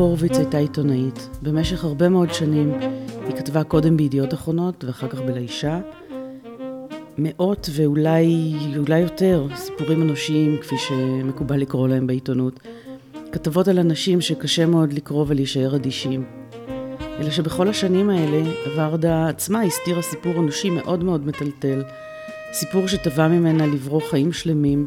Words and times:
הורוביץ 0.00 0.36
הייתה 0.36 0.58
עיתונאית. 0.58 1.28
במשך 1.42 1.84
הרבה 1.84 2.08
מאוד 2.08 2.34
שנים 2.34 2.72
היא 3.26 3.36
כתבה 3.36 3.64
קודם 3.64 3.96
בידיעות 3.96 4.34
אחרונות 4.34 4.84
ואחר 4.84 5.08
כך 5.08 5.20
בלישה. 5.20 5.80
מאות 7.18 7.70
ואולי 7.72 8.54
אולי 8.76 8.98
יותר 8.98 9.46
סיפורים 9.54 10.02
אנושיים, 10.02 10.56
כפי 10.60 10.74
שמקובל 10.78 11.56
לקרוא 11.56 11.88
להם 11.88 12.06
בעיתונות. 12.06 12.60
כתבות 13.32 13.68
על 13.68 13.78
אנשים 13.78 14.20
שקשה 14.20 14.66
מאוד 14.66 14.92
לקרוא 14.92 15.24
ולהישאר 15.28 15.76
אדישים. 15.76 16.24
אלא 17.18 17.30
שבכל 17.30 17.68
השנים 17.68 18.10
האלה 18.10 18.50
ורדה 18.76 19.28
עצמה 19.28 19.62
הסתירה 19.62 20.02
סיפור 20.02 20.32
אנושי 20.32 20.70
מאוד 20.70 21.04
מאוד 21.04 21.26
מטלטל. 21.26 21.82
סיפור 22.52 22.86
שטבע 22.86 23.28
ממנה 23.28 23.66
לברוא 23.66 24.00
חיים 24.10 24.32
שלמים, 24.32 24.86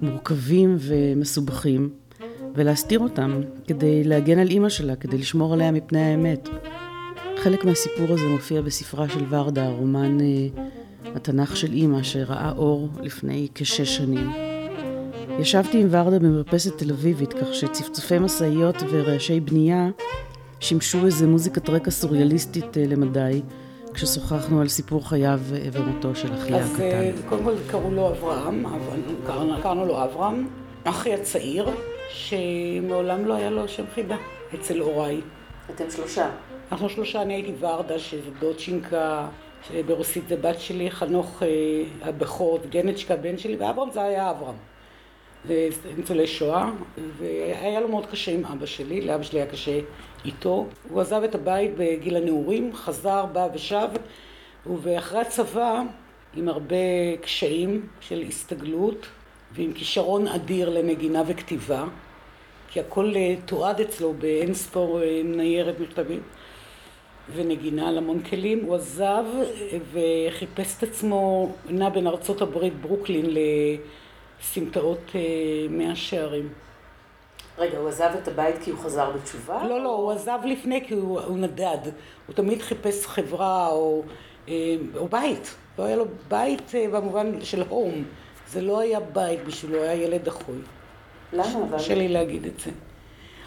מורכבים 0.00 0.76
ומסובכים, 0.80 1.90
ולהסתיר 2.54 2.98
אותם 2.98 3.40
כדי 3.66 4.04
להגן 4.04 4.38
על 4.38 4.48
אימא 4.48 4.68
שלה, 4.68 4.96
כדי 4.96 5.18
לשמור 5.18 5.52
עליה 5.52 5.72
מפני 5.72 6.00
האמת. 6.00 6.48
חלק 7.36 7.64
מהסיפור 7.64 8.06
הזה 8.08 8.28
מופיע 8.28 8.62
בספרה 8.62 9.08
של 9.08 9.24
ורדה, 9.28 9.66
הרומן 9.66 10.20
אה, 10.20 10.26
התנ"ך 11.14 11.56
של 11.56 11.72
אימא, 11.72 12.02
שראה 12.02 12.52
אור 12.56 12.88
לפני 13.00 13.48
כשש 13.54 13.96
שנים. 13.96 14.30
ישבתי 15.38 15.80
עם 15.80 15.88
ורדה 15.90 16.18
במרפסת 16.18 16.78
תל 16.78 16.90
אביבית, 16.90 17.32
כך 17.32 17.54
שצפצופי 17.54 18.18
משאיות 18.18 18.76
ורעשי 18.90 19.40
בנייה 19.40 19.88
שימשו 20.60 21.06
איזה 21.06 21.26
מוזיקת 21.26 21.70
רקע 21.70 21.90
סוריאליסטית 21.90 22.78
אה, 22.78 22.84
למדי, 22.86 23.42
כששוחחנו 23.94 24.60
על 24.60 24.68
סיפור 24.68 25.08
חייו 25.08 25.40
ומותו 25.72 26.14
של 26.14 26.34
אחיה 26.34 26.64
הקטן. 26.64 26.82
אז 26.82 27.22
קודם 27.28 27.44
כל 27.44 27.54
קראו 27.70 27.90
לו 27.90 28.08
אברהם, 28.08 28.64
קראנו, 29.26 29.52
קראנו 29.62 29.86
לו 29.86 30.04
אברהם, 30.04 30.46
אחי 30.84 31.14
הצעיר, 31.14 31.70
שמעולם 32.10 33.24
לא 33.24 33.34
היה 33.34 33.50
לו 33.50 33.68
שם 33.68 33.84
חידה 33.94 34.16
אצל 34.54 34.80
הוריי. 34.80 35.20
אתם 35.70 35.90
שלושה. 35.90 36.30
אנחנו 36.72 36.88
שלושה, 36.88 37.22
אני 37.22 37.34
הייתי 37.34 37.52
ורדה, 37.60 37.98
שזה 37.98 38.30
דודשינקה, 38.40 39.28
שברוסית 39.68 40.28
זה 40.28 40.36
בת 40.36 40.60
שלי, 40.60 40.90
חנוך 40.90 41.42
אה, 41.42 41.48
הבכור, 42.02 42.58
גנצ'קה 42.70 43.16
בן 43.16 43.38
שלי, 43.38 43.56
ואברהם 43.56 43.90
זה 43.90 44.02
היה 44.02 44.30
אברהם. 44.30 44.56
וניצולי 45.46 46.26
שואה, 46.26 46.70
והיה 47.18 47.80
לו 47.80 47.88
מאוד 47.88 48.06
קשה 48.06 48.32
עם 48.32 48.44
אבא 48.44 48.66
שלי, 48.66 49.00
לאבא 49.00 49.22
שלי 49.22 49.38
היה 49.38 49.50
קשה 49.50 49.80
איתו. 50.24 50.66
הוא 50.88 51.00
עזב 51.00 51.22
את 51.22 51.34
הבית 51.34 51.70
בגיל 51.76 52.16
הנעורים, 52.16 52.74
חזר, 52.74 53.26
בא 53.26 53.48
ושב, 53.54 53.88
ואחרי 54.66 55.20
הצבא, 55.20 55.82
עם 56.36 56.48
הרבה 56.48 56.76
קשיים 57.20 57.86
של 58.00 58.24
הסתגלות, 58.28 59.06
ועם 59.52 59.72
כישרון 59.72 60.28
אדיר 60.28 60.68
לנגינה 60.68 61.22
וכתיבה, 61.26 61.84
כי 62.68 62.80
הכל 62.80 63.12
אה, 63.16 63.34
תועד 63.44 63.80
אצלו 63.80 64.14
באין 64.14 64.54
ספור 64.54 65.02
אה, 65.02 65.20
ניירת 65.24 65.80
מכתבים 65.80 66.20
ונגינה 67.34 67.88
על 67.88 67.98
המון 67.98 68.22
כלים. 68.22 68.64
הוא 68.64 68.74
עזב 68.74 69.24
אה, 69.34 69.78
וחיפש 69.92 70.78
את 70.78 70.82
עצמו, 70.82 71.52
נע 71.68 71.88
בין 71.88 72.06
ארצות 72.06 72.42
הברית, 72.42 72.80
ברוקלין, 72.80 73.26
לסמטאות 74.40 75.10
מאה 75.70 75.96
שערים. 75.96 76.48
רגע, 77.58 77.78
הוא 77.78 77.88
עזב 77.88 78.10
את 78.22 78.28
הבית 78.28 78.56
כי 78.64 78.70
הוא 78.70 78.78
חזר 78.78 79.10
בתשובה? 79.10 79.66
לא, 79.68 79.80
לא, 79.80 79.96
הוא 79.96 80.12
עזב 80.12 80.38
לפני 80.44 80.84
כי 80.86 80.94
הוא, 80.94 81.20
הוא 81.20 81.38
נדד. 81.38 81.78
הוא 82.26 82.34
תמיד 82.34 82.62
חיפש 82.62 83.06
חברה 83.06 83.68
או, 83.68 84.02
או 84.96 85.08
בית. 85.08 85.54
לא 85.78 85.84
היה 85.84 85.96
לו 85.96 86.04
בית 86.28 86.72
במובן 86.92 87.40
של 87.40 87.62
הום. 87.68 88.04
זה 88.48 88.60
לא 88.60 88.80
היה 88.80 89.00
בית 89.00 89.44
בשבילו, 89.46 89.82
היה 89.82 89.94
ילד 89.94 90.24
דחוי. 90.24 90.56
למה 91.32 91.64
אבל? 91.68 91.78
קשה 91.78 91.94
לי 91.94 92.08
להגיד 92.08 92.46
את 92.46 92.60
זה. 92.60 92.70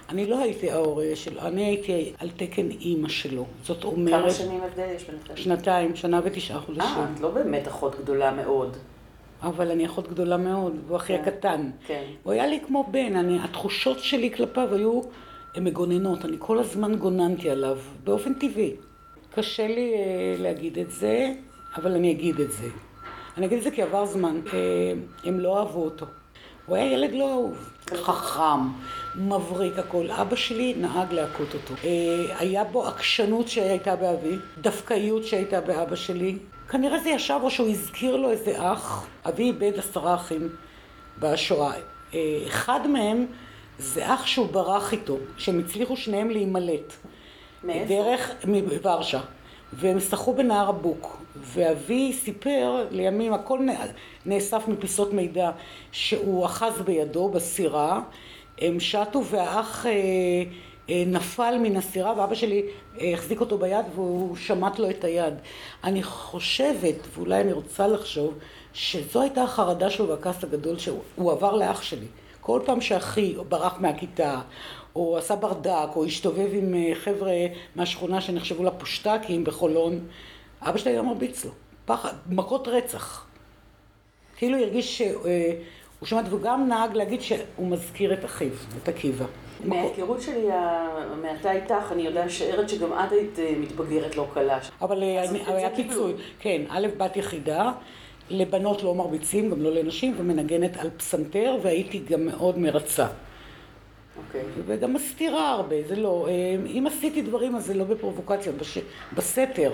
אני 0.09 0.27
לא 0.27 0.39
הייתי 0.39 0.71
ההורה 0.71 1.05
שלו, 1.15 1.41
אני 1.41 1.65
הייתי 1.65 2.13
על 2.19 2.29
תקן 2.35 2.71
אימא 2.71 3.09
שלו. 3.09 3.45
זאת 3.63 3.83
אומרת... 3.83 4.21
כמה 4.21 4.31
שנים 4.31 4.61
הבדל 4.63 4.87
יש 4.95 5.03
ביניכם? 5.03 5.37
שנתיים, 5.37 5.95
שנה 5.95 6.21
ותשעה 6.23 6.59
חודשים. 6.59 6.83
אה, 6.83 7.07
את 7.15 7.19
לא 7.19 7.31
באמת 7.31 7.67
אחות 7.67 7.95
גדולה 7.99 8.31
מאוד. 8.31 8.77
אבל 9.41 9.71
אני 9.71 9.85
אחות 9.85 10.07
גדולה 10.07 10.37
מאוד, 10.37 10.75
והוא 10.87 10.97
אחי 10.97 11.17
כן, 11.17 11.23
הקטן. 11.23 11.69
כן. 11.87 12.03
הוא 12.23 12.33
היה 12.33 12.47
לי 12.47 12.59
כמו 12.67 12.87
בן, 12.91 13.15
אני, 13.15 13.39
התחושות 13.43 13.99
שלי 13.99 14.31
כלפיו 14.31 14.73
היו 14.73 15.01
מגוננות, 15.57 16.25
אני 16.25 16.35
כל 16.39 16.59
הזמן 16.59 16.95
גוננתי 16.95 17.49
עליו, 17.49 17.77
באופן 18.03 18.33
טבעי. 18.33 18.73
קשה 19.35 19.67
לי 19.67 19.93
אה, 19.93 20.35
להגיד 20.37 20.79
את 20.79 20.91
זה, 20.91 21.33
אבל 21.75 21.91
אני 21.91 22.11
אגיד 22.11 22.39
את 22.39 22.51
זה. 22.51 22.67
אני 23.39 23.47
אגיד 23.47 23.57
את 23.57 23.63
זה 23.63 23.71
כי 23.71 23.81
עבר 23.81 24.05
זמן. 24.05 24.41
הם 25.23 25.39
לא 25.39 25.59
אהבו 25.59 25.83
אותו. 25.83 26.05
הוא 26.65 26.75
היה 26.75 26.93
ילד 26.93 27.11
לא 27.13 27.31
אהוב. 27.31 27.69
חכם, 27.93 28.67
מבריק 29.15 29.79
הכל. 29.79 30.11
אבא 30.11 30.35
שלי 30.35 30.73
נהג 30.77 31.13
להכות 31.13 31.53
אותו. 31.53 31.73
אה, 31.83 32.39
היה 32.39 32.63
בו 32.63 32.87
עקשנות 32.87 33.47
שהייתה 33.47 33.95
באבי, 33.95 34.35
דווקאיות 34.61 35.25
שהייתה 35.25 35.61
באבא 35.61 35.95
שלי. 35.95 36.37
כנראה 36.69 36.99
זה 36.99 37.09
ישב 37.09 37.39
או 37.43 37.51
שהוא 37.51 37.69
הזכיר 37.69 38.15
לו 38.15 38.29
איזה 38.29 38.71
אח. 38.73 39.07
אבי 39.25 39.43
איבד 39.43 39.79
עשרה 39.79 40.15
אחים 40.15 40.49
בשואה. 41.19 41.73
אה, 42.13 42.19
אחד 42.47 42.87
מהם 42.87 43.25
זה 43.79 44.13
אח 44.13 44.25
שהוא 44.25 44.47
ברח 44.47 44.91
איתו, 44.91 45.17
שהם 45.37 45.59
הצליחו 45.59 45.97
שניהם 45.97 46.29
להימלט. 46.29 46.93
מאיפה? 47.63 47.85
דרך, 47.93 48.31
מוורשה. 48.47 49.19
והם 49.73 49.99
שחו 49.99 50.33
בנהר 50.33 50.69
הבוק. 50.69 51.17
ואבי 51.35 52.13
סיפר 52.13 52.87
לימים, 52.91 53.33
הכל 53.33 53.59
נאסף 54.25 54.67
מפיסות 54.67 55.13
מידע, 55.13 55.51
שהוא 55.91 56.45
אחז 56.45 56.81
בידו 56.81 57.29
בסירה, 57.29 58.01
הם 58.61 58.79
שטו 58.79 59.25
והאח 59.25 59.85
אה, 59.85 59.91
אה, 60.89 61.03
נפל 61.07 61.57
מן 61.61 61.75
הסירה 61.75 62.13
ואבא 62.17 62.35
שלי 62.35 62.63
אה, 63.01 63.13
החזיק 63.13 63.39
אותו 63.39 63.57
ביד 63.57 63.85
והוא 63.95 64.35
שמט 64.35 64.79
לו 64.79 64.89
את 64.89 65.03
היד. 65.03 65.33
אני 65.83 66.03
חושבת, 66.03 66.95
ואולי 67.13 67.41
אני 67.41 67.51
רוצה 67.51 67.87
לחשוב, 67.87 68.33
שזו 68.73 69.21
הייתה 69.21 69.43
החרדה 69.43 69.89
שלו 69.89 70.07
והכעס 70.07 70.43
הגדול 70.43 70.77
שהוא 70.77 71.31
עבר 71.31 71.55
לאח 71.55 71.81
שלי. 71.81 72.07
כל 72.41 72.61
פעם 72.65 72.81
שאחי 72.81 73.35
ברח 73.49 73.75
מהכיתה, 73.79 74.41
או 74.95 75.17
עשה 75.17 75.35
ברדק, 75.35 75.95
או 75.95 76.05
הסתובב 76.05 76.49
עם 76.53 76.75
חבר'ה 76.93 77.33
מהשכונה 77.75 78.21
שנחשבו 78.21 78.63
לפושטקים 78.63 79.43
בחולון, 79.43 79.99
אבא 80.61 80.77
שלי 80.77 80.91
היה 80.91 81.01
מרביץ 81.01 81.45
לו, 81.45 81.51
פחד, 81.85 82.13
מכות 82.29 82.67
רצח. 82.67 83.25
כאילו 84.37 84.57
הרגיש 84.57 84.97
שהוא 84.97 86.07
שמע, 86.07 86.21
והוא 86.29 86.41
גם 86.41 86.67
נהג 86.67 86.93
להגיד 86.95 87.21
שהוא 87.21 87.67
מזכיר 87.67 88.13
את 88.13 88.25
אחיו, 88.25 88.51
את 88.83 88.89
עקיבא. 88.89 89.25
מההיכרות 89.65 90.21
שלי 90.21 90.47
המעטה 90.51 91.51
איתך, 91.51 91.91
אני 91.91 92.01
יודעת 92.01 92.29
שארץ 92.29 92.71
שגם 92.71 92.93
את 92.93 93.11
היית 93.11 93.39
מתבגרת 93.59 94.15
לא 94.15 94.27
קלה. 94.33 94.59
אבל 94.81 95.03
היה 95.03 95.75
פיצוי, 95.75 96.13
כן, 96.39 96.61
א', 96.69 96.87
בת 96.97 97.17
יחידה, 97.17 97.71
לבנות 98.29 98.83
לא 98.83 98.95
מרביצים, 98.95 99.51
גם 99.51 99.61
לא 99.61 99.71
לנשים, 99.71 100.13
ומנגנת 100.17 100.77
על 100.77 100.89
פסנתר, 100.89 101.57
והייתי 101.61 101.99
גם 102.09 102.25
מאוד 102.25 102.59
מרצה. 102.59 103.07
אוקיי. 104.27 104.41
וגם 104.65 104.93
מסתירה 104.93 105.51
הרבה, 105.51 105.75
זה 105.87 105.95
לא, 105.95 106.27
אם 106.65 106.87
עשיתי 106.87 107.21
דברים 107.21 107.55
אז 107.55 107.65
זה 107.65 107.73
לא 107.73 107.83
בפרובוקציה, 107.83 108.53
בסתר. 109.13 109.71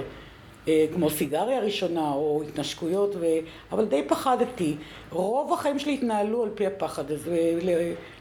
כמו 0.94 1.09
סיגריה 1.09 1.59
ראשונה 1.59 2.11
או 2.11 2.44
התנשקויות, 2.47 3.16
ו... 3.16 3.25
אבל 3.72 3.85
די 3.85 4.03
פחדתי. 4.07 4.75
רוב 5.11 5.53
החיים 5.53 5.79
שלי 5.79 5.94
התנהלו 5.94 6.44
על 6.44 6.50
פי 6.55 6.67
הפחד 6.67 7.11
הזה, 7.11 7.59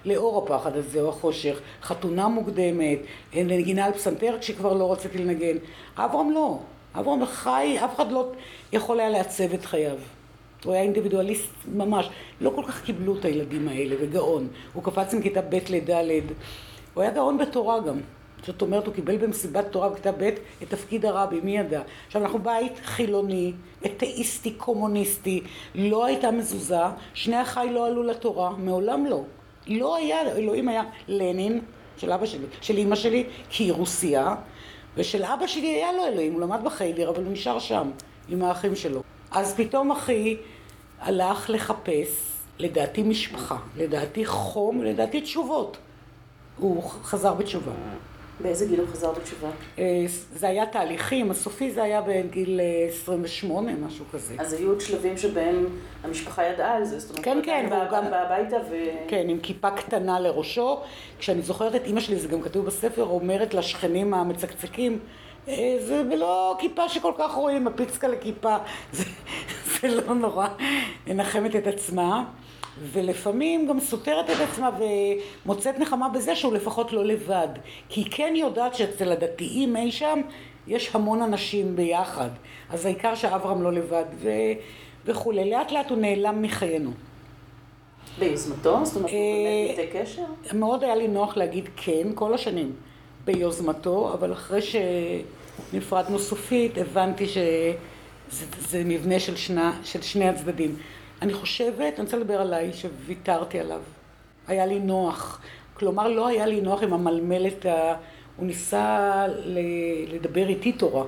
לאור 0.04 0.44
הפחד 0.44 0.76
הזה 0.76 1.00
או 1.00 1.08
החושך. 1.08 1.60
חתונה 1.82 2.28
מוקדמת, 2.28 2.98
נגינה 3.34 3.84
על 3.84 3.92
פסנתר 3.92 4.36
כשכבר 4.40 4.72
לא 4.72 4.92
רציתי 4.92 5.18
לנגן. 5.18 5.56
אברהם 5.96 6.30
לא. 6.30 6.58
אברהם 6.94 7.26
חי, 7.26 7.76
אף 7.84 7.96
אחד 7.96 8.12
לא 8.12 8.32
יכול 8.72 9.00
היה 9.00 9.08
לעצב 9.08 9.54
את 9.54 9.64
חייו. 9.64 9.96
הוא 10.64 10.72
היה 10.72 10.82
אינדיבידואליסט 10.82 11.50
ממש. 11.74 12.10
לא 12.40 12.52
כל 12.54 12.62
כך 12.68 12.84
קיבלו 12.84 13.18
את 13.18 13.24
הילדים 13.24 13.68
האלה, 13.68 13.96
וגאון. 14.00 14.48
הוא 14.72 14.82
קפץ 14.82 15.14
מכיתה 15.14 15.40
ב' 15.42 15.58
לד'. 15.70 16.32
הוא 16.94 17.02
היה 17.02 17.10
גאון 17.10 17.38
בתורה 17.38 17.80
גם. 17.80 18.00
זאת 18.46 18.62
אומרת, 18.62 18.86
הוא 18.86 18.94
קיבל 18.94 19.16
במסיבת 19.16 19.64
תורה 19.70 19.88
בכיתה 19.88 20.12
ב' 20.12 20.22
את 20.62 20.68
תפקיד 20.68 21.06
הרבי, 21.06 21.40
מי 21.40 21.58
ידע? 21.58 21.82
עכשיו, 22.06 22.22
אנחנו 22.22 22.38
בית 22.38 22.72
חילוני, 22.84 23.52
אתאיסטי, 23.86 24.50
קומוניסטי, 24.50 25.40
לא 25.74 26.04
הייתה 26.04 26.30
מזוזה, 26.30 26.82
שני 27.14 27.42
אחיי 27.42 27.72
לא 27.72 27.86
עלו 27.86 28.02
לתורה, 28.02 28.50
מעולם 28.56 29.06
לא. 29.06 29.22
לא 29.66 29.96
היה, 29.96 30.20
אלוהים 30.36 30.68
היה 30.68 30.82
לנין, 31.08 31.60
של 31.96 32.12
אבא 32.12 32.26
שלי, 32.26 32.46
של 32.60 32.76
אימא 32.76 32.96
שלי, 32.96 33.24
כי 33.50 33.64
היא 33.64 33.72
רוסייה, 33.72 34.34
ושל 34.96 35.24
אבא 35.24 35.46
שלי 35.46 35.66
היה 35.66 35.92
לו 35.92 36.06
אלוהים, 36.06 36.32
הוא 36.32 36.40
למד 36.40 36.60
בחיידר, 36.64 37.10
אבל 37.10 37.24
הוא 37.24 37.32
נשאר 37.32 37.58
שם, 37.58 37.90
עם 38.28 38.42
האחים 38.42 38.76
שלו. 38.76 39.02
אז 39.30 39.54
פתאום 39.56 39.90
אחי 39.92 40.36
הלך 41.00 41.50
לחפש, 41.50 42.34
לדעתי 42.58 43.02
משפחה, 43.02 43.56
לדעתי 43.76 44.26
חום, 44.26 44.82
לדעתי 44.82 45.20
תשובות. 45.20 45.76
הוא 46.58 46.82
חזר 46.82 47.34
בתשובה. 47.34 47.72
באיזה 48.40 48.66
גיל 48.66 48.80
הוא 48.80 48.88
חזר 48.88 49.12
בתשובה? 49.12 49.48
אה, 49.78 50.04
זה 50.34 50.48
היה 50.48 50.66
תהליכים, 50.66 51.30
הסופי 51.30 51.70
זה 51.70 51.82
היה 51.82 52.00
בגיל 52.00 52.60
28, 52.88 53.70
אה, 53.70 53.76
משהו 53.76 54.04
כזה. 54.12 54.34
אז 54.38 54.52
היו 54.52 54.68
עוד 54.68 54.80
שלבים 54.80 55.18
שבהם 55.18 55.66
המשפחה 56.04 56.44
ידעה 56.44 56.76
על 56.76 56.84
זה, 56.84 56.98
זאת 56.98 57.10
אומרת, 57.10 57.24
כן, 57.24 57.38
כן, 57.44 57.68
הוא 57.70 57.84
גם 57.92 58.10
בא 58.10 58.16
הביתה 58.16 58.56
ו... 58.70 58.74
כן, 59.08 59.26
עם 59.28 59.38
כיפה 59.40 59.70
קטנה 59.70 60.20
לראשו. 60.20 60.80
כשאני 61.18 61.42
זוכרת 61.42 61.74
את 61.74 61.86
אימא 61.86 62.00
שלי, 62.00 62.16
זה 62.16 62.28
גם 62.28 62.42
כתוב 62.42 62.66
בספר, 62.66 63.02
אומרת 63.02 63.54
לשכנים 63.54 64.14
המצקצקים, 64.14 64.98
אה, 65.48 65.76
זה 65.80 66.02
לא 66.16 66.56
כיפה 66.58 66.88
שכל 66.88 67.12
כך 67.18 67.32
רואים, 67.32 67.66
הפיצקה 67.66 68.08
לכיפה, 68.08 68.56
זה, 68.92 69.04
זה 69.90 70.06
לא 70.06 70.14
נורא, 70.14 70.48
מנחמת 71.06 71.56
את 71.56 71.66
עצמה. 71.66 72.24
ולפעמים 72.92 73.66
גם 73.66 73.80
סותרת 73.80 74.30
את 74.30 74.36
עצמה 74.50 74.70
ומוצאת 75.46 75.78
נחמה 75.78 76.08
בזה 76.08 76.36
שהוא 76.36 76.52
לפחות 76.52 76.92
לא 76.92 77.04
לבד. 77.04 77.48
כי 77.88 78.00
היא 78.00 78.06
כן 78.10 78.32
יודעת 78.36 78.74
שאצל 78.74 79.12
הדתיים 79.12 79.76
אי 79.76 79.92
שם 79.92 80.20
יש 80.66 80.94
המון 80.94 81.22
אנשים 81.22 81.76
ביחד. 81.76 82.28
אז 82.70 82.86
העיקר 82.86 83.14
שאברהם 83.14 83.62
לא 83.62 83.72
לבד 83.72 84.04
ו... 84.14 84.30
וכולי. 85.04 85.50
לאט 85.50 85.72
לאט 85.72 85.90
הוא 85.90 85.98
נעלם 85.98 86.42
מחיינו. 86.42 86.90
ביוזמתו? 88.18 88.84
זאת 88.84 88.96
אומרת, 88.96 89.10
הוא 89.10 89.18
באמת 89.68 89.78
איתי 89.78 89.98
קשר? 89.98 90.22
מאוד 90.52 90.84
היה 90.84 90.96
לי 90.96 91.08
נוח 91.08 91.36
להגיד 91.36 91.68
כן 91.76 92.08
כל 92.14 92.34
השנים 92.34 92.72
ביוזמתו, 93.24 94.12
אבל 94.12 94.32
אחרי 94.32 94.60
שנפרדנו 94.62 96.18
סופית 96.18 96.78
הבנתי 96.78 97.26
שזה 98.34 98.82
מבנה 98.84 99.20
של, 99.20 99.36
שנה, 99.36 99.80
של 99.84 100.02
שני 100.02 100.28
הצדדים. 100.28 100.76
אני 101.22 101.34
חושבת, 101.34 101.94
אני 101.98 102.04
רוצה 102.04 102.16
לדבר 102.16 102.40
עליי, 102.40 102.72
שוויתרתי 102.72 103.60
עליו. 103.60 103.80
היה 104.46 104.66
לי 104.66 104.78
נוח. 104.78 105.40
כלומר, 105.74 106.08
לא 106.08 106.26
היה 106.28 106.46
לי 106.46 106.60
נוח 106.60 106.82
עם 106.82 106.92
המלמלת, 106.92 107.66
ה... 107.66 107.94
הוא 108.36 108.46
ניסה 108.46 109.24
לדבר 110.08 110.48
איתי 110.48 110.72
תורה 110.72 111.04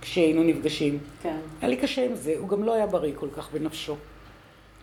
כשהיינו 0.00 0.42
נפגשים. 0.42 0.98
כן. 1.22 1.36
היה 1.60 1.70
לי 1.70 1.76
קשה 1.76 2.04
עם 2.04 2.14
זה, 2.14 2.34
הוא 2.38 2.48
גם 2.48 2.64
לא 2.64 2.74
היה 2.74 2.86
בריא 2.86 3.12
כל 3.14 3.28
כך 3.36 3.52
בנפשו. 3.52 3.96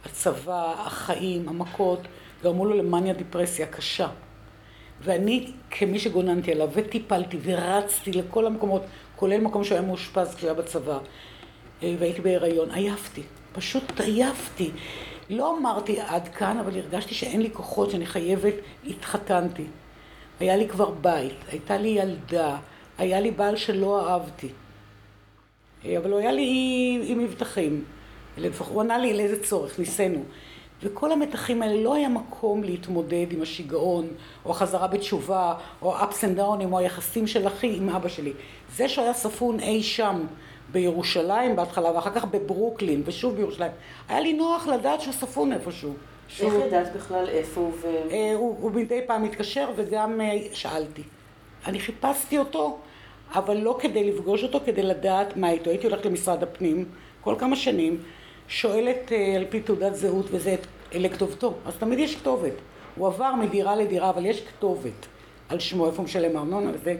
הצבא, 0.06 0.74
החיים, 0.78 1.50
המכות, 1.50 2.00
גרמו 2.44 2.66
לו 2.66 2.78
למאניה 2.78 3.14
דיפרסיה 3.14 3.66
קשה. 3.66 4.08
ואני, 5.02 5.52
כמי 5.72 6.00
שגוננתי 6.00 6.52
עליו, 6.52 6.70
וטיפלתי, 6.74 7.38
ורצתי 7.44 8.12
לכל 8.12 8.46
המקומות, 8.46 8.82
כולל 9.16 9.42
מקום 9.42 9.64
שהוא 9.64 9.78
היה 9.78 9.88
מאושפז 9.88 10.36
כשהיה 10.36 10.54
בצבא, 10.54 10.94
אה, 10.94 11.00
והייתי 11.82 12.22
בהיריון, 12.22 12.72
עייפתי. 12.72 13.22
פשוט 13.54 14.00
עייפתי. 14.00 14.72
לא 15.30 15.58
אמרתי 15.58 16.00
עד 16.00 16.28
כאן, 16.28 16.58
אבל 16.58 16.78
הרגשתי 16.78 17.16
שאין 17.16 17.42
לי 17.42 17.50
כוחות, 17.54 17.92
שאני 17.92 18.06
חייבת, 18.06 18.54
התחתנתי. 18.88 19.66
היה 20.40 20.58
לי 20.58 20.68
כבר 20.70 20.90
בית, 20.90 21.34
הייתה 21.52 21.78
לי 21.78 21.90
ילדה, 21.90 22.58
היה 22.98 23.20
לי 23.20 23.32
בעל 23.32 23.56
שלא 23.56 24.10
אהבתי. 24.10 24.50
אבל 25.98 26.12
הוא 26.12 26.20
היה 26.20 26.32
לי 26.32 27.02
עם 27.04 27.20
מבטחים. 27.20 27.84
הוא 28.68 28.82
ענה 28.82 28.98
לי 28.98 29.14
לאיזה 29.14 29.44
צורך, 29.44 29.80
ניסינו. 29.80 30.24
וכל 30.84 31.12
המתחים 31.12 31.62
האלה 31.62 31.84
לא 31.84 31.96
היה 31.96 32.10
מקום 32.10 32.64
להתמודד 32.64 33.26
עם 33.32 33.42
השיגעון, 33.42 34.08
או 34.46 34.52
החזרה 34.52 34.88
בתשובה, 34.88 35.54
או 35.82 35.98
ups 35.98 36.22
and 36.22 36.40
downs, 36.40 36.66
או 36.72 36.80
היחסים 36.80 37.28
של 37.28 37.48
אחי 37.48 37.78
עם 37.78 37.90
אבא 37.90 38.10
שלי. 38.10 38.34
זה 38.76 38.90
שהוא 38.90 39.04
היה 39.04 39.14
ספון 39.14 39.60
אי 39.60 39.84
שם 39.84 40.26
בירושלים 40.76 41.56
בהתחלה, 41.56 41.96
ואחר 41.96 42.12
כך 42.12 42.26
בברוקלין, 42.26 43.02
ושוב 43.06 43.36
בירושלים. 43.36 43.72
היה 44.10 44.20
לי 44.20 44.34
נוח 44.34 44.68
לדעת 44.68 45.02
שהוא 45.02 45.14
ספון 45.14 45.54
איפשהו. 45.54 45.94
איך 46.40 46.54
ידעת 46.68 46.96
בכלל 46.96 47.30
איפה 47.30 47.62
הוא 47.62 47.72
ו... 47.82 47.88
אה, 48.12 48.34
הוא 48.36 48.72
מדי 48.72 49.02
פעם 49.08 49.24
מתקשר 49.24 49.70
וגם 49.76 50.22
אה, 50.22 50.38
שאלתי. 50.54 51.02
אני 51.66 51.80
חיפשתי 51.80 52.38
אותו, 52.38 52.78
אבל 53.36 53.58
לא 53.58 53.78
כדי 53.80 54.12
לפגוש 54.12 54.44
אותו, 54.44 54.60
כדי 54.66 54.84
לדעת 54.84 55.38
מה 55.38 55.50
איתו. 55.50 55.70
הייתי 55.70 55.88
הולכת 55.88 56.06
למשרד 56.06 56.44
הפנים 56.44 56.86
כל 57.22 57.36
כמה 57.40 57.56
שנים, 57.56 57.98
שואלת 58.48 59.12
אה, 59.12 59.36
על 59.36 59.46
פי 59.50 59.60
תעודת 59.60 59.96
זהות 59.96 60.26
וזה 60.32 60.56
לכתובתו. 60.94 61.54
אז 61.66 61.74
תמיד 61.80 62.00
יש 62.00 62.16
כתובת. 62.16 62.54
הוא 62.96 63.08
עבר 63.08 63.36
מדירה 63.36 63.76
לדירה, 63.76 64.10
אבל 64.10 64.26
יש 64.26 64.42
כתובת 64.42 65.06
על 65.50 65.60
שמו, 65.60 65.88
איפה 65.88 65.98
הוא 65.98 66.06
משלם 66.06 66.38
ארנונה 66.38 66.72
וזה. 66.74 66.96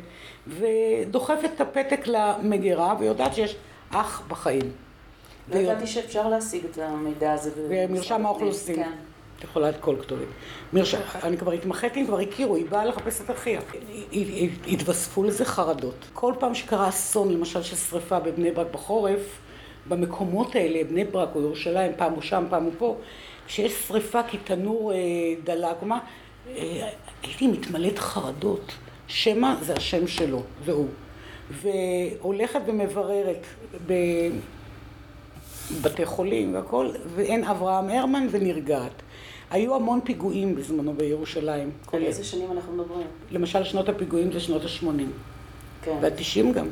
ודוחפת 0.48 1.50
את 1.56 1.62
הפתק 1.62 2.08
למגירה 2.08 2.96
ויודעת 3.00 3.36
שיש 3.36 3.56
אח 3.90 4.22
בחיים. 4.28 4.72
לא 5.54 5.60
ידעתי 5.60 5.88
שאפשר 5.88 6.30
להשיג 6.30 6.66
את 6.66 6.78
המידע 6.78 7.34
הזה. 7.34 7.52
במרשם 7.70 8.26
האוכלוסין. 8.26 8.76
כן. 8.76 8.92
את 9.40 9.44
יכולה 9.44 9.70
את 9.70 9.76
כל 9.80 9.96
כתובת. 10.02 10.28
מרשם, 10.74 10.98
אני 11.24 11.38
כבר 11.38 11.52
התמחיתי, 11.52 12.06
כבר 12.06 12.20
הכירו, 12.20 12.56
היא 12.56 12.66
באה 12.70 12.86
לחפש 12.86 13.22
את 13.22 13.32
אחיה. 13.32 13.62
התווספו 14.68 15.24
לזה 15.24 15.46
חרדות. 15.46 16.06
כל 16.14 16.34
פעם 16.40 16.56
שקרה 16.56 16.90
אסון, 16.90 17.34
למשל 17.34 17.64
של 17.64 17.76
שריפה 17.76 18.20
בבני 18.20 18.52
ברק 18.52 18.68
בחורף, 18.72 19.40
במקומות 19.88 20.56
האלה, 20.56 20.84
בני 20.84 21.04
ברק 21.04 21.30
או 21.36 21.42
ירושלים, 21.42 21.92
פעם 21.98 22.14
הוא 22.14 22.22
שם, 22.22 22.46
פעם 22.50 22.64
הוא 22.64 22.74
פה, 22.78 22.98
כשיש 23.48 23.74
שריפה 23.88 24.24
כי 24.24 24.38
תנור 24.38 24.94
אה, 24.94 24.98
דלק, 25.44 25.84
מה, 25.84 26.00
הייתי 27.26 27.48
מתמלאת 27.48 28.00
חרדות. 28.00 28.72
שמא 29.08 29.56
זה 29.62 29.74
השם 29.74 30.08
שלו, 30.08 30.42
והוא. 30.66 30.88
והולכת 31.52 32.60
ומבררת 32.66 33.46
בבתי 35.82 36.06
חולים 36.06 36.54
והכל, 36.56 36.90
ואין 37.16 37.44
אברהם 37.44 37.90
הרמן 37.90 38.28
ונרגעת. 38.32 39.02
היו 39.52 39.76
המון 39.76 40.00
פיגועים 40.04 40.56
בזמנו 40.56 40.94
בירושלים. 40.94 41.72
על 41.94 42.04
איזה 42.04 42.24
שנים 42.24 42.52
אנחנו 42.52 42.74
מדברים? 42.74 43.08
למשל 43.32 43.64
שנות 43.64 43.90
הפיגועים 43.90 44.32
זה 44.32 44.40
שנות 44.40 44.62
ה-80. 44.64 44.86
כן. 45.82 45.98
וה-90 46.02 46.54
גם. 46.54 46.68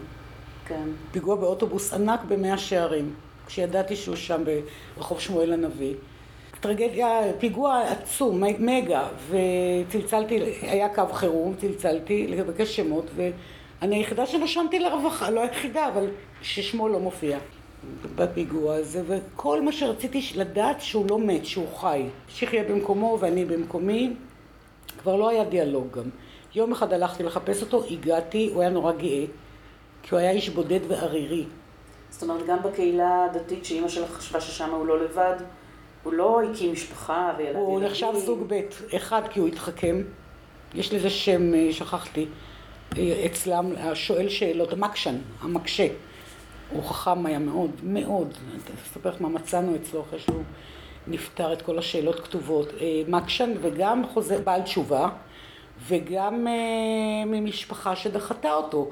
כן. 0.67 0.89
פיגוע 1.11 1.35
באוטובוס 1.35 1.93
ענק 1.93 2.19
במאה 2.27 2.57
שערים, 2.57 3.13
כשידעתי 3.47 3.95
שהוא 3.95 4.15
שם 4.15 4.43
ברחוב 4.95 5.19
שמואל 5.19 5.53
הנביא. 5.53 5.93
טרגדיה, 6.63 7.21
פיגוע 7.39 7.81
עצום, 7.81 8.43
מגה, 8.59 9.07
וצלצלתי, 9.29 10.39
היה 10.61 10.95
קו 10.95 11.01
חירום, 11.13 11.53
צלצלתי 11.61 12.27
לבקש 12.27 12.75
שמות, 12.75 13.05
ואני 13.15 13.95
היחידה 13.95 14.25
שנשמתי 14.25 14.79
לרווחה, 14.79 15.29
לא 15.29 15.41
היחידה, 15.41 15.87
אבל 15.87 16.07
ששמו 16.41 16.89
לא 16.89 16.99
מופיע 16.99 17.37
בפיגוע 18.15 18.75
הזה, 18.75 19.01
וכל 19.07 19.61
מה 19.61 19.71
שרציתי 19.71 20.31
לדעת 20.35 20.81
שהוא 20.81 21.05
לא 21.09 21.19
מת, 21.19 21.45
שהוא 21.45 21.67
חי. 21.77 22.03
יהיה 22.41 22.63
במקומו 22.63 23.17
ואני 23.19 23.45
במקומי, 23.45 24.13
כבר 25.01 25.15
לא 25.15 25.29
היה 25.29 25.43
דיאלוג 25.43 25.87
גם. 25.91 26.09
יום 26.55 26.71
אחד 26.71 26.93
הלכתי 26.93 27.23
לחפש 27.23 27.61
אותו, 27.61 27.83
הגעתי, 27.89 28.49
הוא 28.53 28.61
היה 28.61 28.69
נורא 28.69 28.91
גאה, 28.91 29.25
כי 30.03 30.09
הוא 30.11 30.19
היה 30.19 30.31
איש 30.31 30.49
בודד 30.49 30.79
וערירי. 30.87 31.45
זאת 32.09 32.23
אומרת, 32.23 32.45
גם 32.47 32.57
בקהילה 32.63 33.25
הדתית 33.25 33.65
שאימא 33.65 33.87
שלך 33.87 34.11
חשבה 34.11 34.41
ששם 34.41 34.69
הוא 34.69 34.85
לא 34.85 35.03
לבד, 35.03 35.35
הוא 36.03 36.13
לא 36.13 36.41
הקים 36.43 36.71
משפחה 36.71 37.33
וילדים. 37.37 37.55
הוא 37.57 37.81
נחשב 37.81 38.11
סוג 38.25 38.43
ב', 38.47 38.61
אחד 38.95 39.21
כי 39.29 39.39
הוא 39.39 39.47
התחכם, 39.47 40.01
יש 40.75 40.93
לזה 40.93 41.09
שם, 41.09 41.53
אה, 41.53 41.67
שכחתי, 41.71 42.25
אה, 42.97 43.25
אצלם, 43.25 43.71
השואל 43.77 44.29
שאלות, 44.29 44.73
המקשן, 44.73 45.15
המקשה. 45.41 45.87
הוא 46.71 46.83
חכם 46.83 47.25
היה 47.25 47.39
מאוד, 47.39 47.71
מאוד. 47.83 48.33
אני 48.51 48.59
אספר 48.83 49.09
לך 49.09 49.21
מה 49.21 49.29
מצאנו 49.29 49.75
אצלו 49.75 50.01
אחרי 50.01 50.19
שהוא 50.19 50.43
נפטר 51.07 51.53
את 51.53 51.61
כל 51.61 51.79
השאלות 51.79 52.19
כתובות. 52.19 52.67
אה, 52.81 53.01
מקשן 53.07 53.51
וגם 53.61 54.03
חוזר 54.13 54.39
בעל 54.43 54.61
תשובה, 54.61 55.09
וגם 55.87 56.47
ממשפחה 57.25 57.95
שדחתה 57.95 58.53
אותו. 58.53 58.89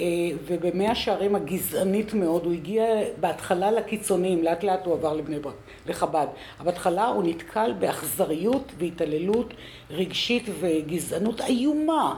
אה, 0.00 0.36
ובמאה 0.46 0.94
שערים 0.94 1.34
הגזענית 1.34 2.14
מאוד, 2.14 2.44
הוא 2.44 2.52
הגיע 2.52 2.84
בהתחלה 3.20 3.70
לקיצוניים, 3.70 4.42
לאט 4.42 4.64
לאט 4.64 4.86
הוא 4.86 4.94
עבר 4.94 5.14
לבני 5.14 5.38
ברק, 5.38 5.54
לחב"ד. 5.86 6.26
אבל 6.60 6.66
בהתחלה 6.66 7.06
הוא 7.06 7.24
נתקל 7.24 7.72
באכזריות 7.78 8.72
והתעללות 8.78 9.54
רגשית 9.90 10.44
וגזענות 10.60 11.40
איומה. 11.40 12.14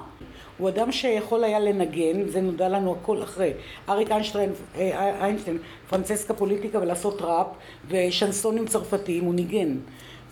הוא 0.58 0.68
אדם 0.68 0.92
שיכול 0.92 1.44
היה 1.44 1.58
לנגן, 1.58 2.28
זה 2.28 2.40
נודע 2.40 2.68
לנו 2.68 2.92
הכל 2.92 3.22
אחרי. 3.22 3.52
אריק 3.88 4.10
איינשטיין, 4.10 4.52
אה, 4.76 5.24
איינשטיין 5.24 5.58
פרנצסקה 5.88 6.34
פוליטיקה 6.34 6.78
ולעשות 6.78 7.22
ראפ 7.22 7.46
ושנסונים 7.88 8.66
צרפתיים, 8.66 9.24
הוא 9.24 9.34
ניגן. 9.34 9.76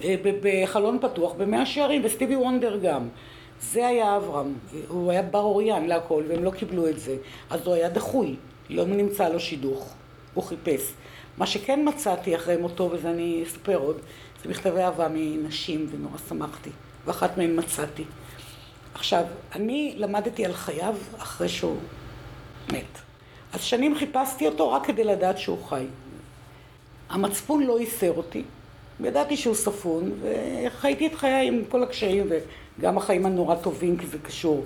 אה, 0.05 0.15
בחלון 0.43 0.99
פתוח 1.01 1.33
במאה 1.33 1.67
שערים, 1.67 2.03
וסטיבי 2.05 2.37
וונדר 2.37 2.79
גם. 2.83 3.09
זה 3.63 3.87
היה 3.87 4.17
אברהם, 4.17 4.55
הוא 4.89 5.11
היה 5.11 5.23
בר 5.23 5.43
אוריין 5.43 5.87
להכל 5.87 6.23
והם 6.29 6.45
לא 6.45 6.51
קיבלו 6.51 6.89
את 6.89 7.01
זה, 7.01 7.17
אז 7.51 7.67
הוא 7.67 7.75
היה 7.75 7.89
דחוי, 7.89 8.37
לא 8.71 8.85
נמצא 8.85 9.29
לו 9.29 9.41
שידוך, 9.41 9.95
הוא 10.35 10.45
חיפש. 10.45 10.93
מה 11.39 11.47
שכן 11.47 11.89
מצאתי 11.89 12.37
אחרי 12.37 12.57
מותו, 12.57 12.89
וזה 12.93 13.11
אני 13.11 13.45
אספר 13.47 13.77
עוד, 13.77 13.97
זה 14.43 14.51
מכתבי 14.51 14.81
אהבה 14.81 15.09
מנשים 15.15 15.87
ונורא 15.91 16.19
שמחתי, 16.29 16.71
ואחת 17.07 17.39
מהן 17.39 17.59
מצאתי. 17.59 18.05
עכשיו, 18.95 19.25
אני 19.55 19.95
למדתי 19.97 20.45
על 20.45 20.53
חייו 20.53 20.95
אחרי 21.19 21.49
שהוא 21.49 21.77
מת. 22.73 22.99
אז 23.53 23.63
שנים 23.63 23.95
חיפשתי 23.95 24.47
אותו 24.47 24.73
רק 24.73 24.87
כדי 24.87 25.05
לדעת 25.05 25.39
שהוא 25.39 25.65
חי. 25.69 25.85
המצפון 27.11 27.63
לא 27.63 27.81
ייסר 27.81 28.13
אותי, 28.13 28.43
ידעתי 29.01 29.37
שהוא 29.37 29.55
ספון, 29.55 30.13
וחייתי 30.21 31.07
את 31.07 31.15
חיי 31.15 31.49
עם 31.49 31.63
כל 31.69 31.83
הקשיים, 31.83 32.29
וגם 32.81 32.99
החיים 32.99 33.27
הנורא 33.27 33.55
טובים, 33.55 33.97
כי 33.97 34.07
זה 34.07 34.19
קשור. 34.19 34.65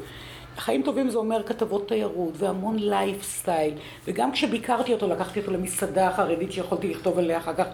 חיים 0.57 0.83
טובים 0.83 1.11
זה 1.11 1.19
אומר 1.19 1.43
כתבות 1.43 1.89
תיירות 1.89 2.33
והמון 2.37 2.77
לייפסטייל 2.79 3.75
וגם 4.05 4.33
כשביקרתי 4.33 4.93
אותו 4.93 5.09
לקחתי 5.09 5.41
אותו 5.41 5.53
למסעדה 5.53 6.09
החרדית 6.09 6.53
שיכולתי 6.53 6.89
לכתוב 6.89 7.19
עליה 7.19 7.39
אחר 7.39 7.55
כך 7.55 7.67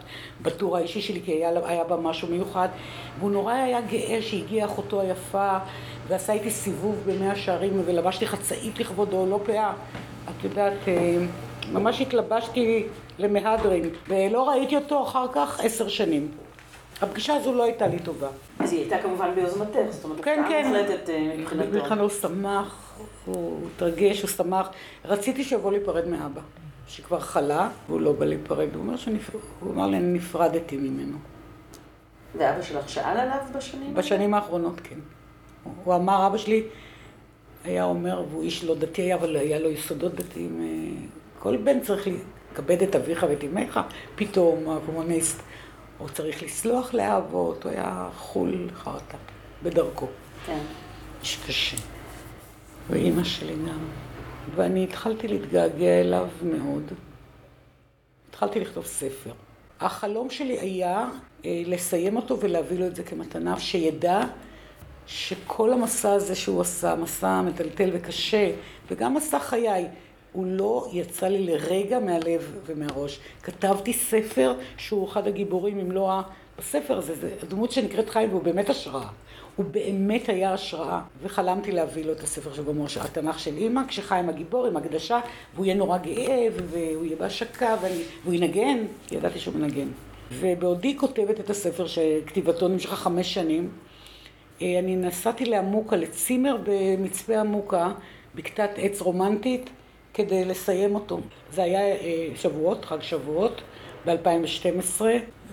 בטור 0.43 0.77
האישי 0.77 1.01
שלי 1.01 1.21
כי 1.25 1.33
היה, 1.33 1.51
היה 1.65 1.85
בה 1.85 1.97
משהו 1.97 2.29
מיוחד. 2.29 2.69
והוא 3.19 3.31
נורא 3.31 3.53
היה 3.53 3.81
גאה 3.81 4.23
שהגיעה 4.23 4.67
אחותו 4.67 5.01
היפה 5.01 5.59
ועשה 6.09 6.33
איתי 6.33 6.51
סיבוב 6.51 6.97
במאה 7.07 7.37
שערים 7.37 7.83
ולבשתי 7.85 8.27
חצאית 8.27 8.81
לכבודו, 8.81 9.27
לא 9.27 9.41
פאה. 9.45 9.73
את 10.25 10.45
יודעת, 10.45 10.89
אה, 10.89 11.17
ממש 11.73 12.01
התלבשתי 12.01 12.87
למהדרין 13.19 13.91
ולא 14.09 14.49
ראיתי 14.49 14.77
אותו 14.77 15.03
אחר 15.03 15.27
כך 15.33 15.61
עשר 15.63 15.89
שנים 15.89 16.29
הפגישה 17.03 17.35
הזו 17.35 17.55
לא 17.55 17.65
הייתה 17.65 17.87
לי 17.87 17.99
טובה. 17.99 18.29
אז 18.59 18.73
היא 18.73 18.81
הייתה 18.81 18.99
כמובן 19.03 19.35
ביוזמתך, 19.35 19.79
זאת 19.91 20.05
אומרת, 20.05 20.25
כן, 20.25 20.45
כן. 20.49 20.67
מוחלטת 20.67 21.11
אה, 21.11 21.35
מבחינתו. 21.39 21.71
מבחינתו 21.73 22.03
הוא 22.03 22.11
שמח, 22.11 22.99
הוא 23.25 23.61
התרגש, 23.75 24.23
הוא 24.23 24.31
שמח. 24.31 24.71
רציתי 25.05 25.45
שיבוא 25.45 25.73
להיפרד 25.73 26.09
מאבא, 26.09 26.41
שכבר 26.87 27.21
חלה, 27.21 27.69
והוא 27.89 28.01
לא 28.01 28.13
בא 28.13 28.25
להיפרד. 28.25 28.69
הוא 28.75 28.83
אומר, 28.83 28.97
שנפ... 28.97 29.31
הוא 29.61 29.73
אמר 29.73 29.87
לי, 29.87 29.97
אני 29.97 30.13
נפרדתי 30.13 30.77
ממנו. 30.77 31.19
ואבא 32.39 32.63
שלך 32.63 32.89
שאל 32.89 33.17
עליו 33.17 33.39
בשנים? 33.57 33.95
בשנים 33.95 34.35
האחרונות, 34.35 34.81
כן. 34.85 34.99
הוא 35.85 35.95
אמר, 35.95 36.27
אבא 36.27 36.37
שלי 36.37 36.63
היה 37.65 37.85
אומר, 37.85 38.25
והוא 38.31 38.43
איש 38.43 38.65
לא 38.65 38.75
דתי 38.75 39.15
אבל 39.15 39.37
היה 39.37 39.59
לו 39.59 39.71
יסודות 39.71 40.15
דתיים. 40.15 40.61
אה, 40.63 41.07
כל 41.39 41.57
בן 41.57 41.81
צריך 41.81 42.09
לכבד 42.53 42.83
את 42.83 42.97
אביך 42.97 43.27
ואת 43.29 43.45
אמך, 43.45 43.81
פתאום 44.17 44.71
הקומוניסט. 44.71 45.43
הוא 46.01 46.09
צריך 46.09 46.43
לסלוח 46.43 46.95
לאבות, 46.95 47.65
הוא 47.65 47.73
היה 47.73 48.09
חול 48.17 48.69
חרטה, 48.75 49.17
בדרכו. 49.63 50.07
כן. 50.47 50.59
איש 51.21 51.39
קשה. 51.47 51.77
ואימא 52.91 53.25
שלי 53.25 53.53
גם. 53.53 53.85
ואני 54.55 54.85
התחלתי 54.85 55.29
להתגעגע 55.29 56.01
אליו 56.01 56.29
מאוד. 56.43 56.93
התחלתי 58.31 58.61
לכתוב 58.61 58.87
ספר. 58.87 59.33
החלום 59.81 60.31
שלי 60.31 60.59
היה 60.59 61.09
אה, 61.45 61.63
לסיים 61.67 62.17
אותו 62.17 62.41
ולהביא 62.41 62.79
לו 62.79 62.87
את 62.87 62.97
זה 62.97 63.03
כמתנה, 63.03 63.61
שידע 63.61 64.23
שכל 65.07 65.73
המסע 65.73 66.13
הזה 66.13 66.35
שהוא 66.35 66.61
עשה, 66.61 66.95
מסע 66.95 67.43
מטלטל 67.43 67.91
וקשה, 67.93 68.51
וגם 68.91 69.15
מסע 69.15 69.39
חיי, 69.39 69.89
הוא 70.33 70.47
לא 70.47 70.89
יצא 70.93 71.29
לי 71.29 71.47
לרגע 71.47 71.99
מהלב 71.99 72.57
ומהראש. 72.67 73.21
כתבתי 73.43 73.93
ספר 73.93 74.55
שהוא 74.77 75.09
אחד 75.09 75.27
הגיבורים, 75.27 75.79
אם 75.79 75.93
לא 75.93 76.13
ה... 76.13 76.23
בספר 76.59 76.99
הזה, 76.99 77.15
זה 77.15 77.31
דמות 77.49 77.73
שנקראת 77.73 78.09
חיים 78.11 78.31
והוא 78.31 78.43
באמת 78.43 78.71
השראה. 78.71 79.09
הוא 79.57 79.67
באמת 79.67 80.29
היה 80.29 80.53
השראה, 80.53 81.01
וחלמתי 81.23 81.73
להביא 81.73 82.05
לו 82.05 82.13
את 82.13 82.21
הספר 82.21 82.53
של 82.53 82.65
גמור 82.65 82.87
התנ"ך 83.01 83.39
של 83.39 83.57
אימא, 83.57 83.83
כשחיים 83.89 84.29
הגיבור 84.29 84.67
עם 84.67 84.77
הקדשה, 84.77 85.21
והוא 85.55 85.67
יהיה 85.67 85.75
נורא 85.75 85.99
גאה, 85.99 86.47
והוא 86.57 87.05
יהיה 87.05 87.17
בהשקה, 87.17 87.77
והוא 88.25 88.35
ינגן, 88.35 88.85
ידעתי 89.11 89.39
שהוא 89.39 89.55
מנגן. 89.55 89.89
ובעודי 90.33 90.97
כותבת 90.97 91.41
את 91.41 91.51
הספר 91.51 91.87
שכתיבתו 91.87 92.69
נמשכה 92.69 92.97
חמש 92.97 93.35
שנים, 93.35 93.71
אה, 94.63 94.79
אני 94.79 94.97
נסעתי 94.97 95.45
לעמוקה, 95.45 95.97
לצימר 95.97 96.57
במצפה 96.65 97.41
עמוקה, 97.41 97.93
בקתת 98.35 98.71
עץ 98.77 99.01
רומנטית, 99.01 99.71
כדי 100.15 100.45
לסיים 100.45 100.95
אותו. 100.95 101.21
זה 101.53 101.63
היה 101.63 101.81
אה, 101.81 102.29
שבועות, 102.37 102.85
חג 102.85 103.01
שבועות, 103.01 103.63
ב-2012, 104.07 105.03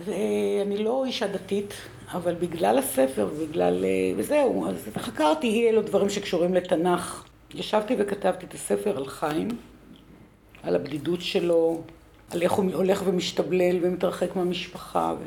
ואני 0.06 0.78
לא 0.78 1.06
אישה 1.06 1.28
דתית, 1.28 1.74
אבל 2.12 2.36
בגלל 2.36 2.78
הספר 2.78 3.30
ובגלל... 3.34 3.86
אה, 3.86 4.14
וזהו, 4.18 4.68
אז 4.68 4.90
חקרתי 4.98 5.48
אי 5.48 5.70
אלו 5.70 5.82
דברים 5.82 6.10
שקשורים 6.10 6.54
לתנ"ך. 6.54 7.24
ישבתי 7.56 7.96
וכתבתי 7.98 8.46
את 8.46 8.54
הספר 8.54 8.98
על 8.98 9.06
חיים, 9.06 9.48
על 10.64 10.76
הבדידות 10.76 11.22
שלו, 11.22 11.82
על 12.32 12.42
איך 12.42 12.52
הוא 12.52 12.66
הולך 12.74 13.04
ומשתבלל 13.06 13.78
ומתרחק 13.82 14.36
מהמשפחה. 14.36 15.14
ו... 15.20 15.24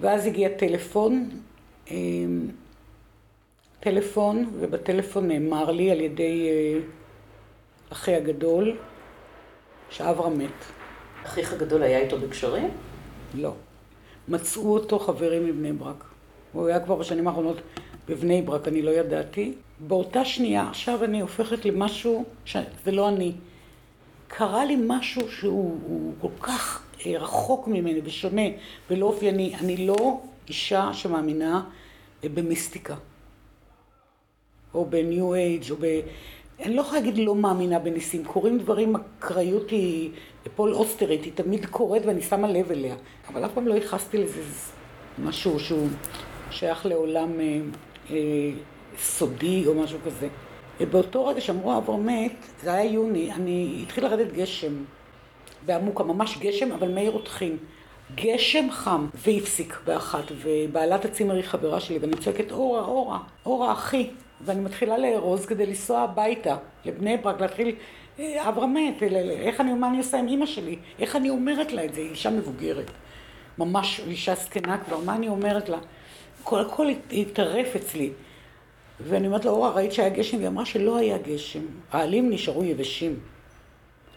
ואז 0.00 0.26
הגיע 0.26 0.48
טלפון, 0.48 1.30
אה, 1.90 1.96
טלפון, 3.80 4.50
ובטלפון 4.60 5.28
נאמר 5.28 5.70
לי 5.70 5.90
על 5.90 6.00
ידי 6.00 6.48
אחי 7.92 8.14
הגדול, 8.14 8.76
שאברהם 9.90 10.38
מת. 10.38 10.50
אחיך 11.24 11.52
הגדול 11.52 11.82
היה 11.82 11.98
איתו 11.98 12.18
בקשרים? 12.18 12.70
לא. 13.34 13.54
מצאו 14.28 14.74
אותו 14.74 14.98
חברים 14.98 15.46
מבני 15.46 15.72
ברק. 15.72 16.04
הוא 16.52 16.68
היה 16.68 16.80
כבר 16.80 16.94
בשנים 16.94 17.28
האחרונות 17.28 17.56
בבני 18.08 18.42
ברק, 18.42 18.68
אני 18.68 18.82
לא 18.82 18.90
ידעתי. 18.90 19.54
באותה 19.80 20.24
שנייה, 20.24 20.68
עכשיו 20.68 21.04
אני 21.04 21.20
הופכת 21.20 21.64
למשהו, 21.64 22.24
זה 22.84 22.90
לא 22.90 23.08
אני. 23.08 23.32
קרה 24.28 24.64
לי 24.64 24.76
משהו 24.86 25.30
שהוא 25.30 26.14
כל 26.20 26.28
כך 26.40 26.82
אה, 27.06 27.18
רחוק 27.18 27.68
ממני 27.68 28.00
ושונה 28.04 28.42
ולא 28.90 29.06
אופייני. 29.06 29.54
אני 29.60 29.86
לא 29.86 30.20
אישה 30.48 30.90
שמאמינה 30.92 31.64
אה, 32.24 32.28
במיסטיקה, 32.28 32.94
או 34.74 34.86
בניו 34.86 35.34
אייג' 35.34 35.70
או 35.70 35.76
ב... 35.80 36.00
אני 36.62 36.76
לא 36.76 36.80
יכולה 36.80 37.00
להגיד 37.00 37.18
לא 37.18 37.34
מאמינה 37.34 37.78
בניסים, 37.78 38.24
קורים 38.24 38.58
דברים, 38.58 38.94
אקראיות 38.96 39.70
היא, 39.70 40.10
פול 40.56 40.74
אוסטרית, 40.74 41.24
היא 41.24 41.32
תמיד 41.34 41.66
קורית 41.66 42.06
ואני 42.06 42.22
שמה 42.22 42.48
לב 42.48 42.70
אליה, 42.70 42.94
אבל 43.28 43.44
אף 43.44 43.50
פעם 43.54 43.66
לא 43.66 43.74
ייחסתי 43.74 44.18
לזה 44.18 44.40
משהו 45.18 45.60
שהוא 45.60 45.88
שייך 46.50 46.86
לעולם 46.86 47.40
אה, 47.40 47.60
אה, 48.10 48.16
סודי 48.98 49.64
או 49.66 49.74
משהו 49.74 49.98
כזה. 50.06 50.28
באותו 50.90 51.26
רגע 51.26 51.40
שאמרו 51.40 51.78
אברהם 51.78 52.06
מת, 52.06 52.36
זה 52.62 52.72
היה 52.72 52.92
יוני, 52.92 53.32
אני, 53.32 53.78
התחיל 53.82 54.04
לרדת 54.04 54.32
גשם 54.32 54.72
בעמוקה, 55.66 56.04
ממש 56.04 56.38
גשם, 56.38 56.72
אבל 56.72 56.88
מאיר 56.94 57.10
רותחין. 57.10 57.56
גשם 58.14 58.70
חם, 58.70 59.06
והפסיק 59.14 59.80
באחת, 59.86 60.32
ובעלת 60.42 61.04
הצימר 61.04 61.34
היא 61.34 61.44
חברה 61.44 61.80
שלי, 61.80 61.98
ואני 61.98 62.16
צועקת, 62.16 62.52
אורה, 62.52 62.80
אורה, 62.80 63.18
אורה, 63.46 63.72
אחי. 63.72 64.10
ואני 64.44 64.60
מתחילה 64.60 64.98
לארוז 64.98 65.46
כדי 65.46 65.66
לנסוע 65.66 66.00
הביתה, 66.00 66.56
לבני 66.84 67.16
ברק, 67.16 67.40
להתחיל, 67.40 67.74
אה, 68.18 68.48
אברהם 68.48 68.74
מת, 68.74 69.02
איך 69.30 69.60
אני, 69.60 69.72
מה 69.74 69.88
אני 69.88 69.98
עושה 69.98 70.18
עם 70.18 70.28
אימא 70.28 70.46
שלי? 70.46 70.76
איך 70.98 71.16
אני 71.16 71.30
אומרת 71.30 71.72
לה 71.72 71.84
את 71.84 71.94
זה? 71.94 72.00
היא 72.00 72.10
אישה 72.10 72.30
מבוגרת, 72.30 72.90
ממש 73.58 74.00
אישה 74.06 74.34
זקנה 74.34 74.78
כבר, 74.78 74.98
מה 74.98 75.14
אני 75.14 75.28
אומרת 75.28 75.68
לה? 75.68 75.78
הכל 76.42 76.60
הכל 76.60 76.86
התערף 77.12 77.76
אצלי. 77.76 78.10
ואני 79.00 79.26
אומרת 79.26 79.44
לה, 79.44 79.50
אורה, 79.50 79.70
ראית 79.70 79.92
שהיה 79.92 80.08
גשם? 80.08 80.36
והיא 80.36 80.48
אמרה 80.48 80.64
שלא 80.64 80.96
היה 80.96 81.18
גשם, 81.18 81.60
העלים 81.90 82.30
נשארו 82.30 82.64
יבשים. 82.64 83.20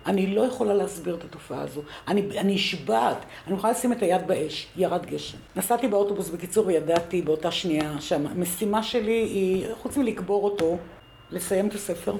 אני 0.05 0.35
לא 0.35 0.41
יכולה 0.41 0.73
להסביר 0.73 1.15
את 1.15 1.23
התופעה 1.23 1.61
הזו. 1.61 1.81
אני, 2.07 2.21
נשבעת, 2.43 3.17
אני 3.47 3.55
יכולה 3.55 3.73
לשים 3.73 3.91
את 3.91 4.01
היד 4.01 4.27
באש, 4.27 4.67
ירד 4.75 5.05
גשם. 5.05 5.37
נסעתי 5.55 5.87
באוטובוס 5.87 6.29
בקיצור 6.29 6.67
וידעתי 6.67 7.21
באותה 7.21 7.51
שנייה 7.51 8.01
שהמשימה 8.01 8.83
שלי 8.83 9.11
היא, 9.11 9.65
חוץ 9.81 9.97
מלקבור 9.97 10.43
אותו, 10.43 10.77
לסיים 11.31 11.67
את 11.67 11.73
הספר 11.73 12.15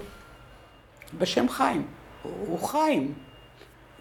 בשם 1.18 1.50
חיים. 1.50 1.88
הוא 2.24 2.60
חיים. 2.60 3.14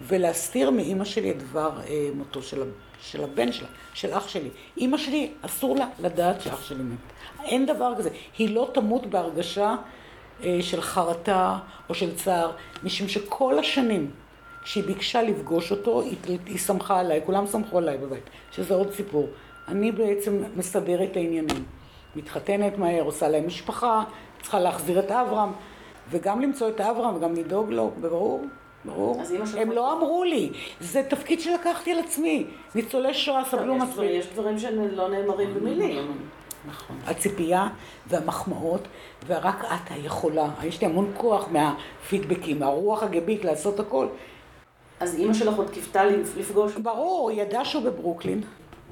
ולהסתיר 0.00 0.70
מאימא 0.70 1.04
שלי 1.04 1.30
את 1.30 1.38
דבר 1.38 1.80
אה, 1.88 2.08
מותו 2.14 2.42
של, 2.42 2.62
של 3.00 3.24
הבן 3.24 3.52
שלה, 3.52 3.68
של 3.94 4.14
אח 4.14 4.28
שלי. 4.28 4.48
אימא 4.76 4.96
שלי, 4.96 5.30
אסור 5.42 5.76
לה 5.76 5.86
לדעת 5.98 6.40
שאח 6.40 6.64
שלי 6.64 6.82
מת. 6.82 6.98
אין 7.44 7.66
דבר 7.66 7.92
כזה. 7.98 8.10
היא 8.38 8.54
לא 8.54 8.70
תמות 8.74 9.06
בהרגשה 9.06 9.76
של 10.60 10.80
חרטה 10.80 11.58
או 11.88 11.94
של 11.94 12.14
צער, 12.14 12.50
משום 12.82 13.08
שכל 13.08 13.58
השנים 13.58 14.10
כשהיא 14.64 14.84
ביקשה 14.84 15.22
לפגוש 15.22 15.70
אותו, 15.70 16.00
היא, 16.00 16.38
היא 16.46 16.58
שמחה 16.58 17.00
עליי, 17.00 17.20
כולם 17.26 17.46
שמחו 17.46 17.78
עליי 17.78 17.98
בבית, 17.98 18.30
שזה 18.52 18.74
עוד 18.74 18.92
סיפור. 18.92 19.28
אני 19.68 19.92
בעצם 19.92 20.42
מסדרת 20.56 21.10
את 21.10 21.16
העניינים. 21.16 21.64
מתחתנת 22.16 22.78
מהר, 22.78 23.02
עושה 23.02 23.28
להם 23.28 23.46
משפחה, 23.46 24.04
צריכה 24.42 24.60
להחזיר 24.60 24.98
את 24.98 25.10
אברהם, 25.10 25.52
וגם 26.10 26.40
למצוא 26.40 26.68
את 26.68 26.80
אברהם 26.80 27.16
וגם 27.16 27.34
לדאוג 27.34 27.70
לו, 27.70 27.90
ברור, 28.00 28.44
ברור. 28.84 29.22
הם 29.56 29.72
לא 29.72 29.92
אמרו 29.92 30.24
לי, 30.24 30.50
זה 30.80 31.02
תפקיד 31.08 31.40
שלקחתי 31.40 31.92
על 31.92 31.98
עצמי. 31.98 32.46
ניצולי 32.74 33.14
שואה 33.14 33.44
סבלו 33.44 33.74
מספיק. 33.74 34.10
יש 34.10 34.26
דברים 34.26 34.58
שלא 34.58 35.08
נאמרים 35.08 35.54
במילים. 35.54 36.18
נכון. 36.68 36.96
הציפייה 37.06 37.68
והמחמאות, 38.06 38.80
ורק 39.26 39.64
את 39.64 39.90
היכולה. 39.90 40.48
יש 40.64 40.80
לי 40.80 40.86
המון 40.86 41.12
כוח 41.16 41.48
מהפידבקים, 41.48 42.58
מהרוח 42.58 43.02
הגבית 43.02 43.44
לעשות 43.44 43.80
הכל. 43.80 44.06
אז 45.00 45.14
אימא 45.14 45.34
שלך 45.34 45.56
עוד 45.56 45.70
קיוותה 45.70 46.04
לפגוש? 46.38 46.72
ברור, 46.76 47.30
היא 47.30 47.42
ידעה 47.42 47.64
שהוא 47.64 47.82
בברוקלין. 47.82 48.40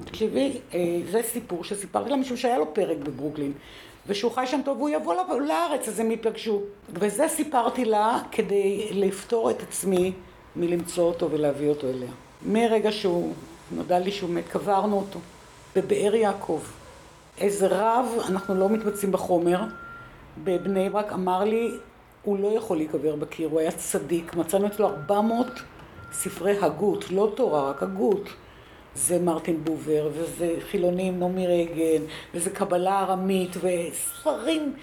תקשיבי, 0.05 0.57
אה, 0.73 0.79
זה 1.11 1.21
סיפור 1.23 1.63
שסיפרתי 1.63 2.09
לה 2.09 2.15
משום 2.15 2.37
שהיה 2.37 2.57
לו 2.57 2.73
פרק 2.73 2.97
בברוקלין. 2.97 3.53
ושהוא 4.07 4.31
חי 4.31 4.47
שם 4.47 4.61
טוב, 4.65 4.77
והוא 4.77 4.89
יבוא 4.89 5.15
לארץ, 5.39 5.87
אז 5.87 5.99
הם 5.99 6.11
ייפגשו. 6.11 6.61
וזה 6.89 7.27
סיפרתי 7.27 7.85
לה 7.85 8.19
כדי 8.31 8.89
לפתור 8.91 9.49
את 9.49 9.61
עצמי 9.61 10.11
מלמצוא 10.55 11.03
אותו 11.03 11.31
ולהביא 11.31 11.69
אותו 11.69 11.89
אליה. 11.89 12.11
מרגע 12.45 12.91
שהוא, 12.91 13.33
נודע 13.71 13.99
לי 13.99 14.11
שהוא 14.11 14.29
מת, 14.29 14.47
קברנו 14.47 14.95
אותו 14.95 15.19
בבאר 15.75 16.15
יעקב. 16.15 16.59
איזה 17.37 17.67
רב, 17.67 18.05
אנחנו 18.29 18.55
לא 18.55 18.69
מתמצאים 18.69 19.11
בחומר, 19.11 19.59
בבני 20.43 20.89
ברק 20.89 21.13
אמר 21.13 21.43
לי, 21.43 21.71
הוא 22.23 22.39
לא 22.39 22.47
יכול 22.47 22.77
להיקבר 22.77 23.15
בקיר, 23.15 23.49
הוא 23.49 23.59
היה 23.59 23.71
צדיק. 23.71 24.35
מצאנו 24.35 24.67
אצלו 24.67 24.87
400 24.87 25.47
ספרי 26.11 26.57
הגות, 26.61 27.11
לא 27.11 27.31
תורה, 27.35 27.69
רק 27.69 27.83
הגות. 27.83 28.29
זה 28.95 29.19
מרטין 29.19 29.63
בובר, 29.63 30.09
וזה 30.13 30.55
חילונים, 30.71 31.19
נעמי 31.19 31.47
רייגן, 31.47 32.05
וזה 32.33 32.49
קבלה 32.49 32.99
ארמית, 32.99 33.55
וספרים 33.57 34.73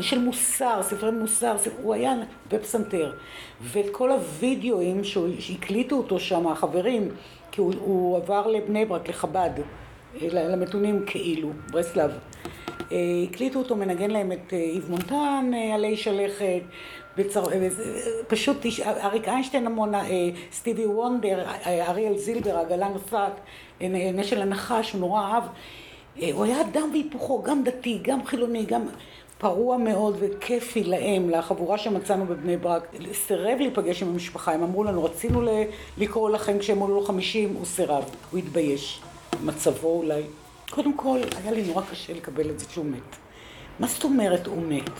של 0.00 0.18
מוסר, 0.18 0.80
ספרי 0.82 1.10
מוסר, 1.10 1.56
הוא 1.82 1.94
היה 1.94 2.14
בפסנתר. 2.52 3.12
ואת 3.60 3.86
כל 3.92 4.10
הווידאוים 4.10 5.04
שהקליטו 5.38 5.96
אותו 5.96 6.18
שם, 6.18 6.46
החברים, 6.46 7.08
כי 7.52 7.60
הוא, 7.60 7.74
הוא 7.80 8.16
עבר 8.16 8.46
לבני 8.46 8.84
ברק, 8.84 9.08
לחב"ד, 9.08 9.50
למתונים 10.22 11.02
כאילו, 11.06 11.50
ברסלב. 11.70 12.10
אה, 12.92 12.98
הקליטו 13.30 13.58
אותו 13.58 13.76
מנגן 13.76 14.10
להם 14.10 14.32
את 14.32 14.52
איב 14.52 14.84
אה, 14.84 14.90
מונטן, 14.90 15.50
אה, 15.54 15.74
עלי 15.74 15.96
שלכת, 15.96 16.60
בצר... 17.16 17.44
פשוט 18.28 18.56
אריק 18.86 19.28
איינשטיין 19.28 19.66
המון, 19.66 19.92
סטיבי 20.52 20.86
וונדר, 20.86 21.44
אריאל 21.66 22.18
זילבר, 22.18 22.56
עגלה 22.56 22.88
נוסעת, 22.88 23.32
נשל 24.14 24.42
הנחש, 24.42 24.92
הוא 24.92 25.00
נורא 25.00 25.22
אהב. 25.22 25.42
הוא 26.32 26.44
היה 26.44 26.60
אדם 26.60 26.88
והיפוכו, 26.92 27.42
גם 27.42 27.64
דתי, 27.64 27.98
גם 28.02 28.26
חילוני, 28.26 28.64
גם 28.64 28.82
פרוע 29.38 29.76
מאוד 29.76 30.16
וכיפי 30.20 30.84
להם, 30.84 31.30
לחבורה 31.30 31.78
שמצאנו 31.78 32.26
בבני 32.26 32.56
ברק. 32.56 32.94
סירב 33.12 33.58
להיפגש 33.58 34.02
עם 34.02 34.08
המשפחה, 34.08 34.52
הם 34.52 34.62
אמרו 34.62 34.84
לנו, 34.84 35.04
רצינו 35.04 35.42
לקרוא 35.98 36.30
לכם 36.30 36.58
כשהם 36.58 36.78
עולו 36.78 37.04
חמישים, 37.04 37.54
הוא 37.54 37.66
סירב, 37.66 38.04
הוא 38.30 38.38
התבייש. 38.38 39.00
מצבו 39.44 39.88
אולי. 39.88 40.22
קודם 40.70 40.96
כל, 40.96 41.18
היה 41.42 41.52
לי 41.52 41.62
נורא 41.62 41.82
קשה 41.90 42.12
לקבל 42.12 42.50
את 42.50 42.60
זה 42.60 42.66
שהוא 42.70 42.86
מת. 42.86 43.16
מה 43.80 43.86
זאת 43.86 44.04
אומרת 44.04 44.46
הוא 44.46 44.62
מת? 44.62 44.90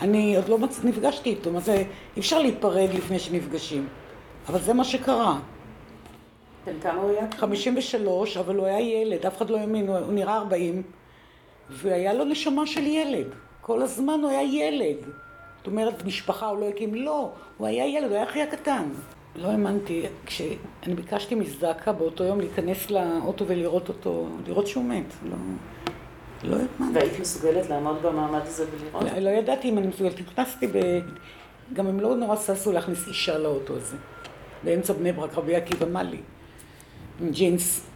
אני 0.00 0.36
עוד 0.36 0.48
לא 0.48 0.58
מצ... 0.58 0.80
נפגשתי 0.84 1.30
איתו, 1.30 1.52
מה 1.52 1.60
זה, 1.60 1.74
אי 2.16 2.20
אפשר 2.20 2.38
להיפרד 2.38 2.88
לפני 2.94 3.18
שנפגשים. 3.18 3.88
אבל 4.48 4.60
זה 4.60 4.72
מה 4.74 4.84
שקרה. 4.84 5.38
בן 6.66 6.80
כמה 6.80 7.00
הוא 7.00 7.10
היה? 7.10 7.26
53, 7.36 8.36
אבל 8.36 8.56
הוא 8.56 8.66
היה 8.66 8.80
ילד, 8.80 9.26
אף 9.26 9.36
אחד 9.36 9.50
לא 9.50 9.58
האמין, 9.58 9.88
הוא, 9.88 10.12
נראה 10.12 10.36
40, 10.36 10.82
והיה 11.70 12.14
לו 12.14 12.24
נשמה 12.24 12.66
של 12.66 12.86
ילד. 12.86 13.26
כל 13.60 13.82
הזמן 13.82 14.20
הוא 14.22 14.30
היה 14.30 14.42
ילד. 14.42 14.96
זאת 15.58 15.66
אומרת, 15.66 16.04
משפחה 16.04 16.46
הוא 16.46 16.58
לא 16.58 16.68
הקים, 16.68 16.94
לא, 16.94 17.30
הוא 17.56 17.66
היה 17.66 17.86
ילד, 17.86 18.08
הוא 18.08 18.16
היה 18.16 18.24
אחי 18.24 18.42
הקטן. 18.42 18.88
לא 19.36 19.48
האמנתי, 19.48 20.02
כשאני 20.26 20.94
ביקשתי 20.94 21.34
מזדקה 21.34 21.92
באותו 21.92 22.24
יום 22.24 22.40
להיכנס 22.40 22.90
לאוטו 22.90 23.46
ולראות 23.46 23.88
אותו, 23.88 24.28
לראות 24.46 24.66
שהוא 24.66 24.84
מת, 24.84 25.14
לא, 25.22 25.36
לא 26.42 26.56
האמנתי. 26.56 26.98
והיית 26.98 27.20
מסוגלת 27.20 27.70
לעמוד 27.70 28.02
במעמד 28.02 28.40
הזה 28.42 28.64
ולראות? 28.70 29.02
לא, 29.02 29.18
לא 29.18 29.30
ידעתי 29.30 29.68
אם 29.68 29.78
אני 29.78 29.86
מסוגלת, 29.86 30.20
נכנסתי 30.20 30.66
ב... 30.66 31.00
גם 31.72 31.86
הם 31.86 32.00
לא 32.00 32.16
נורא 32.16 32.36
ששו 32.36 32.72
להכניס 32.72 33.08
אישה 33.08 33.38
לאוטו 33.38 33.76
הזה. 33.76 33.96
באמצע 34.64 34.92
בני 34.92 35.12
ברק, 35.12 35.34
רבי 35.34 35.56
עקיבא 35.56 35.86
מאלי, 35.86 36.20
עם 37.20 37.30
ג'ינס. 37.30 37.86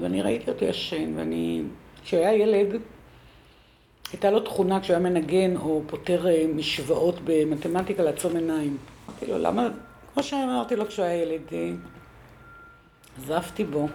ואני 0.00 0.22
ראיתי 0.22 0.50
אותו 0.50 0.64
ישן, 0.64 1.18
ואני... 1.18 1.62
כשהוא 2.04 2.20
היה 2.20 2.32
ילד, 2.34 2.80
הייתה 4.12 4.30
לו 4.30 4.40
תכונה 4.40 4.80
כשהוא 4.80 4.96
היה 4.96 5.10
מנגן 5.10 5.56
או 5.56 5.82
פותר 5.86 6.28
אה, 6.28 6.44
משוואות 6.54 7.14
במתמטיקה 7.24 8.02
לעצום 8.02 8.36
עיניים. 8.36 8.76
אמרתי 9.08 9.26
לו, 9.26 9.38
למה 9.38 9.68
כמו 10.18 10.24
שאמרתי 10.26 10.76
לו 10.76 10.86
כשהוא 10.86 11.04
היה 11.04 11.22
ילד, 11.22 11.40
עזבתי 13.18 13.64
בו. 13.64 13.88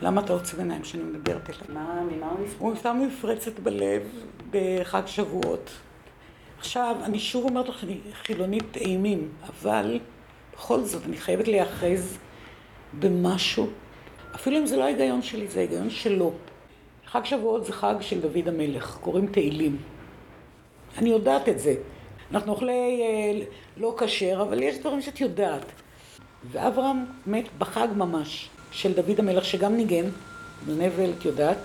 למה 0.00 0.20
אתה 0.20 0.32
עוצב 0.32 0.58
עיניים 0.58 0.82
כשאני 0.82 1.02
מדברת 1.02 1.50
אליו? 1.50 1.60
מה, 1.68 2.02
ממה 2.10 2.30
הוא 2.30 2.40
נפרץ? 2.40 2.56
הוא 2.58 2.74
שם 2.82 3.02
מפרצת 3.06 3.58
בלב 3.58 4.02
בחג 4.50 5.02
שבועות. 5.06 5.70
עכשיו, 6.58 6.96
אני 7.02 7.18
שוב 7.18 7.44
אומרת 7.44 7.68
לך, 7.68 7.84
אני 7.84 7.98
חילונית 8.12 8.76
אימים, 8.76 9.28
אבל 9.48 9.98
בכל 10.54 10.80
זאת, 10.80 11.02
אני 11.04 11.16
חייבת 11.16 11.48
להיאחז 11.48 12.18
במשהו, 12.98 13.66
אפילו 14.34 14.58
אם 14.58 14.66
זה 14.66 14.76
לא 14.76 14.84
ההיגיון 14.84 15.22
שלי, 15.22 15.48
זה 15.48 15.58
ההיגיון 15.58 15.90
שלו. 15.90 16.32
חג 17.06 17.24
שבועות 17.24 17.64
זה 17.64 17.72
חג 17.72 17.94
של 18.00 18.20
דוד 18.20 18.48
המלך, 18.48 18.98
קוראים 19.00 19.26
תהילים. 19.26 19.76
אני 20.98 21.10
יודעת 21.10 21.48
את 21.48 21.58
זה. 21.58 21.74
אנחנו 22.32 22.52
אוכלי 22.52 23.02
אה, 23.02 23.44
לא 23.76 23.94
כשר, 23.98 24.42
אבל 24.42 24.62
יש 24.62 24.78
דברים 24.78 25.02
שאת 25.02 25.20
יודעת. 25.20 25.64
ואברהם 26.50 27.04
מת 27.26 27.44
בחג 27.58 27.88
ממש 27.96 28.48
של 28.70 28.92
דוד 28.92 29.18
המלך, 29.18 29.44
שגם 29.44 29.76
ניגן, 29.76 30.04
בנבל, 30.66 31.10
את 31.18 31.24
יודעת, 31.24 31.58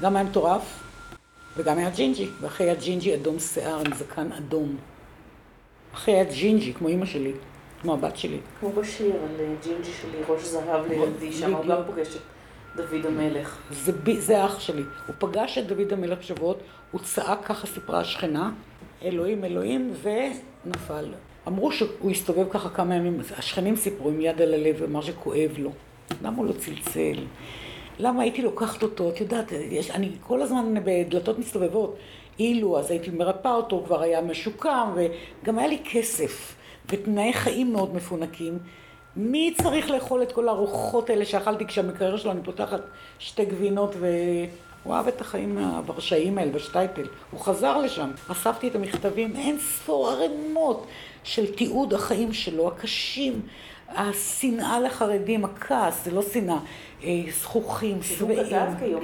גם 0.00 0.16
היה 0.16 0.24
מטורף, 0.24 0.82
וגם 1.56 1.78
היה 1.78 1.90
ג'ינג'י, 1.90 2.28
ואחרי 2.40 2.66
היה 2.66 2.74
ג'ינג'י 2.74 3.14
אדום 3.14 3.38
שיער 3.38 3.80
עם 3.86 3.94
זקן 3.94 4.32
אדום. 4.32 4.76
אחרי 5.94 6.14
היה 6.14 6.24
ג'ינג'י, 6.24 6.74
כמו 6.74 6.88
אימא 6.88 7.06
שלי, 7.06 7.32
כמו 7.82 7.94
הבת 7.94 8.16
שלי. 8.16 8.38
כמו 8.60 8.72
בשיר 8.72 9.12
על 9.12 9.40
אה, 9.40 9.54
ג'ינג'י 9.64 9.90
שלי, 10.02 10.22
ראש 10.28 10.44
זהב 10.44 10.86
לידי, 10.86 11.32
שם 11.32 11.54
הוא 11.54 11.66
גם 11.66 11.80
פוגש 11.86 12.16
את 12.16 12.20
דוד 12.76 13.06
המלך. 13.06 13.58
זה, 13.70 13.92
זה 14.18 14.44
אח 14.44 14.60
שלי. 14.60 14.82
הוא 15.06 15.14
פגש 15.18 15.58
את 15.58 15.66
דוד 15.66 15.92
המלך 15.92 16.18
בשבועות, 16.18 16.58
הוא 16.90 17.00
צעק, 17.00 17.38
ככה 17.44 17.66
סיפרה 17.66 18.00
השכנה, 18.00 18.50
אלוהים, 19.02 19.44
אלוהים, 19.44 19.92
ונפל. 20.02 21.04
אמרו 21.48 21.72
שהוא 21.72 22.10
הסתובב 22.10 22.48
ככה 22.50 22.68
כמה 22.68 22.94
ימים, 22.94 23.20
השכנים 23.38 23.76
סיפרו 23.76 24.08
עם 24.08 24.20
יד 24.20 24.42
על 24.42 24.54
הלב, 24.54 24.76
ואמר 24.78 25.00
שכואב 25.00 25.50
לו. 25.58 25.70
למה 26.22 26.36
הוא 26.36 26.46
לא 26.46 26.52
צלצל? 26.52 27.24
למה 27.98 28.22
הייתי 28.22 28.42
לוקחת 28.42 28.82
אותו? 28.82 29.10
את 29.10 29.20
יודעת, 29.20 29.52
יש, 29.52 29.90
אני 29.90 30.10
כל 30.20 30.42
הזמן 30.42 30.74
בדלתות 30.84 31.38
מסתובבות. 31.38 31.96
אילו, 32.38 32.78
אז 32.78 32.90
הייתי 32.90 33.10
מרפאה 33.10 33.54
אותו, 33.54 33.76
הוא 33.76 33.84
כבר 33.84 34.02
היה 34.02 34.20
משוקם, 34.20 34.94
וגם 34.96 35.58
היה 35.58 35.68
לי 35.68 35.78
כסף, 35.92 36.54
ותנאי 36.88 37.32
חיים 37.32 37.72
מאוד 37.72 37.94
מפונקים. 37.94 38.58
מי 39.20 39.54
צריך 39.62 39.90
לאכול 39.90 40.22
את 40.22 40.32
כל 40.32 40.48
הארוחות 40.48 41.10
האלה 41.10 41.24
שאכלתי 41.24 41.66
כשהמקרר 41.66 42.16
שלו, 42.16 42.30
אני 42.30 42.42
פותחת 42.42 42.80
שתי 43.18 43.44
גבינות 43.44 43.94
ו... 43.98 44.06
הוא 44.84 44.94
אהב 44.94 45.08
את 45.08 45.20
החיים 45.20 45.58
הוורשאיים 45.58 46.38
האלה 46.38 46.50
בשטייטל. 46.50 47.06
הוא 47.30 47.40
חזר 47.40 47.78
לשם. 47.78 48.10
אספתי 48.32 48.68
את 48.68 48.74
המכתבים, 48.74 49.36
אין 49.36 49.58
ספור 49.58 50.10
ערימות 50.10 50.86
של 51.24 51.54
תיעוד 51.54 51.94
החיים 51.94 52.32
שלו, 52.32 52.68
הקשים. 52.68 53.40
השנאה 53.88 54.80
לחרדים, 54.80 55.44
הכעס, 55.44 56.04
זה 56.04 56.10
לא 56.10 56.22
שנאה, 56.22 56.58
אה, 57.04 57.22
זכוכים, 57.40 58.02
שבעים. 58.02 58.46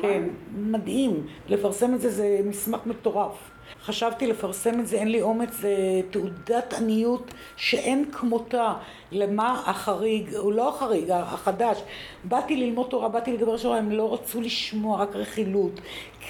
כן, 0.03 0.23
מדהים. 0.57 1.27
לפרסם 1.49 1.95
את 1.95 2.01
זה 2.01 2.11
זה 2.11 2.41
מסמך 2.45 2.81
מטורף. 2.87 3.54
חשבתי 3.85 4.27
לפרסם 4.27 4.81
את 4.81 4.87
זה, 4.87 4.97
אין 4.97 5.09
לי 5.09 5.23
אומץ, 5.23 5.51
זה 5.53 6.01
תעודת 6.11 6.73
עניות 6.73 7.35
שאין 7.57 8.05
כמותה. 8.13 8.75
למה 9.13 9.63
החריג, 9.67 10.35
הוא 10.35 10.53
לא 10.53 10.69
החריג, 10.69 11.11
החדש. 11.11 11.79
באתי 12.25 12.57
ללמוד 12.57 12.87
תורה, 12.91 13.09
באתי 13.09 13.33
לדבר 13.33 13.57
שורה, 13.57 13.79
הם 13.79 13.91
לא 13.91 14.15
רצו 14.15 14.41
לשמוע, 14.41 15.03
רק 15.03 15.17
רכילות, 15.17 15.81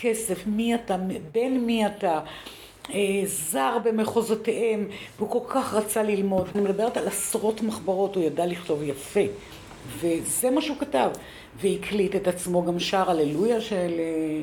כסף, 0.01 0.47
מי 0.47 0.75
אתה, 0.75 0.97
בן 1.33 1.53
מי 1.59 1.87
אתה. 1.87 2.21
אה, 2.95 3.23
זר 3.25 3.79
במחוזותיהם, 3.85 4.89
והוא 5.19 5.31
כל 5.31 5.41
כך 5.49 5.75
רצה 5.75 6.03
ללמוד. 6.03 6.49
אני 6.55 6.63
מדברת 6.63 6.97
על 6.97 7.09
עשרות 7.09 7.63
מחברות, 7.63 8.17
הוא 8.17 8.25
ידע 8.25 8.47
לכתוב 8.47 8.83
יפה. 8.83 9.21
וזה 9.99 10.51
מה 10.51 10.63
שהוא 10.63 10.77
כתב. 10.81 11.11
והקליט 11.61 12.17
את 12.17 12.29
עצמו, 12.29 12.65
גם 12.65 12.81
שר 12.81 13.11
הללויה 13.11 13.61
של 13.61 13.93
אה, 13.99 14.43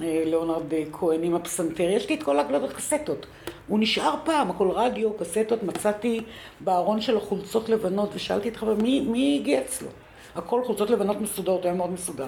ליאונרד 0.00 0.72
כהן 0.92 1.22
עם 1.22 1.34
הפסנתר. 1.34 1.82
יש 1.82 2.08
לי 2.08 2.14
את 2.14 2.22
כל 2.22 2.38
ההקלטות 2.38 2.72
קסטות. 2.72 3.26
הוא 3.68 3.78
נשאר 3.78 4.14
פעם, 4.24 4.50
הכל 4.50 4.70
רדיו, 4.70 5.16
קסטות, 5.18 5.62
מצאתי 5.62 6.20
בארון 6.60 7.00
שלו 7.00 7.20
חולצות 7.20 7.68
לבנות, 7.68 8.10
ושאלתי 8.14 8.48
את 8.48 8.56
חבר, 8.56 8.74
מי, 8.74 9.00
מי 9.00 9.38
הגיע 9.40 9.60
אצלו? 9.60 9.88
הכל 10.34 10.64
חולצות 10.64 10.90
לבנות 10.90 11.20
מסודרות, 11.20 11.64
היה 11.64 11.74
מאוד 11.74 11.90
מסודר. 11.90 12.26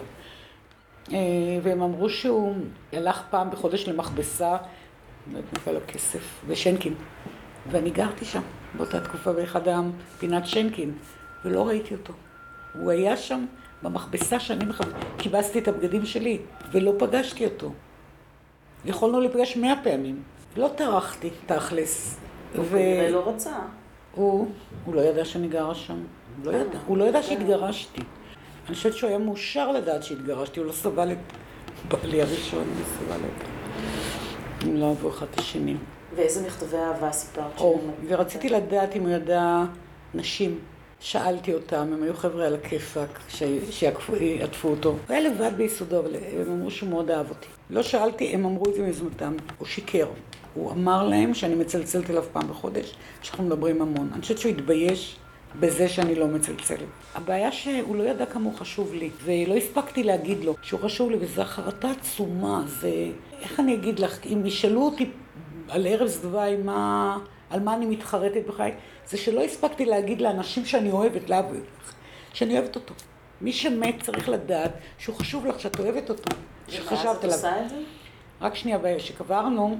והם 1.62 1.82
אמרו 1.82 2.08
שהוא 2.08 2.54
הלך 2.92 3.22
פעם 3.30 3.50
בחודש 3.50 3.88
למכבסה 3.88 4.56
לא 5.32 5.38
נתנה 5.38 5.72
לו 5.72 5.80
כסף, 5.88 6.40
ושנקין. 6.46 6.94
ואני 7.70 7.90
גרתי 7.90 8.24
שם 8.24 8.42
באותה 8.74 9.00
תקופה 9.00 9.32
באחד 9.32 9.60
פינת 10.18 10.46
שנקין, 10.46 10.92
ולא 11.44 11.68
ראיתי 11.68 11.94
אותו. 11.94 12.12
הוא 12.74 12.90
היה 12.90 13.16
שם 13.16 13.44
במכבסה 13.82 14.40
שאני 14.40 14.64
כיבסתי 15.18 15.58
את 15.58 15.68
הבגדים 15.68 16.06
שלי, 16.06 16.38
ולא 16.72 16.92
פגשתי 16.98 17.44
אותו. 17.44 17.72
יכולנו 18.84 19.20
להיפגש 19.20 19.56
מאה 19.56 19.74
פעמים. 19.82 20.22
לא 20.56 20.70
טרחתי, 20.76 21.30
תכלס. 21.46 22.18
הוא 22.56 22.64
כנראה 22.64 23.10
לא 23.10 23.28
רצה. 23.28 23.58
הוא, 24.14 24.48
הוא 24.84 24.94
לא 24.94 25.00
ידע 25.00 25.24
שאני 25.24 25.48
גרה 25.48 25.74
שם. 25.74 25.98
לא 26.44 26.50
ידע. 26.50 26.78
הוא 26.86 26.96
לא 26.98 27.04
ידע 27.04 27.22
שהתגרשתי. 27.22 28.00
אני 28.66 28.74
חושבת 28.74 28.94
שהוא 28.94 29.08
היה 29.08 29.18
מאושר 29.18 29.72
לדעת 29.72 30.02
שהתגרשתי, 30.02 30.60
הוא 30.60 30.66
לא 30.66 30.72
סבל 30.72 31.12
את 31.12 31.18
בעלי 31.88 32.22
הראשון, 32.22 32.64
הוא 32.64 32.86
סבל 32.98 33.20
את... 33.24 33.44
הם 34.62 34.76
לא 34.76 34.88
אהבו 34.88 35.08
אחד 35.08 35.26
את 35.34 35.38
השני. 35.38 35.76
ואיזה 36.16 36.46
מכתבי 36.46 36.76
אהבה 36.76 37.12
סיפרת? 37.12 37.60
או, 37.60 37.80
ורציתי 38.08 38.48
לדעת 38.48 38.96
אם 38.96 39.02
הוא 39.02 39.10
ידע 39.10 39.62
נשים. 40.14 40.58
שאלתי 41.00 41.54
אותם, 41.54 41.92
הם 41.92 42.02
היו 42.02 42.14
חבר'ה 42.14 42.46
על 42.46 42.54
הכיפאק, 42.54 43.20
שיעטפו 43.70 44.68
אותו. 44.68 44.88
הוא 44.88 44.98
היה 45.08 45.20
לבד 45.20 45.50
ביסודו, 45.56 45.98
אבל 45.98 46.14
הם 46.14 46.52
אמרו 46.52 46.70
שהוא 46.70 46.90
מאוד 46.90 47.10
אהב 47.10 47.30
אותי. 47.30 47.46
לא 47.70 47.82
שאלתי, 47.82 48.34
הם 48.34 48.44
אמרו 48.44 48.64
את 48.68 48.74
זה 48.74 48.82
מיוזמתם. 48.82 49.36
הוא 49.58 49.66
שיקר. 49.66 50.06
הוא 50.54 50.72
אמר 50.72 51.08
להם 51.08 51.34
שאני 51.34 51.54
מצלצלת 51.54 52.10
אליו 52.10 52.24
פעם 52.32 52.48
בחודש, 52.48 52.94
שאנחנו 53.22 53.44
מדברים 53.44 53.82
המון. 53.82 54.10
אני 54.12 54.22
חושבת 54.22 54.38
שהוא 54.38 54.52
התבייש 54.52 55.16
בזה 55.60 55.88
שאני 55.88 56.14
לא 56.14 56.26
מצלצלת. 56.26 56.78
הבעיה 57.14 57.52
שהוא 57.52 57.96
לא 57.96 58.02
ידע 58.02 58.26
כמה 58.26 58.44
הוא 58.44 58.54
חשוב 58.54 58.94
לי, 58.94 59.10
ולא 59.24 59.54
הספקתי 59.54 60.02
להגיד 60.02 60.44
לו 60.44 60.54
שהוא 60.62 60.80
חשוב 60.80 61.10
לי, 61.10 61.16
וזו 61.20 61.42
החרטה 61.42 61.90
עצומה, 61.90 62.62
זה... 62.66 63.10
איך 63.40 63.60
אני 63.60 63.74
אגיד 63.74 63.98
לך, 63.98 64.18
אם 64.32 64.46
ישאלו 64.46 64.82
אותי 64.82 65.10
על 65.68 65.86
ארז 65.86 66.20
דווי 66.22 66.56
מה... 66.56 67.18
על 67.50 67.60
מה 67.60 67.74
אני 67.74 67.86
מתחרטת 67.86 68.46
בחיי, 68.46 68.72
זה 69.08 69.16
שלא 69.16 69.44
הספקתי 69.44 69.84
להגיד 69.84 70.20
לאנשים 70.20 70.64
שאני 70.64 70.90
אוהבת, 70.90 71.30
להביא, 71.30 71.60
שאני 72.32 72.58
אוהבת 72.58 72.76
אותו. 72.76 72.94
מי 73.40 73.52
שמת 73.52 74.02
צריך 74.02 74.28
לדעת 74.28 74.72
שהוא 74.98 75.16
חשוב 75.16 75.46
לך, 75.46 75.60
שאת 75.60 75.80
אוהבת 75.80 76.10
אותו, 76.10 76.36
שחשבת 76.68 76.94
עליו. 76.94 77.08
ואז 77.08 77.20
את 77.20 77.24
עושה 77.24 77.64
את 77.64 77.68
זה? 77.68 77.76
רק 78.40 78.54
שנייה, 78.54 78.78
כשקברנו 78.98 79.78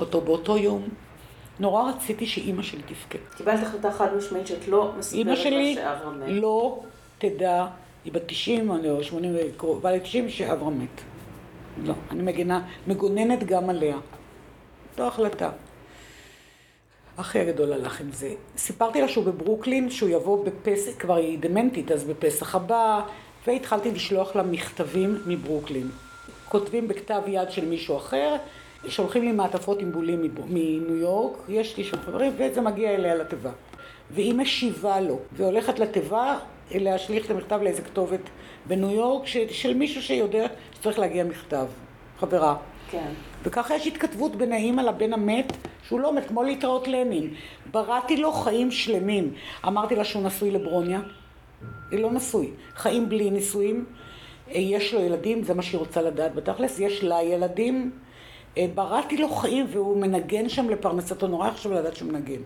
אותו 0.00 0.20
באותו 0.20 0.58
יום, 0.58 0.88
נורא 1.60 1.90
רציתי 1.90 2.26
שאימא 2.26 2.62
שלי 2.62 2.82
תבכה. 2.82 3.18
קיבלת 3.36 3.62
החלטה 3.62 3.92
חד 3.92 4.14
משמעית 4.16 4.46
שאת 4.46 4.68
לא 4.68 4.92
מספרת 4.98 5.26
לה 5.26 5.36
שאברהם 5.36 5.60
מת. 5.62 5.76
אימא 5.78 6.26
שלי 6.26 6.40
לא 6.40 6.80
תדע, 7.18 7.66
היא 8.04 8.12
בת 8.12 8.22
90 8.26 8.70
או 8.70 9.04
80 9.04 9.36
וקרובה 9.36 9.92
ל-90 9.92 10.28
שאברהם 10.28 10.82
מת. 10.82 11.00
לא, 11.84 11.94
אני 12.10 12.22
מגנה, 12.22 12.66
מגוננת 12.86 13.44
גם 13.44 13.70
עליה. 13.70 13.96
זו 14.96 15.06
החלטה. 15.06 15.50
אחי 17.20 17.38
הגדול 17.38 17.72
הלך 17.72 18.00
עם 18.00 18.12
זה. 18.12 18.34
סיפרתי 18.56 19.00
לה 19.00 19.08
שהוא 19.08 19.24
בברוקלין, 19.24 19.90
שהוא 19.90 20.08
יבוא 20.10 20.44
בפסח, 20.44 20.90
כבר 20.98 21.16
היא 21.16 21.38
דמנטית, 21.38 21.92
אז 21.92 22.04
בפסח 22.04 22.54
הבא, 22.54 23.00
והתחלתי 23.46 23.90
לשלוח 23.90 24.36
לה 24.36 24.42
מכתבים 24.42 25.18
מברוקלין. 25.26 25.88
כותבים 26.48 26.88
בכתב 26.88 27.22
יד 27.26 27.50
של 27.50 27.64
מישהו 27.64 27.96
אחר, 27.96 28.36
שולחים 28.88 29.22
לי 29.22 29.32
מעטפות 29.32 29.80
עם 29.80 29.92
בולים 29.92 30.30
מניו 30.48 30.96
יורק, 30.96 31.38
יש 31.48 31.76
לי 31.76 31.84
שם 31.84 31.96
חברים, 31.96 32.32
וזה 32.38 32.60
מגיע 32.60 32.94
אליה 32.94 33.14
לתיבה. 33.14 33.50
והיא 34.10 34.34
משיבה 34.34 35.00
לו, 35.00 35.18
והולכת 35.32 35.78
לתיבה 35.78 36.38
להשליך 36.74 37.26
את 37.26 37.30
המכתב 37.30 37.60
לאיזה 37.62 37.82
כתובת 37.82 38.20
בניו 38.66 38.90
יורק, 38.90 39.26
של 39.50 39.74
מישהו 39.74 40.02
שיודע 40.02 40.46
שצריך 40.74 40.98
להגיע 40.98 41.24
מכתב, 41.24 41.66
חברה. 42.20 42.56
כן. 42.90 43.08
וככה 43.42 43.74
יש 43.74 43.86
התכתבות 43.86 44.36
בין 44.36 44.52
האימא 44.52 44.80
לבן 44.80 45.12
המת, 45.12 45.52
שהוא 45.82 46.00
לא 46.00 46.14
מת, 46.14 46.28
כמו 46.28 46.42
להתראות 46.42 46.88
לנין. 46.88 47.34
בראתי 47.70 48.16
לו 48.16 48.32
חיים 48.32 48.70
שלמים. 48.70 49.34
אמרתי 49.66 49.96
לה 49.96 50.04
שהוא 50.04 50.22
נשוי 50.22 50.50
לברוניה. 50.50 51.00
היא 51.90 52.00
לא 52.00 52.12
נשוי. 52.12 52.50
חיים 52.76 53.08
בלי 53.08 53.30
נישואים. 53.30 53.84
אה, 54.50 54.58
יש 54.58 54.94
לו 54.94 55.00
ילדים, 55.00 55.42
זה 55.42 55.54
מה 55.54 55.62
שהיא 55.62 55.78
רוצה 55.78 56.02
לדעת 56.02 56.34
בתכלס. 56.34 56.78
יש 56.80 57.04
לה 57.04 57.22
ילדים. 57.22 57.90
אה, 58.58 58.66
בראתי 58.74 59.16
לו 59.16 59.28
חיים 59.28 59.66
והוא 59.68 59.96
מנגן 59.96 60.48
שם 60.48 60.70
לפרנסתו, 60.70 61.26
נורא 61.26 61.50
חשוב 61.50 61.72
לדעת 61.72 61.96
שהוא 61.96 62.12
מנגן. 62.12 62.40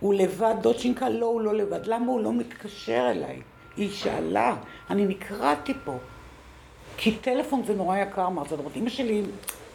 הוא 0.00 0.14
לבד, 0.14 0.54
דודשינקה? 0.60 1.08
לא, 1.08 1.26
הוא 1.26 1.40
לא 1.40 1.54
לבד. 1.54 1.86
למה 1.86 2.06
הוא 2.06 2.20
לא 2.20 2.32
מתקשר 2.32 3.10
אליי? 3.10 3.40
היא 3.76 3.90
שאלה, 3.90 4.56
אני 4.90 5.06
נקרעתי 5.06 5.72
פה. 5.84 5.96
כי 6.96 7.12
טלפון 7.12 7.62
זה 7.66 7.74
נורא 7.74 7.98
יקר, 7.98 8.26
אמרת, 8.26 8.48
זאת 8.48 8.58
אומרת, 8.58 8.76
אמא 8.76 8.90
שלי 8.90 9.22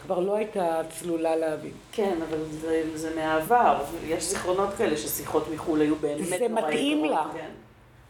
כבר 0.02 0.18
לא 0.18 0.36
הייתה 0.36 0.80
צלולה 0.90 1.36
להבין. 1.36 1.72
כן, 1.92 2.18
אבל 2.28 2.38
זה, 2.50 2.82
זה 2.94 3.14
מהעבר. 3.16 3.82
יש 4.06 4.24
זיכרונות 4.24 4.74
כאלה 4.78 4.96
ששיחות 4.96 5.48
מחו"ל 5.54 5.80
היו 5.80 5.96
באמת 5.96 6.20
נורא 6.20 6.34
יקרות. 6.34 6.50
זה 6.50 6.66
מתאים 6.66 7.04
לה. 7.04 7.24
כן. 7.32 7.50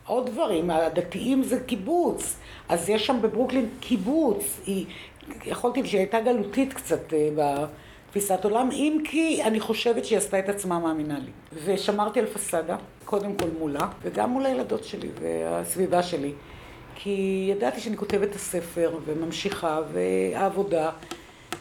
עוד 0.07 0.26
דברים, 0.31 0.70
הדתיים 0.70 1.42
זה 1.42 1.61
קיבוץ. 1.61 2.37
אז 2.68 2.88
יש 2.88 3.07
שם 3.07 3.22
בברוקלין 3.22 3.68
קיבוץ. 3.81 4.61
היא, 4.66 4.87
יכולתי, 5.44 5.87
שהיא 5.87 5.98
הייתה 5.98 6.20
גלותית 6.20 6.72
קצת 6.72 7.12
אה, 7.12 7.29
בתפיסת 8.09 8.44
עולם, 8.44 8.70
אם 8.72 8.98
כי 9.05 9.42
אני 9.42 9.61
חושבת 9.61 10.05
שהיא 10.05 10.18
עשתה 10.18 10.38
את 10.38 10.48
עצמה 10.48 10.79
מאמינה 10.79 11.18
לי. 11.18 11.31
ושמרתי 11.64 12.20
על 12.20 12.26
פסאדה, 12.26 12.76
קודם 13.05 13.37
כל 13.37 13.48
מולה, 13.59 13.88
וגם 14.03 14.31
מול 14.31 14.46
הילדות 14.46 14.85
שלי 14.85 15.09
והסביבה 15.20 16.03
שלי. 16.03 16.33
כי 16.94 17.46
ידעתי 17.50 17.81
שאני 17.81 17.96
כותבת 17.96 18.29
את 18.29 18.35
הספר 18.35 18.98
וממשיכה, 19.05 19.81
והעבודה, 19.92 20.90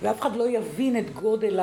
ואף 0.01 0.21
אחד 0.21 0.35
לא 0.35 0.49
יבין 0.49 0.97
את 0.97 1.13
גודל 1.13 1.59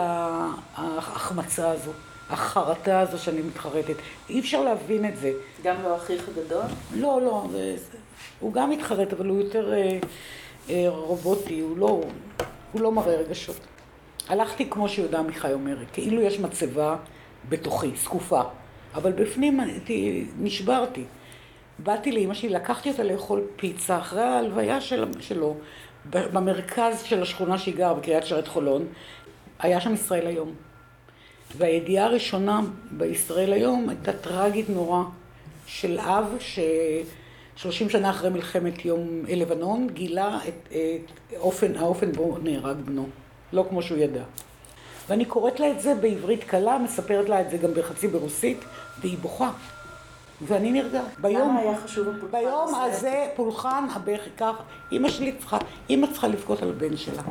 ההחמצה 0.76 1.70
הזו, 1.70 1.90
החרטה 2.30 3.00
הזו 3.00 3.18
שאני 3.18 3.42
מתחרטת. 3.42 3.94
אי 4.30 4.40
אפשר 4.40 4.62
להבין 4.62 5.04
את 5.08 5.16
זה. 5.16 5.32
גם 5.62 5.76
לא 5.82 5.96
אחיך 5.96 6.28
גדול? 6.36 6.62
לא, 6.94 7.20
לא, 7.22 7.46
זה, 7.52 7.76
זה, 7.76 7.98
הוא 8.40 8.52
גם 8.52 8.70
מתחרט, 8.70 9.12
אבל 9.12 9.26
הוא 9.26 9.38
יותר 9.38 9.72
אה, 9.72 9.98
אה, 10.70 10.88
רובוטי, 10.88 11.60
הוא 11.60 11.76
לא, 11.76 12.00
הוא 12.72 12.80
לא 12.80 12.92
מראה 12.92 13.16
רגשות. 13.16 13.60
הלכתי 14.28 14.70
כמו 14.70 14.88
שיהודה 14.88 15.18
עמיחי 15.18 15.52
אומרת, 15.52 15.86
כאילו 15.92 16.22
יש 16.22 16.40
מצבה 16.40 16.96
בתוכי, 17.48 17.90
זקופה, 17.96 18.42
אבל 18.94 19.12
בפנים 19.12 19.60
נשברתי. 20.38 21.04
באתי 21.78 22.12
לאימא 22.12 22.34
שלי, 22.34 22.48
לקחתי 22.48 22.90
אותה 22.90 23.02
לאכול 23.02 23.42
פיצה 23.56 23.98
אחרי 23.98 24.22
ההלוויה 24.22 24.80
של, 24.80 25.04
שלו, 25.20 25.56
במרכז 26.10 27.02
של 27.02 27.22
השכונה 27.22 27.58
שהיא 27.58 27.74
גרה, 27.74 27.94
בקריית 27.94 28.24
שרת 28.26 28.48
חולון, 28.48 28.86
היה 29.58 29.80
שם 29.80 29.94
ישראל 29.94 30.26
היום. 30.26 30.54
והידיעה 31.56 32.06
הראשונה 32.06 32.60
בישראל 32.90 33.52
היום 33.52 33.88
הייתה 33.88 34.12
טרגית 34.12 34.70
נורא 34.70 35.02
של 35.66 35.98
אב 35.98 36.36
ששלושים 37.56 37.90
שנה 37.90 38.10
אחרי 38.10 38.30
מלחמת 38.30 38.84
יום 38.84 39.24
לבנון 39.28 39.88
גילה 39.88 40.38
את, 40.48 40.68
את 40.68 41.36
אופן, 41.36 41.76
האופן 41.76 42.12
בו 42.12 42.38
נהרג 42.42 42.76
בנו, 42.76 43.08
לא 43.52 43.66
כמו 43.68 43.82
שהוא 43.82 43.98
ידע. 43.98 44.22
ואני 45.08 45.24
קוראת 45.24 45.60
לה 45.60 45.70
את 45.70 45.80
זה 45.80 45.94
בעברית 45.94 46.44
קלה, 46.44 46.78
מספרת 46.78 47.28
לה 47.28 47.40
את 47.40 47.50
זה 47.50 47.56
גם 47.56 47.74
בחצי 47.74 48.08
ברוסית, 48.08 48.58
והיא 49.00 49.18
בוכה. 49.18 49.50
ואני 50.42 50.72
נרגעת. 50.72 51.20
ביום, 51.20 51.48
למה 51.48 51.60
היה 51.60 51.76
חשוב 51.76 52.08
הפולחן 52.08 52.38
ביום 52.38 52.74
הזה, 52.74 52.96
הזה 52.96 53.26
פולחן 53.36 53.86
הבכי 53.94 54.30
כך, 54.36 54.54
אמא 54.92 55.08
שלי 55.08 55.32
צריכה, 55.38 55.58
אמא 55.90 56.06
צריכה 56.06 56.28
לבכות 56.28 56.62
על 56.62 56.70
הבן 56.70 56.96
שלה. 56.96 57.22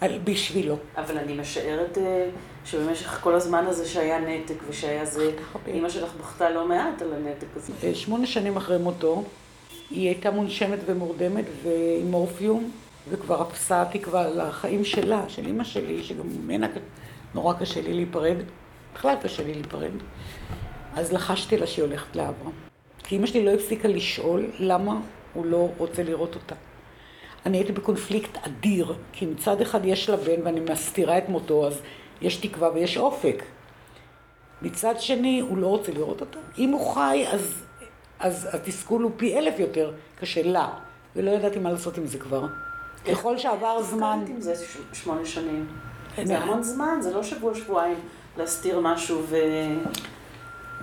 על, 0.00 0.18
בשבילו. 0.24 0.76
אבל 0.96 1.18
אני 1.18 1.34
משערת 1.34 1.98
אה, 1.98 2.28
שבמשך 2.64 3.18
כל 3.20 3.34
הזמן 3.34 3.66
הזה 3.66 3.88
שהיה 3.88 4.20
נתק 4.20 4.54
ושהיה 4.68 5.04
זה, 5.04 5.30
אמא 5.68 5.88
שלך 5.88 6.14
בכתה 6.20 6.50
לא 6.50 6.68
מעט 6.68 7.02
על 7.02 7.12
הנתק 7.12 7.46
הזה. 7.56 7.72
אה, 7.84 7.94
שמונה 7.94 8.26
שנים 8.26 8.56
אחרי 8.56 8.78
מותו, 8.78 9.24
היא 9.90 10.06
הייתה 10.06 10.30
מונשמת 10.30 10.78
ומורדמת 10.86 11.44
ועם 11.62 12.10
מורפיום, 12.10 12.70
וכבר 13.08 13.42
אפסה 13.42 13.84
תקווה 13.92 14.30
לחיים 14.30 14.84
שלה, 14.84 15.24
של 15.28 15.48
אמא 15.48 15.64
שלי, 15.64 16.04
שגם 16.04 16.26
ממנה 16.26 16.66
נורא 17.34 17.54
קשה 17.54 17.80
לי 17.80 17.92
להיפרד. 17.92 18.36
בכלל 18.94 19.14
קשה 19.22 19.42
לי 19.44 19.54
להיפרד. 19.54 19.90
אז 20.94 21.12
לחשתי 21.12 21.56
לה 21.56 21.66
שהיא 21.66 21.84
הולכת 21.84 22.16
לאברהם. 22.16 22.52
כי 22.98 23.16
אמא 23.16 23.26
שלי 23.26 23.44
לא 23.44 23.50
הפסיקה 23.50 23.88
לשאול 23.88 24.46
למה 24.58 25.00
הוא 25.34 25.46
לא 25.46 25.68
רוצה 25.78 26.02
לראות 26.02 26.34
אותה. 26.34 26.54
אני 27.46 27.58
הייתי 27.58 27.72
בקונפליקט 27.72 28.38
אדיר, 28.46 28.94
כי 29.12 29.26
מצד 29.26 29.60
אחד 29.60 29.84
יש 29.84 30.10
לה 30.10 30.16
בן 30.16 30.42
ואני 30.44 30.60
מסתירה 30.60 31.18
את 31.18 31.28
מותו, 31.28 31.66
אז 31.66 31.80
יש 32.20 32.36
תקווה 32.36 32.70
ויש 32.74 32.96
אופק. 32.96 33.42
מצד 34.62 35.00
שני, 35.00 35.40
הוא 35.40 35.58
לא 35.58 35.66
רוצה 35.66 35.92
לראות 35.92 36.20
אותה. 36.20 36.38
אם 36.58 36.70
הוא 36.70 36.94
חי, 36.94 37.24
אז, 37.32 37.62
אז 38.18 38.48
התסכול 38.54 39.02
הוא 39.02 39.10
פי 39.16 39.38
אלף 39.38 39.58
יותר 39.58 39.92
קשה 40.20 40.42
לה, 40.42 40.68
ולא 41.16 41.30
ידעתי 41.30 41.58
מה 41.58 41.72
לעשות 41.72 41.98
עם 41.98 42.06
זה 42.06 42.18
כבר. 42.18 42.46
ככל 43.10 43.38
שעבר 43.38 43.82
זמן... 43.82 44.18
איך 44.22 44.30
עם 44.30 44.40
זה 44.40 44.54
שמונה 44.92 45.26
שנים? 45.26 45.66
זה 46.24 46.38
המון 46.38 46.62
זמן, 46.62 46.98
זה 47.00 47.14
לא 47.14 47.22
שבוע-שבועיים 47.22 47.98
להסתיר 48.36 48.80
משהו 48.80 49.22
ו... 49.28 49.36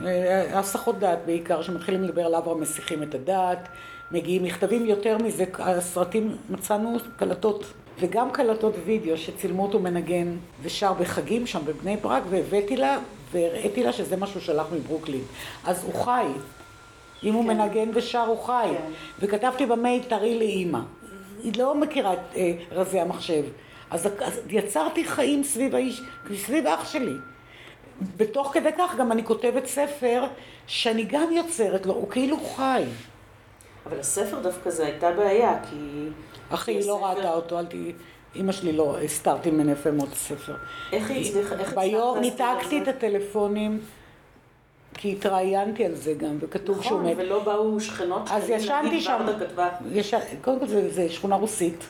אה, 0.05 0.59
הסחות 0.59 0.99
דעת 0.99 1.19
בעיקר, 1.25 1.61
שמתחילים 1.61 2.03
לדבר 2.03 2.25
על 2.25 2.35
אברהם 2.35 2.61
מסיחים 2.61 3.03
את 3.03 3.15
הדעת, 3.15 3.67
מגיעים 4.11 4.43
מכתבים 4.43 4.85
יותר 4.85 5.17
מזה, 5.17 5.45
הסרטים 5.59 6.35
מצאנו 6.49 6.97
קלטות, 7.17 7.65
וגם 7.99 8.31
קלטות 8.31 8.75
וידאו 8.85 9.17
שצילמו 9.17 9.63
אותו 9.63 9.79
מנגן 9.79 10.35
ושר 10.61 10.93
בחגים 10.93 11.47
שם 11.47 11.59
בבני 11.65 11.97
ברק, 11.97 12.23
והבאתי 12.29 12.77
לה 12.77 12.99
והראיתי 13.31 13.83
לה 13.83 13.93
שזה 13.93 14.17
מה 14.17 14.27
שהוא 14.27 14.41
שלח 14.41 14.67
מברוקלין. 14.71 15.21
אז 15.65 15.83
הוא 15.83 16.03
חי. 16.03 16.25
אם 17.23 17.33
הוא 17.33 17.43
כן. 17.43 17.57
מנגן 17.57 17.89
ושר 17.93 18.25
הוא 18.25 18.43
חי. 18.43 18.67
כן. 18.71 18.91
וכתבתי 19.19 19.65
במייל, 19.65 20.03
תראי 20.03 20.39
לאימא. 20.39 20.79
היא 21.43 21.53
לא 21.57 21.75
מכירה 21.75 22.13
את 22.13 22.19
אה, 22.35 22.53
רזי 22.71 22.99
המחשב. 22.99 23.43
אז, 23.91 24.07
אז 24.19 24.39
יצרתי 24.49 25.05
חיים 25.05 25.43
סביב 25.43 25.75
האיש, 25.75 26.01
סביב 26.35 26.67
אח 26.67 26.91
שלי. 26.91 27.15
בתוך 28.17 28.53
כדי 28.53 28.69
כך 28.77 28.95
גם 28.97 29.11
אני 29.11 29.23
כותבת 29.23 29.65
ספר 29.65 30.23
שאני 30.67 31.03
גם 31.03 31.31
יוצרת 31.31 31.85
לו, 31.85 31.93
הוא 31.93 32.09
כאילו 32.09 32.37
חי. 32.55 32.83
אבל 33.85 33.99
הספר 33.99 34.39
דווקא 34.39 34.69
זה 34.69 34.85
הייתה 34.85 35.11
בעיה, 35.11 35.59
כי... 35.69 36.07
אחי, 36.49 36.71
היא 36.71 36.87
לא 36.87 37.05
ראתה 37.05 37.33
אותו, 37.33 37.59
אל 37.59 37.65
תהיי... 37.65 37.93
אמא 38.35 38.51
שלי 38.51 38.73
לא, 38.73 38.97
הסתרתי 38.99 39.51
ממני 39.51 39.71
יפה 39.71 39.91
מאוד 39.91 40.09
הספר. 40.11 40.55
איך 40.91 41.09
היא 41.09 41.29
הצליחה? 41.29 41.55
איך 41.59 41.73
ביום 41.73 42.19
ניתקתי 42.19 42.81
את 42.81 42.87
הטלפונים, 42.87 43.79
כי 44.93 45.11
התראיינתי 45.11 45.85
על 45.85 45.95
זה 45.95 46.13
גם, 46.13 46.37
וכתוב 46.39 46.83
שהוא 46.83 47.01
מת. 47.01 47.11
נכון, 47.11 47.25
ולא 47.25 47.43
באו 47.43 47.79
שכנות 47.79 48.29
אז 48.31 48.49
ישנתי 48.49 49.01
שם, 49.01 49.25
קודם 50.41 50.59
כל 50.59 50.67
זה 50.67 51.09
שכונה 51.09 51.35
רוסית. 51.35 51.87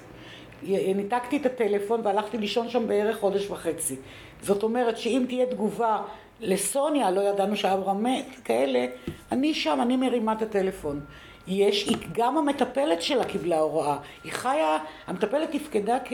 ניתקתי 0.95 1.37
את 1.37 1.45
הטלפון 1.45 2.01
והלכתי 2.03 2.37
לישון 2.37 2.69
שם 2.69 2.87
בערך 2.87 3.19
חודש 3.19 3.49
וחצי. 3.49 3.95
זאת 4.41 4.63
אומרת 4.63 4.97
שאם 4.97 5.25
תהיה 5.27 5.45
תגובה 5.45 6.01
לסוניה, 6.41 7.11
לא 7.11 7.21
ידענו 7.21 7.55
שאברהם 7.55 8.03
מת, 8.03 8.25
כאלה, 8.45 8.85
אני 9.31 9.53
שם, 9.53 9.79
אני 9.81 9.97
מרימה 9.97 10.33
את 10.33 10.41
הטלפון. 10.41 10.99
יש, 11.47 11.89
גם 12.11 12.37
המטפלת 12.37 13.01
שלה 13.01 13.23
קיבלה 13.23 13.59
הוראה. 13.59 13.97
היא 14.23 14.31
חיה, 14.31 14.77
המטפלת 15.07 15.51
תפקדה 15.51 15.97
כ... 16.05 16.13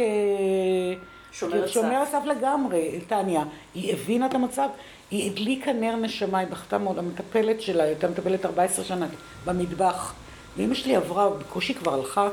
שומר 1.31 1.67
שומר 1.67 1.95
הסף 1.95 2.21
לגמרי, 2.25 2.99
טניה. 3.07 3.43
היא 3.75 3.93
הבינה 3.93 4.25
את 4.25 4.33
המצב, 4.33 4.69
היא 5.11 5.31
הדליקה 5.31 5.73
נר 5.73 5.95
נשמה, 5.95 6.39
היא 6.39 6.47
בכתה 6.47 6.77
מאוד, 6.77 6.97
המטפלת 6.97 7.61
שלה, 7.61 7.83
היא 7.83 7.89
הייתה 7.89 8.07
מטפלת 8.07 8.45
14 8.45 8.85
שנה 8.85 9.07
במטבח. 9.45 10.13
ואמא 10.57 10.73
שלי 10.73 10.95
עברה, 10.95 11.29
בקושי 11.29 11.73
כבר 11.73 11.93
הלכה, 11.93 12.29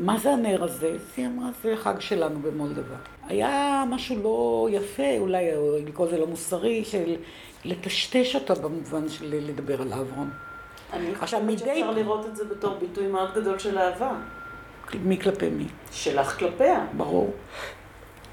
מה 0.00 0.18
זה 0.18 0.32
הנר 0.32 0.64
הזה? 0.64 0.88
אז 0.88 1.00
היא 1.16 1.26
אמרה, 1.26 1.50
זה 1.62 1.74
חג 1.76 2.00
שלנו 2.00 2.40
במולדובה. 2.42 2.96
היה 3.26 3.84
משהו 3.88 4.16
לא 4.22 4.68
יפה, 4.70 5.18
אולי 5.18 5.46
לקרוא 5.86 6.06
לזה 6.06 6.18
לא 6.18 6.26
מוסרי, 6.26 6.84
של 6.84 7.16
לטשטש 7.64 8.34
אותה 8.34 8.54
במובן 8.54 9.08
של 9.08 9.24
לדבר 9.30 9.82
על 9.82 9.92
אברהם. 9.92 10.30
אני 10.92 11.14
חושבת 11.14 11.58
שאפשר 11.58 11.90
לראות 11.90 12.26
את 12.26 12.36
זה 12.36 12.44
בתור 12.44 12.74
ביטוי 12.74 13.06
מאוד 13.06 13.34
גדול 13.34 13.58
של 13.58 13.78
אהבה. 13.78 14.12
מי 14.94 15.20
כלפי 15.20 15.50
מי? 15.50 15.66
שלך 15.92 16.38
כלפיה. 16.38 16.86
ברור. 16.96 17.32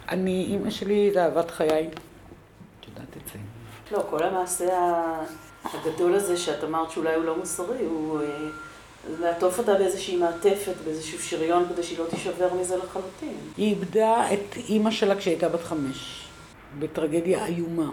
אני, 0.09 0.45
אימא 0.49 0.69
שלי 0.69 1.11
זה 1.13 1.23
אהבת 1.23 1.51
חיי. 1.51 1.89
את 2.79 2.87
יודעת 2.87 3.17
את 3.17 3.27
זה. 3.33 3.39
לא, 3.91 4.03
כל 4.09 4.23
המעשה 4.23 5.03
הגדול 5.73 6.13
הזה 6.13 6.37
שאת 6.37 6.63
אמרת 6.63 6.91
שאולי 6.91 7.15
הוא 7.15 7.23
לא 7.23 7.37
מוסרי, 7.37 7.85
הוא 7.85 8.21
אה, 8.21 8.25
לעטוף 9.19 9.59
אותה 9.59 9.73
באיזושהי 9.73 10.17
מעטפת, 10.17 10.73
באיזשהו 10.85 11.19
שריון, 11.19 11.65
כדי 11.69 11.83
שהיא 11.83 11.99
לא 11.99 12.05
תישבר 12.09 12.53
מזה 12.53 12.77
לחלוטין. 12.77 13.37
היא 13.57 13.69
איבדה 13.69 14.33
את 14.33 14.57
אימא 14.69 14.91
שלה 14.91 15.15
כשהיא 15.15 15.33
הייתה 15.33 15.49
בת 15.49 15.63
חמש, 15.63 16.27
בטרגדיה 16.79 17.45
איומה. 17.45 17.91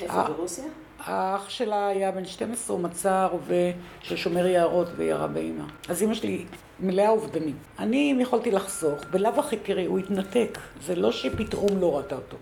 איפה 0.00 0.22
ברוסיה? 0.22 0.64
האח 1.04 1.48
שלה 1.48 1.88
היה 1.88 2.12
בן 2.12 2.24
12, 2.24 2.76
הוא 2.76 2.84
מצא 2.84 3.28
רובה 3.30 3.54
של 4.02 4.16
שומר 4.16 4.46
יערות 4.46 4.88
וירה 4.96 5.26
באימא. 5.26 5.64
אז 5.88 6.02
אימא 6.02 6.14
שלי 6.14 6.44
מלאה 6.80 7.08
אובדנים. 7.08 7.56
אני, 7.78 8.12
אם 8.12 8.20
יכולתי 8.20 8.50
לחסוך, 8.50 9.04
בלאו 9.10 9.40
הכי, 9.40 9.56
תראי, 9.56 9.86
הוא 9.86 9.98
התנתק. 9.98 10.58
זה 10.86 10.94
לא 10.94 11.12
שפתאום 11.12 11.78
לא 11.80 11.96
ראתה 11.96 12.14
אותו. 12.14 12.36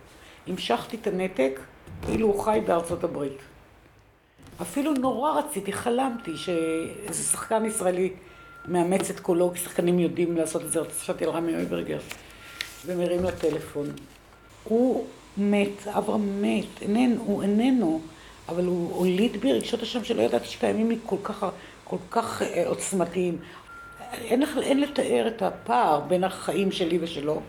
המשכתי 0.46 0.96
את 1.02 1.06
הנתק, 1.06 1.60
כאילו 2.06 2.26
הוא 2.26 2.44
חי 2.44 2.60
בארצות 2.66 3.04
הברית. 3.04 3.38
אפילו 4.62 4.92
נורא 4.92 5.38
רציתי, 5.38 5.72
חלמתי 5.72 6.36
שאיזה 6.36 7.22
שחקן 7.22 7.64
ישראלי 7.64 8.12
מאמץ 8.68 9.10
את 9.10 9.20
קולו, 9.20 9.50
כי 9.54 9.60
שחקנים 9.60 9.98
יודעים 9.98 10.36
לעשות 10.36 10.62
את 10.62 10.72
זה, 10.72 10.80
חשבתי 11.00 11.24
על 11.24 11.30
רמי 11.30 11.54
אויברגר, 11.54 11.98
ומרים 12.86 13.24
לטלפון. 13.24 13.86
הוא 14.64 15.06
מת, 15.36 15.86
אברהם 15.88 16.42
מת, 16.42 16.82
איננו, 16.82 17.22
הוא 17.22 17.42
איננו. 17.42 18.00
אבל 18.48 18.64
הוא 18.64 18.94
הוליד 18.94 19.36
בי 19.36 19.52
רגשות 19.52 19.82
אשם 19.82 20.04
שלא 20.04 20.22
ידעתי 20.22 20.48
שקיימים 20.48 20.90
לי 20.90 20.96
כל 21.06 21.16
כך, 21.22 21.46
כל 21.84 21.96
כך 22.10 22.42
אה, 22.42 22.68
עוצמתיים. 22.68 23.38
אין, 24.12 24.42
אין 24.62 24.80
לתאר 24.80 25.28
את 25.28 25.42
הפער 25.42 26.00
בין 26.00 26.24
החיים 26.24 26.72
שלי 26.72 26.98
ושלו. 27.00 27.40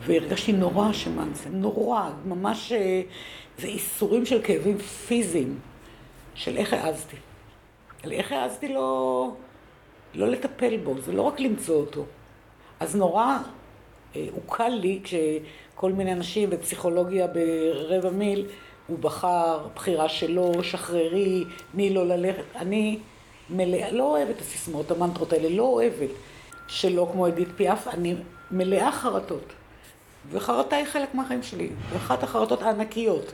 והרגשתי 0.00 0.52
נורא 0.52 0.90
אשמה 0.90 1.24
זה, 1.34 1.50
נורא, 1.50 2.10
ממש, 2.24 2.72
אה, 2.72 3.02
זה 3.58 3.66
איסורים 3.66 4.26
של 4.26 4.42
כאבים 4.42 4.78
פיזיים, 4.78 5.58
של 6.40 6.56
איך 6.56 6.72
העזתי. 6.72 7.16
על 8.02 8.12
איך 8.12 8.32
העזתי 8.32 8.68
לא, 8.68 9.30
לא 10.14 10.28
לטפל 10.28 10.76
בו, 10.76 10.94
זה 11.00 11.12
לא 11.12 11.22
רק 11.22 11.40
למצוא 11.40 11.76
אותו. 11.76 12.04
אז 12.80 12.96
נורא 12.96 13.38
אה, 14.16 14.26
הוקל 14.32 14.68
לי 14.68 15.00
כשכל 15.04 15.92
מיני 15.92 16.12
אנשים 16.12 16.50
בפסיכולוגיה 16.50 17.26
ברבע 17.26 18.10
מיל 18.10 18.46
הוא 18.86 18.98
בחר, 18.98 19.66
בחירה 19.74 20.08
שלו, 20.08 20.52
שחררי, 20.62 21.44
תני 21.72 21.90
לו 21.90 22.04
ללכת. 22.04 22.42
אני 22.56 22.98
מלאה, 23.50 23.90
לא 23.90 24.04
אוהבת 24.04 24.36
את 24.36 24.40
הסיסמאות, 24.40 24.90
המנטרות 24.90 25.32
האלה, 25.32 25.48
לא 25.48 25.62
אוהבת. 25.62 26.10
שלא 26.68 27.08
כמו 27.12 27.28
אדית 27.28 27.48
פיאף, 27.56 27.88
אני 27.88 28.14
מלאה 28.50 28.92
חרטות. 28.92 29.52
וחרטה 30.30 30.76
היא 30.76 30.84
חלק 30.84 31.14
מהחיים 31.14 31.42
שלי. 31.42 31.70
ואחת 31.92 32.22
החרטות 32.22 32.62
הענקיות 32.62 33.32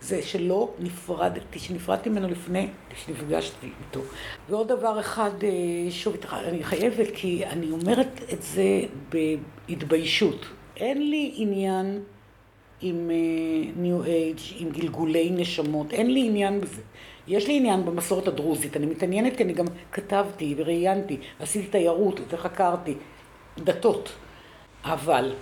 זה 0.00 0.22
שלא 0.22 0.70
נפרדתי, 0.78 1.58
שנפרדתי 1.58 2.08
ממנו 2.08 2.28
לפני 2.28 2.68
שנפגשתי 3.04 3.66
איתו. 3.80 4.00
ועוד 4.48 4.68
דבר 4.68 5.00
אחד, 5.00 5.30
אה, 5.42 5.90
שוב, 5.90 6.16
אני 6.32 6.64
חייבת, 6.64 7.06
כי 7.14 7.46
אני 7.46 7.70
אומרת 7.70 8.20
את 8.32 8.42
זה 8.42 8.80
בהתביישות. 9.08 10.46
אין 10.76 11.10
לי 11.10 11.32
עניין 11.36 12.00
עם 12.80 13.10
ניו 13.76 14.04
uh, 14.04 14.06
אייג', 14.06 14.38
עם 14.58 14.70
גלגולי 14.70 15.30
נשמות, 15.30 15.92
אין 15.92 16.10
לי 16.10 16.26
עניין 16.26 16.60
בזה. 16.60 16.82
יש 17.28 17.46
לי 17.46 17.56
עניין 17.56 17.84
במסורת 17.84 18.28
הדרוזית, 18.28 18.76
אני 18.76 18.86
מתעניינת 18.86 19.36
כי 19.36 19.42
אני 19.42 19.52
גם 19.52 19.66
כתבתי 19.92 20.54
וראיינתי, 20.56 21.16
עשיתי 21.40 21.66
תיירות 21.66 22.20
וחקרתי 22.30 22.94
דתות. 23.58 24.12
אבל 24.84 25.32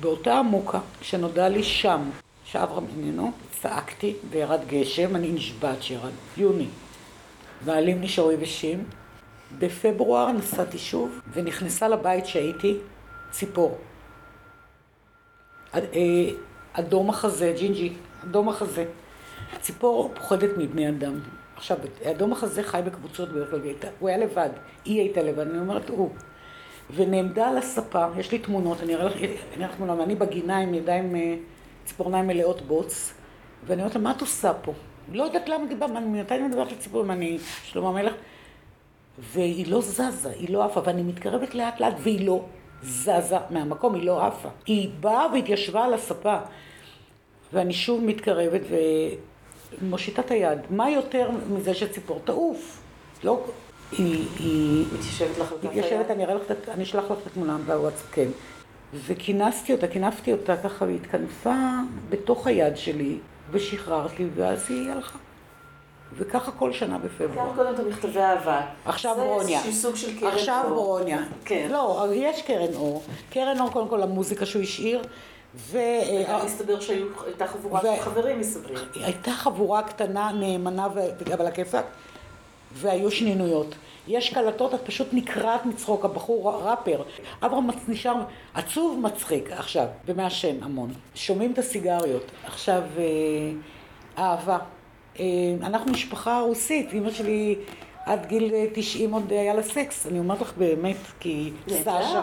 באותה 0.00 0.38
עמוקה, 0.38 0.78
כשנודע 1.00 1.48
לי 1.48 1.62
שם 1.62 2.10
שאברהם 2.52 2.86
איננו, 2.98 3.30
צעקתי 3.50 4.14
וירד 4.30 4.60
גשם, 4.66 5.16
אני 5.16 5.32
נשבעת 5.32 5.82
שירד, 5.82 6.10
יוני. 6.36 6.66
והעלים 7.64 8.00
נשארו 8.00 8.32
יבשים. 8.32 8.84
בפברואר 9.58 10.32
נסעתי 10.32 10.78
שוב 10.78 11.20
ונכנסה 11.32 11.88
לבית 11.88 12.26
שהייתי 12.26 12.76
ציפור. 13.30 13.78
אה, 15.74 15.80
אדום 16.72 17.10
החזה, 17.10 17.54
ג'ינג'י, 17.58 17.92
אדום 18.24 18.48
החזה. 18.48 18.84
ציפור 19.60 20.12
פוחדת 20.14 20.50
מבני 20.56 20.88
אדם. 20.88 21.20
עכשיו, 21.56 21.78
אדום 22.10 22.32
החזה 22.32 22.62
חי 22.62 22.80
בקבוצות 22.84 23.28
בדרך 23.28 23.50
כלל, 23.50 23.90
הוא 23.98 24.08
היה 24.08 24.18
לבד, 24.18 24.50
היא 24.84 25.00
הייתה 25.00 25.22
לבד, 25.22 25.48
אני 25.48 25.58
אומרת 25.58 25.88
הוא. 25.88 26.10
ונעמדה 26.94 27.48
על 27.48 27.58
הספה, 27.58 28.06
יש 28.18 28.32
לי 28.32 28.38
תמונות, 28.38 28.80
אני 28.82 28.94
אראה 28.94 29.10
לך 29.56 29.74
תמונה, 29.76 29.94
ואני 29.94 30.14
בגינה 30.14 30.58
עם 30.58 30.74
ידיים, 30.74 31.16
אה, 31.16 31.34
ציפורניים 31.84 32.26
מלאות 32.26 32.62
בוץ, 32.62 33.12
ואני 33.66 33.82
אומרת 33.82 33.94
לה, 33.94 34.00
מה 34.00 34.10
את 34.10 34.20
עושה 34.20 34.52
פה? 34.62 34.72
לא 35.12 35.22
יודעת 35.22 35.48
למה 35.48 35.66
דיברת, 35.66 35.90
מתי 35.90 36.34
אני 36.34 36.42
מדברת 36.42 36.72
לציפור, 36.72 37.02
אם 37.02 37.10
אני 37.10 37.38
שלמה 37.64 37.88
המלך? 37.88 38.12
והיא 39.18 39.66
לא 39.66 39.80
זזה, 39.80 40.30
היא 40.30 40.52
לא 40.52 40.64
עפה, 40.64 40.80
ואני 40.84 41.02
מתקרבת 41.02 41.54
לאט 41.54 41.80
לאט, 41.80 41.94
והיא 41.98 42.26
לא 42.26 42.44
זזה 42.82 43.36
מהמקום, 43.50 43.94
היא 43.94 44.02
לא 44.02 44.26
עפה. 44.26 44.48
היא 44.66 44.90
באה 45.00 45.26
והתיישבה 45.32 45.84
על 45.84 45.94
הספה, 45.94 46.36
ואני 47.52 47.72
שוב 47.72 48.04
מתקרבת 48.04 48.60
ומושיטה 49.82 50.22
את 50.22 50.30
היד. 50.30 50.58
מה 50.70 50.90
יותר 50.90 51.30
מזה 51.50 51.74
שציפור 51.74 52.20
תעוף? 52.24 52.82
לא... 53.24 53.44
היא... 53.98 54.26
היא... 54.38 54.84
מתיישבת 54.92 55.38
לך 55.38 55.52
על 55.52 55.58
כף 55.58 55.64
היד? 55.64 55.84
מתיישבת, 55.84 56.10
אני 56.10 56.24
אראה 56.24 56.34
לך, 56.34 56.42
אני 56.68 56.82
אשלח 56.82 57.04
לך 57.04 57.18
את 57.22 57.26
התמונה 57.26 57.58
בוואטסאפ, 57.66 58.12
כן. 58.12 58.28
וכינסתי 58.94 59.72
אותה, 59.72 59.88
כינפתי 59.88 60.32
אותה 60.32 60.56
ככה, 60.56 60.84
והיא 60.84 60.96
התכנפה 60.96 61.54
בתוך 62.08 62.46
היד 62.46 62.76
שלי, 62.76 63.18
ושחררתי, 63.50 64.26
ואז 64.34 64.66
היא 64.68 64.90
הלכה. 64.90 65.18
וככה 66.16 66.52
כל 66.52 66.72
שנה 66.72 66.98
בפברואר. 66.98 67.48
גם 67.48 67.56
קודם 67.56 67.74
את 67.74 67.78
המכתבי 67.78 68.20
אהבה. 68.20 68.60
עכשיו 68.84 69.16
ברוניה. 69.16 69.60
זה 69.64 69.72
סוג 69.72 69.96
של 69.96 70.18
קרן 70.20 70.28
אור. 70.28 70.38
עכשיו 70.38 70.64
ברוניה. 70.68 71.18
כן. 71.44 71.68
לא, 71.70 72.08
יש 72.12 72.42
קרן 72.42 72.74
אור. 72.74 73.02
קרן 73.30 73.60
אור, 73.60 73.70
קודם 73.70 73.88
כל 73.88 74.02
המוזיקה 74.02 74.46
שהוא 74.46 74.62
השאיר. 74.62 75.02
ו... 75.56 75.78
וגם 76.24 76.40
הסתבר 76.40 76.80
שהייתה 76.80 77.46
חבורה. 77.46 77.80
של 77.80 78.02
חברים 78.02 78.40
מסביב. 78.40 78.78
הייתה 78.94 79.30
חבורה 79.30 79.82
קטנה, 79.82 80.32
נאמנה. 80.32 80.86
אבל 81.34 81.46
הכיפאק, 81.46 81.84
והיו 82.72 83.10
שנינויות. 83.10 83.74
יש 84.08 84.34
קלטות, 84.34 84.74
את 84.74 84.80
פשוט 84.84 85.08
נקרעת 85.12 85.66
מצחוק, 85.66 86.04
הבחור 86.04 86.52
ראפר. 86.52 87.02
אברהם 87.42 87.66
נשאר 87.88 88.14
עצוב 88.54 89.00
מצחיק 89.02 89.52
עכשיו, 89.52 89.86
ומעשן 90.06 90.62
המון. 90.62 90.92
שומעים 91.14 91.52
את 91.52 91.58
הסיגריות. 91.58 92.30
עכשיו, 92.44 92.82
אה, 92.98 93.04
אהבה. 94.18 94.58
אה, 95.20 95.24
אנחנו 95.62 95.92
משפחה 95.92 96.40
רוסית, 96.40 96.92
אמא 96.92 97.10
שלי 97.10 97.56
עד 98.06 98.26
גיל 98.26 98.52
90 98.72 99.12
עוד 99.12 99.32
היה 99.32 99.54
לה 99.54 99.62
סקס, 99.62 100.06
אני 100.06 100.18
אומרת 100.18 100.40
לך 100.40 100.52
באמת, 100.56 100.96
כי 101.20 101.50
סשה, 101.68 102.22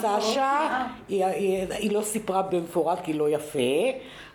סשה, 0.00 0.86
היא, 1.08 1.24
היא, 1.24 1.66
היא 1.70 1.92
לא 1.92 2.02
סיפרה 2.02 2.42
במפורט 2.42 2.98
כי 3.04 3.12
לא 3.12 3.30
יפה, 3.30 3.58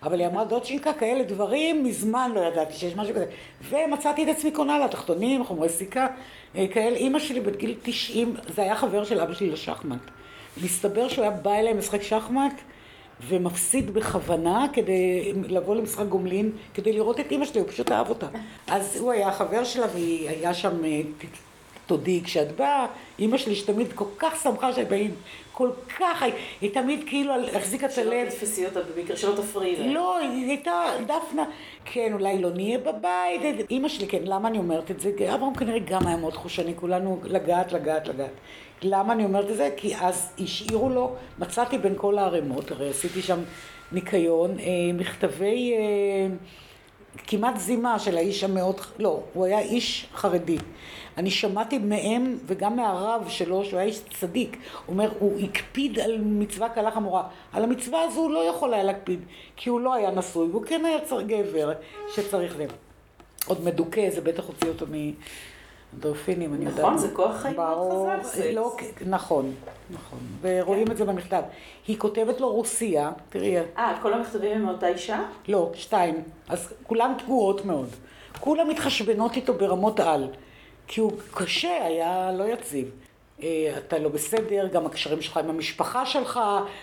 אבל 0.03 0.19
היא 0.19 0.27
אמרה 0.27 0.45
דודשינקה 0.45 0.93
כאלה 0.93 1.23
דברים, 1.23 1.83
מזמן 1.83 2.31
לא 2.35 2.39
ידעתי 2.39 2.73
שיש 2.73 2.95
משהו 2.95 3.15
כזה. 3.15 3.25
ומצאתי 3.69 4.23
את 4.23 4.37
עצמי 4.37 4.51
קונה 4.51 4.79
לה 4.79 4.87
תחתונים, 4.87 5.43
חומרי 5.43 5.69
סיכה, 5.69 6.07
אה, 6.55 6.67
כאלה. 6.67 6.97
אימא 6.97 7.19
שלי 7.19 7.39
בגיל 7.39 7.75
90, 7.81 8.35
זה 8.55 8.61
היה 8.61 8.75
חבר 8.75 9.03
של 9.03 9.19
אבא 9.19 9.33
שלי 9.33 9.49
לשחמט. 9.49 10.01
מסתבר 10.63 11.07
שהוא 11.07 11.21
היה 11.21 11.31
בא 11.31 11.53
אליי 11.53 11.73
משחק 11.73 12.01
שחמט, 12.01 12.61
ומפסיד 13.27 13.93
בכוונה 13.93 14.65
כדי 14.73 15.33
לבוא 15.47 15.75
למשחק 15.75 16.05
גומלין, 16.05 16.51
כדי 16.73 16.93
לראות 16.93 17.19
את 17.19 17.31
אימא 17.31 17.45
שלי, 17.45 17.61
הוא 17.61 17.69
פשוט 17.69 17.91
אהב 17.91 18.09
אותה. 18.09 18.27
אז 18.67 18.97
הוא 18.99 19.11
היה 19.11 19.27
החבר 19.27 19.63
שלה 19.63 19.85
והיה 19.93 20.53
שם 20.53 20.85
אה, 20.85 21.01
תודי 21.89 22.21
כשאת 22.23 22.55
באה, 22.55 22.85
אימא 23.19 23.37
שלי 23.37 23.55
שתמיד 23.55 23.87
כל 23.95 24.05
כך 24.17 24.43
שמחה 24.43 24.73
שבאים, 24.73 25.15
כל 25.51 25.69
כך, 25.99 26.23
היא, 26.61 26.73
תמיד 26.73 27.03
כאילו 27.07 27.33
החזיקה 27.55 27.85
את 27.85 27.97
הלב. 27.97 28.29
שלא 28.29 28.29
תתפסי 28.29 28.65
אותה 28.65 28.79
במקרה, 28.81 29.17
שלא 29.17 29.35
תפריעי 29.35 29.75
לה. 29.75 29.93
לא, 29.93 30.17
היא 30.17 30.47
הייתה, 30.47 30.83
דפנה, 31.03 31.45
כן, 31.85 32.13
אולי 32.13 32.41
לא 32.41 32.49
נהיה 32.49 32.77
בבית. 32.77 33.41
אימא 33.69 33.87
שלי, 33.87 34.07
כן, 34.07 34.21
למה 34.23 34.47
אני 34.47 34.57
אומרת 34.57 34.91
את 34.91 34.99
זה? 34.99 35.11
אברהם 35.35 35.53
כנראה 35.53 35.79
גם 35.79 36.07
היה 36.07 36.17
מאוד 36.17 36.33
חושני, 36.33 36.73
כולנו 36.75 37.19
לגעת, 37.23 37.73
לגעת, 37.73 38.07
לגעת. 38.07 38.31
למה 38.81 39.13
אני 39.13 39.25
אומרת 39.25 39.49
את 39.49 39.57
זה? 39.57 39.69
כי 39.77 39.95
אז 39.95 40.33
השאירו 40.39 40.89
לו, 40.89 41.15
מצאתי 41.39 41.77
בין 41.77 41.93
כל 41.97 42.17
הערימות, 42.17 42.71
הרי 42.71 42.89
עשיתי 42.89 43.21
שם 43.21 43.39
ניקיון, 43.91 44.59
אה, 44.59 44.65
מכתבי... 44.93 45.73
אה, 45.73 46.35
כמעט 47.27 47.57
זימה 47.57 47.99
של 47.99 48.17
האיש 48.17 48.43
המאוד, 48.43 48.81
לא, 48.99 49.19
הוא 49.33 49.45
היה 49.45 49.59
איש 49.59 50.07
חרדי. 50.15 50.57
אני 51.19 51.31
שמעתי 51.31 51.77
מהם 51.77 52.37
וגם 52.45 52.75
מהרב 52.75 53.25
שלו, 53.29 53.65
שהוא 53.65 53.79
היה 53.79 53.87
איש 53.87 54.01
צדיק, 54.19 54.57
אומר, 54.87 55.09
הוא 55.19 55.39
הקפיד 55.39 55.99
על 55.99 56.17
מצווה 56.21 56.69
קלה 56.69 56.91
חמורה. 56.91 57.23
על 57.53 57.63
המצווה 57.63 58.01
הזו 58.01 58.19
הוא 58.19 58.31
לא 58.31 58.39
יכול 58.39 58.73
היה 58.73 58.83
להקפיד, 58.83 59.19
כי 59.55 59.69
הוא 59.69 59.79
לא 59.79 59.93
היה 59.93 60.11
נשוי, 60.11 60.47
והוא 60.47 60.65
כן 60.65 60.85
היה 60.85 60.99
צריך 61.05 61.27
גבר 61.27 61.71
שצריך 62.15 62.59
לב. 62.59 62.71
עוד 63.47 63.63
מדוכא, 63.63 64.09
זה 64.09 64.21
בטח 64.21 64.43
הוציא 64.47 64.69
אותו 64.69 64.85
מ... 64.91 65.11
דולפינים, 65.99 66.53
אני 66.53 66.65
יודעת. 66.65 66.79
נכון, 66.79 66.97
זה 66.97 67.09
כוח 67.13 67.35
חיים 67.35 67.55
מאוד 67.55 68.09
חזק. 68.21 68.29
סקס. 68.29 68.53
לא, 68.53 68.75
נכון, 69.05 69.53
נכון. 69.89 70.19
ורואים 70.41 70.85
כן. 70.85 70.91
את 70.91 70.97
זה 70.97 71.05
במכתב. 71.05 71.41
היא 71.87 71.97
כותבת 71.97 72.41
לו 72.41 72.51
רוסיה, 72.51 73.11
תראי. 73.29 73.57
אה, 73.77 73.97
כל 74.01 74.13
המכתבים 74.13 74.51
הם 74.51 74.65
מאותה 74.65 74.87
אישה? 74.87 75.23
לא, 75.47 75.71
שתיים. 75.73 76.23
אז 76.49 76.73
כולן 76.83 77.13
פגועות 77.23 77.65
מאוד. 77.65 77.89
כולן 78.39 78.67
מתחשבנות 78.67 79.35
איתו 79.35 79.53
ברמות 79.53 79.99
על. 79.99 80.27
כי 80.91 81.01
הוא 81.01 81.11
קשה, 81.33 81.85
היה 81.85 82.31
לא 82.31 82.43
יציב. 82.43 82.91
אה, 83.43 83.73
אתה 83.77 83.99
לא 83.99 84.09
בסדר, 84.09 84.67
גם 84.67 84.85
הקשרים 84.85 85.21
שלך 85.21 85.37
עם 85.37 85.49
המשפחה 85.49 86.05
שלך 86.05 86.39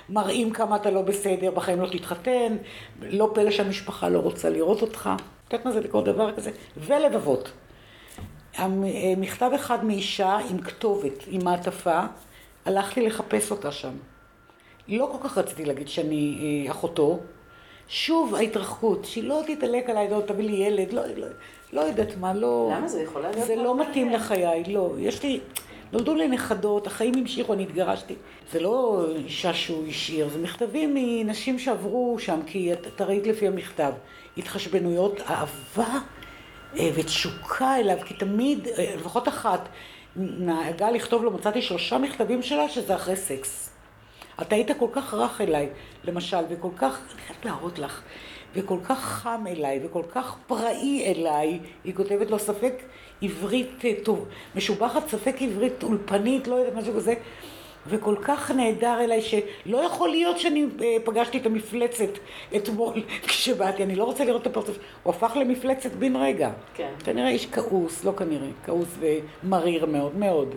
מראים 0.09 0.53
כמה 0.53 0.77
אתה 0.77 0.90
לא 0.90 1.03
בסדר, 1.03 1.51
בחיים 1.51 1.81
לא 1.81 1.87
תתחתן, 1.87 2.57
לא 3.03 3.31
פלא 3.35 3.51
שהמשפחה 3.51 4.09
לא 4.09 4.19
רוצה 4.19 4.51
לראות 4.51 4.83
אותך. 4.83 5.11
את 5.49 5.53
יודעת 5.53 5.66
מה 5.66 5.73
זה 5.73 5.81
לקרוא 5.81 6.03
דבר 6.03 6.33
כזה? 6.37 6.51
ולבבות. 6.77 7.51
אה, 8.59 8.69
מכתב 9.16 9.51
אחד 9.55 9.85
מאישה 9.85 10.38
עם 10.51 10.59
כתובת, 10.59 11.25
עם 11.27 11.45
מעטפה, 11.45 12.01
הלכתי 12.64 13.07
לחפש 13.07 13.51
אותה 13.51 13.73
שם. 13.73 13.92
לא 14.88 15.09
כל 15.12 15.29
כך 15.29 15.38
רציתי 15.38 15.64
להגיד 15.64 15.88
שאני 15.88 16.38
אה, 16.66 16.71
אחותו. 16.71 17.19
שוב 17.88 18.35
ההתרחקות, 18.35 19.05
שהיא 19.05 19.25
לא 19.25 19.42
תתעלק 19.47 19.90
עליי, 19.90 20.11
לא 20.11 20.23
תביא 20.27 20.45
לי 20.45 20.57
ילד, 20.57 20.92
לא, 20.92 21.03
לא, 21.16 21.27
לא 21.73 21.81
יודעת 21.81 22.17
מה, 22.17 22.35
לא... 22.35 22.73
למה 22.77 22.89
זה 22.89 23.03
יכול 23.03 23.23
להיות? 23.23 23.47
זה 23.47 23.57
לא 23.57 23.81
מתאים 23.81 24.11
לחיי, 24.11 24.65
לא. 24.65 24.95
יש 24.99 25.23
לי... 25.23 25.41
נולדו 25.93 26.15
לי 26.15 26.29
נכדות, 26.29 26.87
החיים 26.87 27.15
המשיכו, 27.15 27.53
אני 27.53 27.63
התגרשתי. 27.63 28.15
זה 28.53 28.61
לא 28.61 29.07
אישה 29.17 29.55
שהוא 29.55 29.89
השאיר, 29.89 30.29
זה 30.29 30.39
מכתבים 30.39 30.95
מנשים 30.95 31.59
שעברו 31.59 32.17
שם, 32.19 32.41
כי 32.47 32.73
אתה 32.73 33.05
ראית 33.05 33.27
לפי 33.27 33.49
המכתב. 33.49 33.93
התחשבנויות, 34.39 35.21
אהבה 35.21 35.99
אה, 36.79 36.91
ותשוקה 36.95 37.77
אליו, 37.77 37.99
כי 38.05 38.15
תמיד, 38.15 38.67
אה, 38.67 38.95
לפחות 38.97 39.29
אחת, 39.29 39.69
נהגה 40.17 40.91
לכתוב 40.91 41.25
לו, 41.25 41.31
מצאתי 41.31 41.63
שלושה 41.63 41.99
מכתבים 41.99 42.43
שלה 42.43 42.69
שזה 42.69 42.95
אחרי 42.95 43.17
סקס. 43.17 43.71
אתה 44.43 44.55
היית 44.55 44.71
כל 44.79 44.89
כך 44.93 45.15
רך 45.15 45.41
אליי, 45.41 45.69
למשל, 46.05 46.45
וכל 46.49 46.71
כך, 46.77 47.01
אני 47.13 47.21
חייבת 47.27 47.45
להראות 47.45 47.79
לך, 47.79 48.03
וכל 48.57 48.79
כך 48.85 48.99
חם 49.01 49.45
אליי, 49.47 49.81
וכל 49.85 50.03
כך 50.14 50.37
פראי 50.47 51.05
אליי, 51.07 51.59
היא 51.85 51.95
כותבת 51.95 52.31
לו 52.31 52.38
ספק 52.38 52.73
עברית 53.23 53.85
אה, 53.85 53.92
טוב, 54.03 54.27
משובחת 54.55 55.09
ספק 55.09 55.37
עברית 55.40 55.83
אולפנית, 55.83 56.47
לא 56.49 56.55
יודעת 56.55 56.75
משהו 56.75 56.95
כזה. 56.95 57.14
וכל 57.88 58.16
כך 58.23 58.51
נהדר 58.51 59.01
אליי, 59.01 59.23
שלא 59.23 59.79
יכול 59.79 60.09
להיות 60.09 60.38
שאני 60.38 60.66
אה, 60.83 60.97
פגשתי 61.05 61.38
את 61.38 61.47
המפלצת 61.47 62.11
אתמול 62.57 63.03
כשבאתי, 63.29 63.83
אני 63.83 63.97
לא 63.97 64.05
רוצה 64.05 64.25
לראות 64.25 64.42
את 64.42 64.47
הפרצוף. 64.47 64.79
הוא 65.03 65.14
הפך 65.14 65.37
למפלצת 65.37 65.92
בן 65.92 66.16
רגע. 66.16 66.51
כן. 66.75 66.92
כנראה 67.05 67.29
איש 67.29 67.47
כעוס, 67.53 68.05
לא 68.05 68.12
כנראה, 68.12 68.49
כעוס 68.64 68.88
ומריר 69.45 69.87
מאוד, 69.87 70.16
מאוד. 70.16 70.55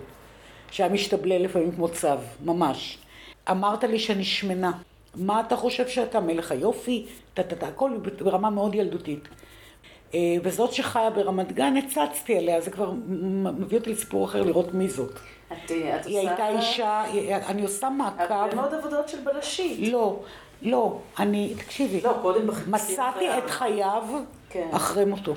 שהיה 0.71 0.89
משתבלל 0.89 1.43
לפעמים 1.43 1.71
כמו 1.71 1.87
צב, 1.89 2.19
ממש. 2.45 2.97
אמרת 3.51 3.83
לי 3.83 3.99
שאני 3.99 4.23
שמנה. 4.23 4.71
מה 5.15 5.39
אתה 5.39 5.55
חושב 5.55 5.87
שאתה? 5.87 6.19
מלך 6.19 6.51
היופי? 6.51 7.05
טה-טה-טה, 7.33 7.67
הכל 7.67 7.91
ברמה 8.23 8.49
מאוד 8.49 8.75
ילדותית. 8.75 9.27
אה, 10.13 10.35
וזאת 10.43 10.73
שחיה 10.73 11.09
ברמת 11.09 11.51
גן, 11.51 11.73
הצצתי 11.77 12.37
עליה, 12.37 12.61
זה 12.61 12.71
כבר 12.71 12.91
מביא 13.57 13.77
אותי 13.77 13.89
לסיפור 13.89 14.25
אחר 14.25 14.43
לראות 14.43 14.73
מי 14.73 14.89
זאת. 14.89 15.11
את, 15.11 15.53
את 15.65 15.69
היא 15.69 15.95
עושה... 15.95 16.09
היא 16.09 16.19
הייתה 16.19 16.49
אישה, 16.49 17.03
אני 17.47 17.61
עושה 17.63 17.89
מעקב. 17.89 18.33
הרבה 18.33 18.55
מאוד 18.55 18.73
עבודות 18.73 19.09
של 19.09 19.17
בלשית. 19.23 19.91
לא, 19.91 20.19
לא, 20.61 20.99
אני, 21.19 21.53
תקשיבי. 21.57 22.01
לא, 22.01 22.13
קודם 22.21 22.47
בחיפושים. 22.47 22.73
מצאתי 22.73 23.37
את 23.37 23.49
חייו 23.49 24.03
כן. 24.49 24.67
אחרי 24.71 25.05
מותו. 25.05 25.33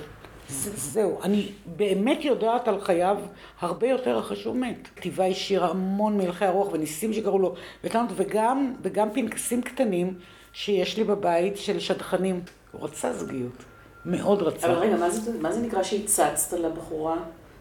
זהו, 0.76 1.18
אני 1.22 1.48
באמת 1.76 2.24
יודעת 2.24 2.68
על 2.68 2.80
חייו 2.80 3.16
הרבה 3.60 3.86
יותר 3.86 4.18
אחרי 4.18 4.36
שהוא 4.36 4.56
מת. 4.56 4.88
כתיבה 4.96 5.26
השאירה 5.26 5.68
המון 5.68 6.18
מלכי 6.18 6.44
הרוח 6.44 6.72
וניסים 6.72 7.12
שקראו 7.12 7.38
לו, 7.38 7.54
וגם, 7.84 8.74
וגם 8.82 9.10
פנקסים 9.10 9.62
קטנים 9.62 10.14
שיש 10.52 10.96
לי 10.96 11.04
בבית 11.04 11.56
של 11.56 11.80
שדכנים. 11.80 12.40
הוא 12.72 12.84
רצה 12.84 13.12
זוגיות. 13.12 13.64
מאוד 14.04 14.42
רצה. 14.42 14.66
אבל 14.66 14.74
רגע, 14.74 14.96
מה 14.96 15.10
זה, 15.10 15.38
מה 15.40 15.52
זה 15.52 15.60
נקרא 15.60 15.82
שהצצת 15.82 16.52
לבחורה? 16.58 17.16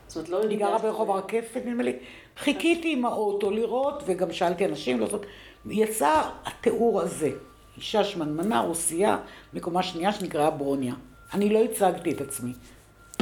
זאת 0.08 0.16
אומרת, 0.16 0.30
לא... 0.30 0.50
היא 0.50 0.60
גרה 0.60 0.78
ברחוב 0.78 1.12
הרקפת, 1.12 1.62
נדמה 1.66 1.84
לי. 1.84 1.94
חיכיתי 2.38 2.94
עם 2.94 3.06
האוטו 3.06 3.52
לראות, 3.52 4.04
וגם 4.06 4.32
שאלתי 4.32 4.66
אנשים 4.66 5.00
לעשות. 5.00 5.26
יצא 5.66 6.22
התיאור 6.46 7.02
הזה. 7.02 7.30
אישה 7.78 8.04
שמנמנה, 8.04 8.60
רוסייה, 8.60 9.18
מקומה 9.54 9.84
שנייה 9.84 10.12
שנקראה 10.12 10.50
ברוניה. 10.50 10.94
אני 11.34 11.50
לא 11.50 11.64
הצגתי 11.64 12.12
את 12.12 12.22
עצמי. 12.22 12.54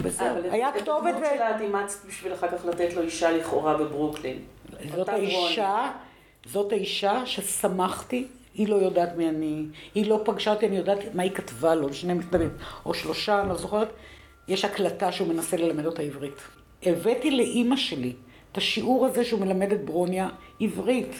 בסדר, 0.04 0.52
היה 0.52 0.72
כתובת 0.72 1.14
ו... 1.16 1.18
את 1.18 1.24
שלה 1.36 1.56
את 1.56 1.62
אימצת 1.62 2.06
בשביל 2.06 2.34
אחר 2.34 2.48
כך 2.58 2.66
לתת 2.66 2.94
לו 2.94 3.02
אישה 3.02 3.32
לכאורה 3.32 3.78
בברוקלין. 3.78 4.40
זאת 4.96 5.10
האישה, 5.10 5.92
זאת 6.46 6.72
האישה 6.72 7.26
ששמחתי 7.26 8.28
היא 8.54 8.68
לא 8.68 8.76
יודעת 8.76 9.16
מי 9.18 9.30
אני, 9.30 9.66
היא 9.96 10.10
לא 10.10 10.22
פגשה 10.26 10.52
אותי, 10.54 10.68
אני 10.68 10.78
יודעת 10.78 11.00
מה 11.14 11.24
היא 11.24 11.32
כתבה 11.32 11.76
לו, 11.76 11.94
שני 11.94 12.14
מכתבים, 12.14 12.50
או 12.86 12.94
שלושה, 12.94 13.42
אני 13.42 13.50
לא 13.50 13.56
זוכרת. 13.56 13.88
יש 14.48 14.66
הקלטה 14.66 15.12
שהוא 15.12 15.28
מנסה 15.28 15.58
ללמד 15.58 15.86
אותה 15.86 16.02
עברית. 16.02 16.42
הבאתי 16.84 17.32
לאימא 17.32 17.76
שלי 17.76 18.14
את 18.52 18.58
השיעור 18.58 19.06
הזה 19.06 19.24
שהוא 19.26 19.40
מלמד 19.40 19.72
את 19.72 19.86
ברוניה 19.86 20.30
עברית. 20.60 21.12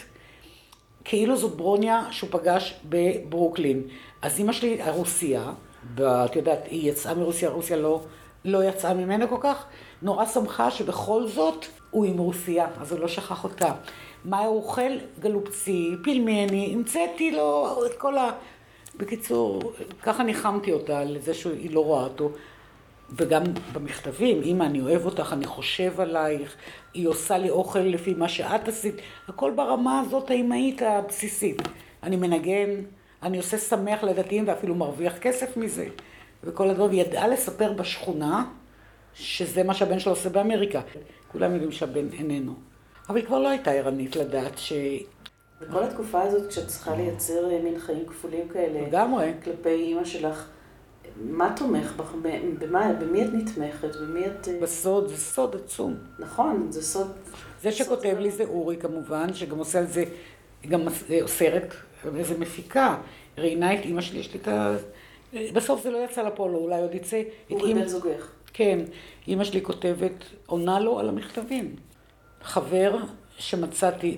כאילו 1.04 1.36
זאת 1.36 1.56
ברוניה 1.56 2.06
שהוא 2.10 2.30
פגש 2.30 2.80
בברוקלין. 2.84 3.82
אז 4.22 4.38
אימא 4.38 4.52
שלי, 4.52 4.82
הרוסיה, 4.82 5.52
את 6.00 6.36
יודעת, 6.36 6.66
היא 6.66 6.90
יצאה 6.90 7.14
מרוסיה, 7.14 7.48
רוסיה 7.48 7.76
לא, 7.76 8.00
לא 8.44 8.64
יצאה 8.64 8.94
ממנה 8.94 9.26
כל 9.26 9.36
כך, 9.40 9.64
נורא 10.02 10.26
שמחה 10.26 10.70
שבכל 10.70 11.26
זאת 11.26 11.66
הוא 11.90 12.04
עם 12.04 12.18
רוסיה, 12.18 12.66
אז 12.80 12.92
הוא 12.92 13.00
לא 13.00 13.08
שכח 13.08 13.44
אותה. 13.44 13.72
מה 14.24 14.38
הוא 14.38 14.56
אוכל? 14.56 14.92
גלופצי, 15.20 15.90
פילמני, 16.02 16.72
המצאתי 16.74 17.30
לו 17.30 17.78
את 17.86 17.98
כל 17.98 18.18
ה... 18.18 18.30
בקיצור, 18.96 19.72
ככה 20.02 20.22
ניחמתי 20.22 20.72
אותה 20.72 20.98
על 20.98 21.16
זה 21.20 21.34
שהיא 21.34 21.74
לא 21.74 21.84
רואה 21.84 22.02
אותו. 22.04 22.30
וגם 23.16 23.42
במכתבים, 23.72 24.42
אמא, 24.44 24.64
אני 24.64 24.80
אוהב 24.80 25.06
אותך, 25.06 25.32
אני 25.32 25.46
חושב 25.46 26.00
עלייך, 26.00 26.56
היא 26.94 27.08
עושה 27.08 27.38
לי 27.38 27.50
אוכל 27.50 27.78
לפי 27.78 28.14
מה 28.14 28.28
שאת 28.28 28.68
עשית, 28.68 28.94
הכל 29.28 29.50
ברמה 29.50 30.00
הזאת 30.00 30.30
האמהית 30.30 30.82
הבסיסית. 30.82 31.62
אני 32.02 32.16
מנגן, 32.16 32.70
אני 33.22 33.38
עושה 33.38 33.58
שמח 33.58 34.02
לדתיים 34.02 34.48
ואפילו 34.48 34.74
מרוויח 34.74 35.18
כסף 35.18 35.56
מזה, 35.56 35.86
וכל 36.44 36.70
הדברים. 36.70 36.90
היא 36.90 37.00
ידעה 37.00 37.28
לספר 37.28 37.72
בשכונה 37.72 38.44
שזה 39.14 39.62
מה 39.62 39.74
שהבן 39.74 39.98
שלו 39.98 40.12
עושה 40.12 40.28
באמריקה. 40.28 40.80
כולם 41.28 41.52
יודעים 41.52 41.72
שהבן 41.72 42.08
איננו. 42.12 42.54
אבל 43.08 43.16
היא 43.16 43.26
כבר 43.26 43.38
לא 43.38 43.48
הייתה 43.48 43.70
ערנית 43.70 44.16
לדעת 44.16 44.58
ש... 44.58 44.72
בכל 45.60 45.82
התקופה 45.82 46.22
הזאת, 46.22 46.48
כשאת 46.48 46.66
צריכה 46.66 46.96
לייצר 46.96 47.50
אה, 47.50 47.62
מין 47.62 47.78
חיים 47.78 48.06
כפולים 48.06 48.48
כאלה, 48.48 48.88
לגמרי, 48.88 49.32
כלפי 49.44 49.68
אימא 49.68 50.04
שלך, 50.04 50.46
מה 51.16 51.52
תומך 51.56 51.92
בך? 51.96 52.14
במה, 52.58 52.92
במי 52.92 53.24
את 53.24 53.28
נתמכת? 53.32 53.96
במי 53.96 54.26
את... 54.26 54.48
אה, 54.48 54.58
בסוד, 54.60 55.08
זה 55.08 55.16
סוד 55.16 55.56
עצום. 55.64 55.96
נכון, 56.18 56.66
זה 56.70 56.82
סוד... 56.82 57.12
זה 57.62 57.72
שכותב 57.72 58.16
לי 58.18 58.30
זה 58.30 58.44
אורי 58.44 58.76
כמובן, 58.76 59.34
שגם 59.34 59.58
עושה 59.58 59.78
על 59.78 59.86
זה, 59.86 60.04
גם 60.68 60.80
סרט, 61.26 61.74
איזה 62.16 62.38
מפיקה, 62.38 62.96
ראיינה 63.38 63.74
את 63.74 63.84
אימא 63.84 64.00
שלי, 64.00 64.18
יש 64.18 64.34
לי 64.34 64.40
את 64.40 64.48
ה... 64.48 64.76
בסוף 65.32 65.82
זה 65.82 65.90
לא 65.90 65.98
יצא 66.04 66.22
לפועל, 66.22 66.54
אולי 66.54 66.80
עוד 66.80 66.94
יצא. 66.94 67.22
אורי 67.50 67.74
בן 67.74 67.86
זוגך. 67.86 68.30
כן, 68.52 68.78
אימא 69.28 69.44
שלי 69.44 69.62
כותבת, 69.62 70.24
עונה 70.46 70.80
לו 70.80 70.98
על 70.98 71.08
המכתבים. 71.08 71.76
חבר 72.42 72.96
שמצאתי, 73.38 74.16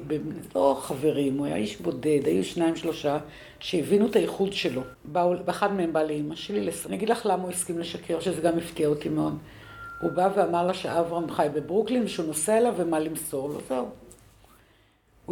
לא 0.54 0.76
חברים, 0.80 1.38
הוא 1.38 1.46
היה 1.46 1.56
איש 1.56 1.80
בודד, 1.80 2.20
היו 2.24 2.44
שניים 2.44 2.76
שלושה 2.76 3.18
שהבינו 3.60 4.06
את 4.06 4.16
הייחוד 4.16 4.52
שלו. 4.52 4.82
באו, 5.04 5.34
באחד 5.44 5.72
מהם 5.72 5.92
בא 5.92 6.02
לאימא 6.02 6.34
שלי, 6.34 6.70
אני 6.86 6.96
אגיד 6.96 7.08
לך 7.08 7.26
למה 7.26 7.42
הוא 7.42 7.50
הסכים 7.50 7.78
לשקר, 7.78 8.20
שזה 8.20 8.40
גם 8.40 8.58
הפתיע 8.58 8.88
אותי 8.88 9.08
מאוד. 9.08 9.38
הוא 10.00 10.10
בא 10.10 10.28
ואמר 10.36 10.66
לה 10.66 10.74
שאברהם 10.74 11.30
חי 11.30 11.46
בברוקלין 11.54 12.04
ושהוא 12.04 12.26
נוסע 12.26 12.58
אליו 12.58 12.74
ומה 12.76 12.98
למסור 13.00 13.48
לו, 13.48 13.60
זהו. 13.68 13.86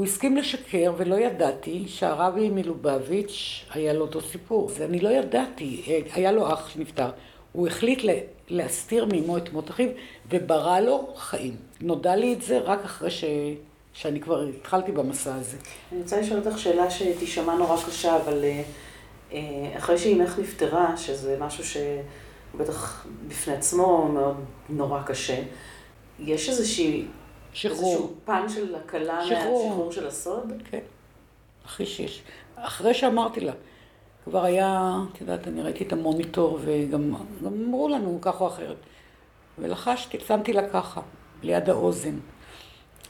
הוא 0.01 0.07
הסכים 0.07 0.36
לשקר 0.36 0.92
ולא 0.96 1.14
ידעתי 1.14 1.84
שהרבי 1.88 2.51
מלובביץ' 2.51 3.64
היה 3.70 3.92
לו 3.92 4.01
אותו 4.01 4.20
סיפור. 4.20 4.68
זה 4.68 4.84
אני 4.84 5.01
לא 5.01 5.09
ידעתי, 5.09 5.82
היה 6.12 6.32
לו 6.32 6.53
אח 6.53 6.68
שנפטר. 6.68 7.11
הוא 7.53 7.66
החליט 7.66 8.03
להסתיר 8.48 9.05
מאמו 9.05 9.36
את 9.36 9.53
מות 9.53 9.70
אחיו 9.70 9.88
וברא 10.30 10.80
לו 10.80 11.14
חיים. 11.16 11.57
נודע 11.80 12.16
לי 12.16 12.32
את 12.32 12.42
זה 12.42 12.59
רק 12.59 12.84
אחרי 12.84 13.11
ש... 13.11 13.24
שאני 13.92 14.20
כבר 14.20 14.46
התחלתי 14.46 14.92
במסע 14.92 15.34
הזה. 15.34 15.57
אני 15.92 16.01
רוצה 16.03 16.20
לשאול 16.20 16.40
אותך 16.46 16.59
שאלה 16.59 16.90
שתישמע 16.90 17.55
נורא 17.55 17.76
קשה, 17.86 18.16
אבל 18.16 18.44
אה, 19.32 19.72
אחרי 19.76 19.98
שאימך 19.98 20.38
נפטרה, 20.38 20.96
שזה 20.96 21.36
משהו 21.40 21.64
שבטח 21.64 23.07
בפני 23.28 23.55
עצמו 23.55 24.09
מאוד 24.09 24.36
נורא 24.68 25.03
קשה, 25.03 25.42
יש 26.18 26.48
איזושהי... 26.48 27.07
שחרור. 27.53 27.92
איזשהו 27.92 28.14
פן 28.24 28.48
של 28.48 28.74
הקלה 28.74 29.14
מהשחרור 29.14 29.92
של 29.92 30.07
הסוד? 30.07 30.53
כן, 30.70 30.80
הכי 31.64 31.86
שיש. 31.86 32.22
אחרי 32.57 32.94
שאמרתי 32.94 33.40
לה, 33.40 33.53
כבר 34.24 34.44
היה, 34.44 34.96
את 35.12 35.20
יודעת, 35.20 35.48
אני 35.48 35.62
ראיתי 35.62 35.84
את 35.84 35.92
המוניטור 35.92 36.59
וגם 36.64 37.14
אמרו 37.46 37.88
לנו 37.88 38.18
כך 38.22 38.40
או 38.40 38.46
אחרת. 38.46 38.76
ולחשתי, 39.59 40.18
שמתי 40.26 40.53
לה 40.53 40.68
ככה, 40.68 41.01
ליד 41.42 41.70
האוזן. 41.70 42.18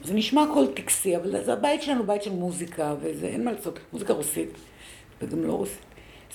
זה 0.03 0.13
נשמע 0.13 0.43
הכל 0.43 0.67
טקסי, 0.73 1.17
אבל 1.17 1.43
זה 1.43 1.53
הבית 1.53 1.81
שלנו, 1.81 2.03
בית 2.03 2.23
של 2.23 2.31
מוזיקה, 2.31 2.95
וזה, 3.01 3.27
אין 3.27 3.45
מה 3.45 3.51
לעשות, 3.51 3.79
מוזיקה 3.93 4.13
רוסית, 4.13 4.49
וגם 5.21 5.43
לא 5.43 5.53
רוסית. 5.53 5.81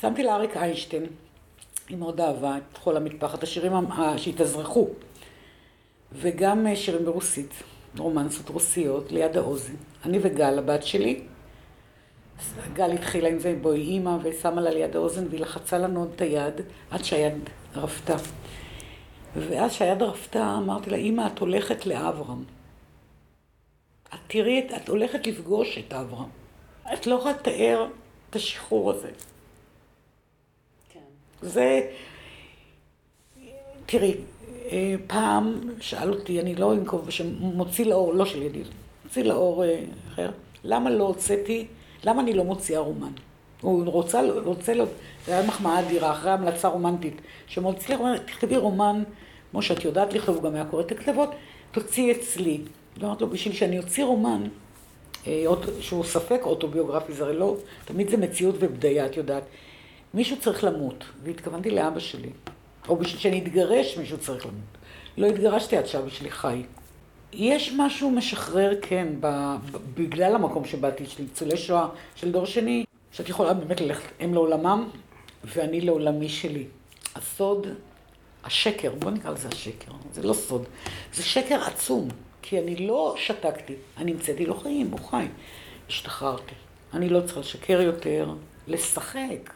שמתי 0.00 0.22
לה 0.22 0.34
אריק 0.34 0.56
איינשטיין, 0.56 1.06
היא 1.88 1.98
מאוד 1.98 2.20
אהבה 2.20 2.56
את 2.56 2.78
חול 2.78 2.96
המטפחת, 2.96 3.42
השירים 3.42 3.72
שהתאזרחו, 4.16 4.88
וגם 6.12 6.66
אה, 6.66 6.76
שירים 6.76 7.04
ברוסית, 7.04 7.54
רומנסות 7.98 8.48
רוסיות, 8.48 9.12
ליד 9.12 9.36
האוזן. 9.36 9.74
אני 10.04 10.18
וגל, 10.22 10.58
הבת 10.58 10.82
שלי, 10.82 11.20
גל 12.72 12.92
התחילה 12.92 13.28
עם 13.28 13.38
זה, 13.38 13.58
בואי 13.62 13.80
אימא, 13.80 14.16
ושמה 14.22 14.60
לה 14.60 14.70
ליד 14.70 14.96
האוזן, 14.96 15.26
והיא 15.28 15.40
לחצה 15.40 15.78
לנו 15.78 16.00
עוד 16.00 16.12
את 16.14 16.20
היד, 16.20 16.54
עד 16.90 17.04
שהיד 17.04 17.34
רפתה. 17.74 18.16
ואז 19.36 19.72
שהיד 19.72 20.02
רפתה, 20.02 20.54
אמרתי 20.58 20.90
לה, 20.90 20.96
אימא, 20.96 21.26
את 21.26 21.38
הולכת 21.38 21.86
לאברהם. 21.86 22.44
את 24.14 24.18
תראי, 24.26 24.68
את, 24.76 24.88
הולכת 24.88 25.26
לפגוש 25.26 25.78
את 25.78 25.92
אברהם. 25.92 26.28
את 26.92 27.06
לא 27.06 27.14
יכולה 27.14 27.34
לתאר 27.34 27.88
את 28.30 28.36
השחרור 28.36 28.90
הזה. 28.90 29.10
כן. 30.88 31.00
זה... 31.42 31.90
תראי, 33.86 34.14
פעם 35.06 35.60
שאל 35.80 36.10
אותי, 36.10 36.40
אני 36.40 36.54
לא 36.54 36.72
אנקוב 36.72 37.06
בשם, 37.06 37.26
מוציא 37.38 37.86
לאור, 37.86 38.14
לא 38.14 38.24
של 38.24 38.42
ידיד, 38.42 38.66
מוציא 39.04 39.22
לאור 39.22 39.64
אה, 39.64 39.84
אחר, 40.12 40.30
למה 40.64 40.90
לא 40.90 41.04
הוצאתי, 41.04 41.66
למה 42.04 42.22
אני 42.22 42.32
לא 42.32 42.44
מוציאה 42.44 42.80
רומן? 42.80 43.12
הוא 43.60 43.84
רוצה, 43.84 44.20
רוצה 44.44 44.74
לו, 44.74 44.84
זה 45.26 45.38
היה 45.38 45.46
מחמאה 45.46 45.80
אדירה, 45.80 46.12
אחרי 46.12 46.30
המלצה 46.30 46.68
רומנטית, 46.68 47.20
שמוציא 47.46 47.96
רומן, 47.96 48.16
תכתבי 48.26 48.56
רומן, 48.56 49.02
כמו 49.50 49.62
שאת 49.62 49.84
יודעת 49.84 50.12
לכתוב, 50.12 50.36
הוא 50.36 50.44
גם 50.44 50.54
היה 50.54 50.64
קורא 50.64 50.82
את 50.82 50.92
הכתבות, 50.92 51.30
תוציאי 51.72 52.12
אצלי. 52.12 52.60
ואמרתי 53.00 53.24
לו, 53.24 53.30
בשביל 53.30 53.54
שאני 53.54 53.78
אוציא 53.78 54.04
רומן, 54.04 54.42
אה, 55.26 55.44
שהוא 55.80 56.04
ספק 56.04 56.40
אוטוביוגרפי, 56.42 57.12
זה 57.12 57.24
הרי 57.24 57.36
לא, 57.36 57.56
תמיד 57.84 58.10
זה 58.10 58.16
מציאות 58.16 58.54
ובדיה, 58.58 59.06
את 59.06 59.16
יודעת. 59.16 59.42
מישהו 60.14 60.36
צריך 60.40 60.64
למות, 60.64 61.04
והתכוונתי 61.22 61.70
לאבא 61.70 62.00
שלי. 62.00 62.30
או 62.88 62.96
בשביל 62.96 63.20
שאני 63.20 63.38
אתגרש, 63.38 63.96
מישהו 63.96 64.18
צריך 64.18 64.46
למות. 64.46 64.60
לא 65.16 65.26
התגרשתי 65.26 65.76
עד 65.76 65.86
שאבא 65.86 66.08
שלי 66.08 66.30
חי. 66.30 66.62
יש 67.32 67.72
משהו 67.76 68.10
משחרר, 68.10 68.72
כן, 68.82 69.08
בגלל 69.94 70.34
המקום 70.34 70.64
שבאתי, 70.64 71.06
של 71.06 71.22
ניצולי 71.22 71.56
שואה 71.56 71.88
של 72.16 72.32
דור 72.32 72.46
שני, 72.46 72.84
שאת 73.12 73.28
יכולה 73.28 73.54
באמת 73.54 73.80
ללכת, 73.80 74.08
הם 74.20 74.34
לעולמם 74.34 74.88
ואני 75.44 75.80
לעולמי 75.80 76.28
שלי. 76.28 76.64
הסוד, 77.14 77.66
השקר, 78.44 78.92
בוא 78.98 79.10
נקרא 79.10 79.30
לזה 79.30 79.48
השקר, 79.48 79.92
זה 80.12 80.22
לא 80.22 80.32
סוד, 80.32 80.64
זה 81.14 81.22
שקר 81.22 81.62
עצום. 81.62 82.08
כי 82.48 82.58
אני 82.58 82.76
לא 82.76 83.14
שתקתי, 83.18 83.74
אני 83.98 84.12
המצאתי 84.12 84.46
לו 84.46 84.54
חיים, 84.54 84.90
הוא 84.90 85.00
חי. 85.10 85.26
השתחררתי. 85.88 86.54
אני 86.94 87.08
לא 87.08 87.20
צריכה 87.20 87.40
לשקר 87.40 87.80
יותר, 87.80 88.34
לשחק. 88.68 89.52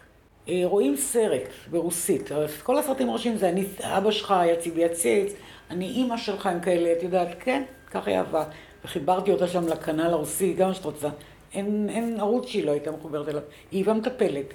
אה, 0.49 0.63
רואים 0.65 0.97
סרט 0.97 1.49
ברוסית, 1.71 2.31
כל 2.63 2.79
הסרטים 2.79 3.11
הראשיים 3.11 3.37
זה 3.37 3.49
אני, 3.49 3.65
אבא 3.83 4.11
שלך 4.11 4.35
יציב 4.47 4.79
יציץ, 4.79 5.33
אני 5.71 5.87
אימא 5.87 6.17
שלך 6.17 6.47
עם 6.47 6.61
כאלה, 6.61 6.93
את 6.93 7.03
יודעת, 7.03 7.29
כן, 7.41 7.63
ככה 7.91 8.11
היא 8.11 8.19
אהבה. 8.19 8.45
וחיברתי 8.85 9.33
אותה 9.33 9.49
שם 9.49 9.69
לכנל 9.69 10.13
הרוסי, 10.13 10.53
גם 10.53 10.75
שאת 10.75 10.85
רוצה. 10.85 11.09
אין, 11.55 11.89
אין 11.91 12.21
ערוץ 12.21 12.47
שהיא 12.47 12.65
לא 12.65 12.71
הייתה 12.71 12.91
מחוברת 12.91 13.29
אליו, 13.29 13.43
היא 13.71 13.85
והמטפלת. 13.87 14.47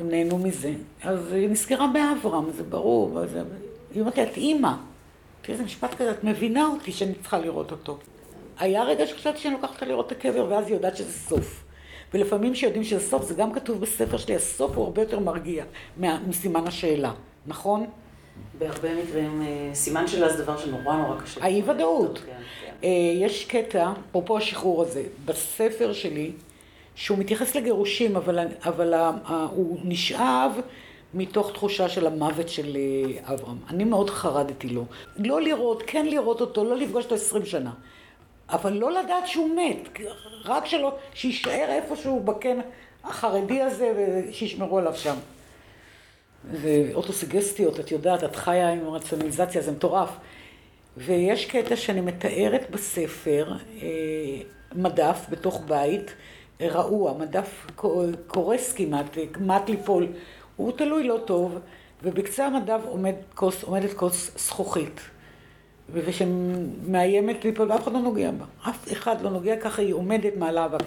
הם 0.00 0.08
נהנו 0.08 0.38
מזה. 0.38 0.72
אז 1.02 1.32
היא 1.32 1.48
נזכרה 1.48 1.86
באברהם, 1.92 2.50
זה 2.50 2.62
ברור. 2.62 3.18
היא 3.94 4.00
אומרת 4.00 4.16
לי, 4.16 4.22
את 4.22 4.36
אימא. 4.36 4.72
תראי, 5.42 5.58
זה 5.58 5.64
משפט 5.64 5.94
כזה, 5.94 6.10
את 6.10 6.24
מבינה 6.24 6.66
אותי 6.66 6.92
שאני 6.92 7.14
צריכה 7.14 7.38
לראות 7.38 7.70
אותו. 7.70 7.98
היה 8.58 8.84
רגע 8.84 9.06
שחשבתי 9.06 9.38
שאני 9.38 9.54
לוקחת 9.54 9.82
לראות 9.82 10.06
את 10.06 10.12
הקבר, 10.12 10.46
ואז 10.50 10.66
היא 10.66 10.74
יודעת 10.74 10.96
שזה 10.96 11.12
סוף. 11.12 11.64
ולפעמים 12.14 12.52
כשיודעים 12.52 12.84
שזה 12.84 13.00
סוף, 13.00 13.24
זה 13.24 13.34
גם 13.34 13.52
כתוב 13.52 13.80
בספר 13.80 14.16
שלי, 14.16 14.34
הסוף 14.34 14.76
הוא 14.76 14.84
הרבה 14.84 15.02
יותר 15.02 15.18
מרגיע 15.18 15.64
מסימן 15.98 16.66
השאלה, 16.66 17.12
נכון? 17.46 17.86
בהרבה 18.58 19.02
מקרים, 19.02 19.42
אה, 19.42 19.74
סימן 19.74 20.08
שאלה 20.08 20.28
זה 20.28 20.42
דבר 20.42 20.56
שנורא 20.56 20.96
נורא 20.96 21.20
קשה. 21.20 21.44
האי 21.44 21.62
ודאות. 21.62 22.18
כן, 22.18 22.32
כן. 22.60 22.72
אה, 22.84 22.88
יש 23.14 23.44
קטע, 23.44 23.92
אפרופו 24.10 24.38
השחרור 24.38 24.82
הזה, 24.82 25.02
בספר 25.24 25.92
שלי, 25.92 26.30
שהוא 26.94 27.18
מתייחס 27.18 27.54
לגירושים, 27.54 28.16
אבל, 28.16 28.38
אבל 28.64 28.94
הוא 29.50 29.78
נשאב 29.84 30.52
מתוך 31.14 31.52
תחושה 31.52 31.88
של 31.88 32.06
המוות 32.06 32.48
של 32.48 32.76
אה, 32.76 33.34
אברהם. 33.34 33.56
אני 33.68 33.84
מאוד 33.84 34.10
חרדתי 34.10 34.68
לו. 34.68 34.84
לא 35.16 35.40
לראות, 35.40 35.82
כן 35.86 36.06
לראות 36.06 36.40
אותו, 36.40 36.64
לא 36.64 36.76
לפגוש 36.76 37.04
אותו 37.04 37.14
עשרים 37.14 37.44
שנה. 37.44 37.70
אבל 38.52 38.72
לא 38.72 38.92
לדעת 38.92 39.26
שהוא 39.26 39.56
מת, 39.56 39.98
רק 40.44 40.66
שלא, 40.66 40.96
שיישאר 41.14 41.66
איפשהו 41.68 42.20
בקן 42.20 42.58
החרדי 43.04 43.62
הזה 43.62 43.92
ושישמרו 43.96 44.78
עליו 44.78 44.94
שם. 44.94 45.14
זה 46.52 46.90
אוטוסגסטיות, 46.94 47.80
את 47.80 47.90
יודעת, 47.90 48.24
את 48.24 48.36
חיה 48.36 48.68
עם 48.72 48.88
רציונליזציה, 48.88 49.62
זה 49.62 49.72
מטורף. 49.72 50.10
ויש 50.96 51.46
קטע 51.46 51.76
שאני 51.76 52.00
מתארת 52.00 52.70
בספר, 52.70 53.52
אה, 53.82 53.88
מדף 54.74 55.26
בתוך 55.30 55.60
בית, 55.66 56.14
רעוע, 56.60 57.12
מדף 57.18 57.66
קורס 58.26 58.72
כמעט, 58.72 59.18
כמעט 59.32 59.68
ליפול. 59.68 60.06
הוא 60.56 60.72
תלוי 60.72 61.04
לא 61.04 61.18
טוב, 61.24 61.58
ובקצה 62.02 62.46
המדף 62.46 62.80
עומד 62.84 63.14
כוס, 63.34 63.62
עומדת 63.62 63.92
כוס 63.92 64.30
זכוכית. 64.36 65.00
ושמאיימת 65.92 67.44
ליפול, 67.44 67.72
ואף 67.72 67.82
אחד 67.82 67.92
לא 67.92 68.00
נוגע 68.00 68.30
בה. 68.30 68.44
אף 68.70 68.92
אחד 68.92 69.20
לא 69.20 69.30
נוגע, 69.30 69.56
ככה 69.56 69.82
היא 69.82 69.94
עומדת 69.94 70.36
מעלה 70.36 70.68
בה. 70.68 70.78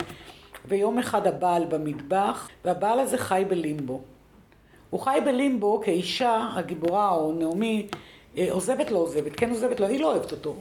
ויום 0.68 1.00
אחד 1.00 1.28
הבעל 1.28 1.66
במטבח, 1.66 2.50
והבעל 2.66 3.00
הזה 3.00 3.18
חי 3.18 3.44
בלימבו. 3.50 4.02
הוא 4.90 5.00
חי 5.00 5.20
בלימבו 5.26 5.82
כאישה, 5.84 6.50
הגיבורה 6.56 7.12
או 7.12 7.34
נעמי, 7.34 7.88
אה, 8.38 8.48
עוזבת 8.52 8.92
לא 8.92 8.98
עוזבת, 8.98 9.36
כן 9.36 9.50
עוזבת 9.50 9.80
לא, 9.80 9.86
היא 9.86 10.00
לא 10.00 10.12
אוהבת 10.12 10.32
אותו. 10.32 10.56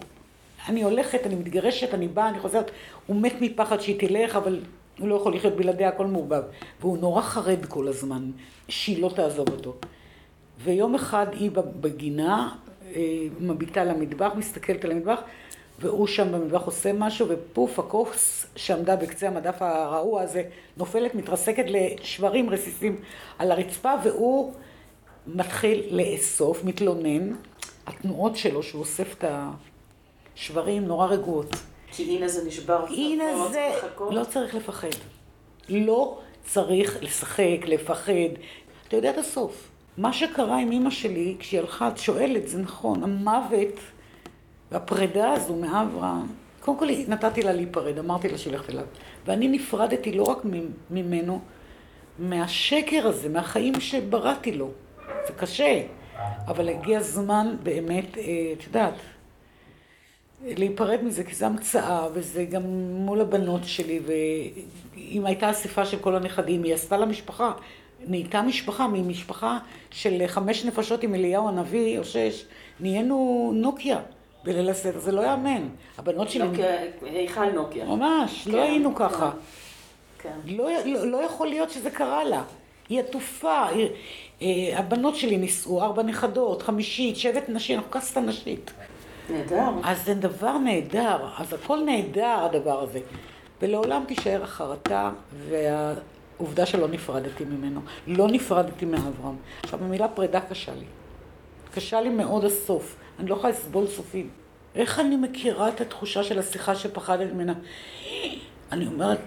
אני 0.69 0.83
הולכת, 0.83 1.27
אני 1.27 1.35
מתגרשת, 1.35 1.95
אני 1.95 2.09
באה, 2.09 2.29
אני 2.29 2.39
חוזרת, 2.39 2.71
הוא 3.07 3.17
מת 3.17 3.35
מפחד 3.41 3.81
שהיא 3.81 4.09
תלך, 4.09 4.37
אבל 4.37 4.61
הוא 4.99 5.09
לא 5.09 5.15
יכול 5.15 5.35
לחיות 5.35 5.57
בלעדיה, 5.57 5.89
הכל 5.89 6.07
מעורבב. 6.07 6.43
והוא 6.81 6.99
נורא 6.99 7.23
חרד 7.23 7.65
כל 7.67 7.89
הזמן 7.89 8.31
שהיא 8.69 9.03
לא 9.03 9.11
תעזוב 9.15 9.49
אותו. 9.49 9.75
ויום 10.65 10.95
אחד 10.95 11.27
היא 11.33 11.51
בגינה, 11.81 12.55
מביטה 13.41 13.85
למטבח, 13.85 14.33
מסתכלת 14.37 14.85
על 14.85 14.91
המטבח, 14.91 15.21
והוא 15.79 16.07
שם 16.07 16.33
במטבח 16.33 16.63
עושה 16.63 16.93
משהו, 16.93 17.27
ופוף, 17.29 17.79
הכוס 17.79 18.47
שעמדה 18.57 18.97
בקצה 18.97 19.29
המדף 19.29 19.63
הרעוע 19.63 20.23
הזה 20.23 20.43
נופלת, 20.77 21.15
מתרסקת 21.15 21.65
לשברים 21.69 22.51
רסיסים 22.51 23.01
על 23.39 23.51
הרצפה, 23.51 23.93
והוא 24.05 24.53
מתחיל 25.27 25.85
לאסוף, 25.91 26.65
מתלונן. 26.65 27.33
התנועות 27.87 28.37
שלו, 28.37 28.63
שהוא 28.63 28.81
אוסף 28.81 29.15
את 29.19 29.25
השברים, 30.37 30.85
נורא 30.85 31.07
רגועות. 31.07 31.57
כי 31.91 32.17
הנה 32.17 32.29
זה 32.29 32.49
נשבר. 32.49 32.87
הנה 32.89 33.33
לא 33.33 33.49
זה, 33.53 33.71
לא 34.11 34.25
צריך 34.25 34.55
לפחד. 34.55 34.89
לא 35.69 36.19
צריך 36.45 37.03
לשחק, 37.03 37.59
לפחד. 37.67 38.13
אתה 38.89 38.97
יודע 38.97 39.11
את 39.11 39.19
הסוף. 39.19 39.69
מה 39.97 40.13
שקרה 40.13 40.59
עם 40.59 40.73
אימא 40.73 40.91
שלי, 40.91 41.37
כשהיא 41.39 41.61
הלכה, 41.61 41.89
את 41.89 41.99
שואלת, 41.99 42.49
זה 42.49 42.59
נכון, 42.59 43.03
המוות 43.03 43.81
והפרידה 44.73 45.33
הזו 45.33 45.57
מאברהם, 45.57 46.27
קודם 46.61 46.79
כל 46.79 46.87
נתתי 47.09 47.43
לה 47.43 47.53
להיפרד, 47.53 47.99
אמרתי 47.99 48.29
לה 48.29 48.39
שהיא 48.39 48.57
אליו. 48.69 48.85
ואני 49.27 49.49
נפרדתי 49.49 50.13
לא 50.13 50.23
רק 50.23 50.39
ממנו, 50.91 51.41
מהשקר 52.19 53.07
הזה, 53.07 53.29
מהחיים 53.29 53.81
שבראתי 53.81 54.53
לו. 54.53 54.71
זה 55.27 55.33
קשה. 55.33 55.83
אבל 56.47 56.69
הגיע 56.69 56.99
הזמן 56.99 57.57
באמת, 57.63 58.19
אה, 58.19 58.23
את 58.59 58.65
יודעת, 58.65 58.95
להיפרד 60.45 61.03
מזה, 61.03 61.25
כי 61.25 61.35
זו 61.35 61.47
המצאה, 61.47 62.09
וזה 62.15 62.45
גם 62.45 62.63
מול 62.91 63.21
הבנות 63.21 63.61
שלי, 63.65 64.01
ואם 64.07 65.27
הייתה 65.27 65.51
אספה 65.51 65.87
של 65.87 65.99
כל 65.99 66.17
הנכדים, 66.17 66.63
היא 66.63 66.75
עשתה 66.75 66.97
לה 66.97 67.07
משפחה. 67.07 67.53
נהייתה 68.07 68.43
משפחה, 68.43 68.87
ממשפחה 68.89 69.59
של 69.91 70.23
חמש 70.27 70.65
נפשות 70.65 71.03
עם 71.03 71.15
אליהו 71.15 71.49
הנביא, 71.49 71.99
או 71.99 72.05
שש, 72.05 72.45
נהיינו 72.81 73.51
נוקיה 73.55 73.99
בליל 74.45 74.71
הסדר, 74.71 74.99
זה 74.99 75.13
לא 75.13 75.21
יאמן. 75.21 75.69
הבנות 75.99 76.31
שלי... 76.31 76.49
נוקיה, 76.49 76.67
היכל 77.03 77.51
נוקיה. 77.51 77.85
ממש, 77.85 78.47
לא 78.47 78.53
כן, 78.53 78.59
לא 78.59 78.63
היינו 78.63 78.95
ככה. 78.95 79.31
כן. 80.19 80.39
לא, 80.45 80.69
לא, 80.85 81.07
לא 81.07 81.17
יכול 81.17 81.47
להיות 81.47 81.71
שזה 81.71 81.91
קרה 81.91 82.25
לה. 82.25 82.43
היא 82.89 83.01
עטופה, 83.01 83.67
היא, 83.67 83.89
אה, 84.43 84.79
הבנות 84.79 85.17
שלי 85.17 85.37
נישאו, 85.37 85.83
ארבע 85.83 86.03
נכדות, 86.03 86.63
חמישית, 86.63 87.17
שבט 87.17 87.49
נשים, 87.49 87.79
אנחנו 87.79 87.91
קסטה 87.91 88.21
נשית. 88.21 88.71
נהדר. 89.31 89.69
אז 89.85 90.05
זה 90.05 90.15
דבר 90.15 90.59
נהדר, 90.59 91.29
אז 91.39 91.53
הכל 91.53 91.81
נהדר 91.81 92.39
הדבר 92.45 92.83
הזה. 92.83 93.01
ולעולם 93.63 94.05
תישאר 94.09 94.43
החרטה 94.43 95.11
והעובדה 96.41 96.67
שלא 96.67 96.89
נפרדתי 96.89 97.45
ממנו. 97.45 97.81
לא 98.07 98.29
נפרדתי 98.29 98.85
מאברהם. 98.85 99.37
עכשיו, 99.63 99.85
המילה 99.85 100.09
פרידה 100.09 100.41
קשה 100.41 100.75
לי. 100.75 100.85
קשה 101.75 102.01
לי 102.01 102.09
מאוד 102.09 102.45
הסוף. 102.45 102.97
אני 103.19 103.29
לא 103.29 103.35
יכולה 103.35 103.53
לסבול 103.53 103.87
סופים. 103.87 104.31
איך 104.75 105.01
אני 105.01 105.17
מכירה 105.17 105.69
את 105.69 105.81
התחושה 105.81 106.23
של 106.23 106.39
השיחה 106.39 106.75
שפחדת 106.75 107.33
ממנה? 107.33 107.55
אני 108.73 108.87
אומרת, 108.87 109.21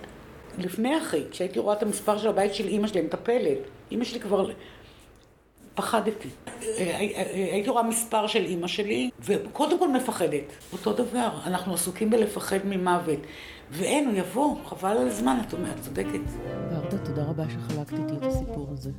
לפני 0.58 0.98
אחי, 0.98 1.22
כשהייתי 1.32 1.60
רואה 1.60 1.76
את 1.76 1.84
המספר 1.84 2.18
של 2.18 2.28
הבית 2.28 2.54
של 2.54 2.68
אימא 2.68 2.88
שלי, 2.88 3.02
מטפלת, 3.02 3.58
אימא 3.92 4.04
שלי 4.04 4.20
כבר 4.20 4.50
פחדתי. 5.76 6.30
הייתי 7.34 7.70
רואה 7.70 7.84
מספר 7.84 8.28
של 8.28 8.46
אימא 8.46 8.68
שלי, 8.68 9.10
וקודם 9.20 9.80
כל 9.80 9.88
מפחדת. 9.88 10.44
אותו 10.74 10.94
דבר, 10.94 11.30
אנחנו 11.46 11.74
עסוקים 11.74 12.10
בלפחד 12.10 12.60
ממוות. 12.66 13.20
ואין, 13.72 14.08
הוא 14.08 14.14
יבוא, 14.16 14.56
חבל 14.66 14.98
על 14.98 15.08
הזמן, 15.08 15.38
את 15.48 15.54
אומרת, 15.54 15.80
צודקת. 15.82 16.20
ורדה, 16.70 16.98
תודה 16.98 17.24
רבה 17.24 17.44
שחלקת 17.50 17.94
איתי 17.94 18.14
את 18.18 18.24
הסיפור 18.24 18.68
הזה. 18.72 18.92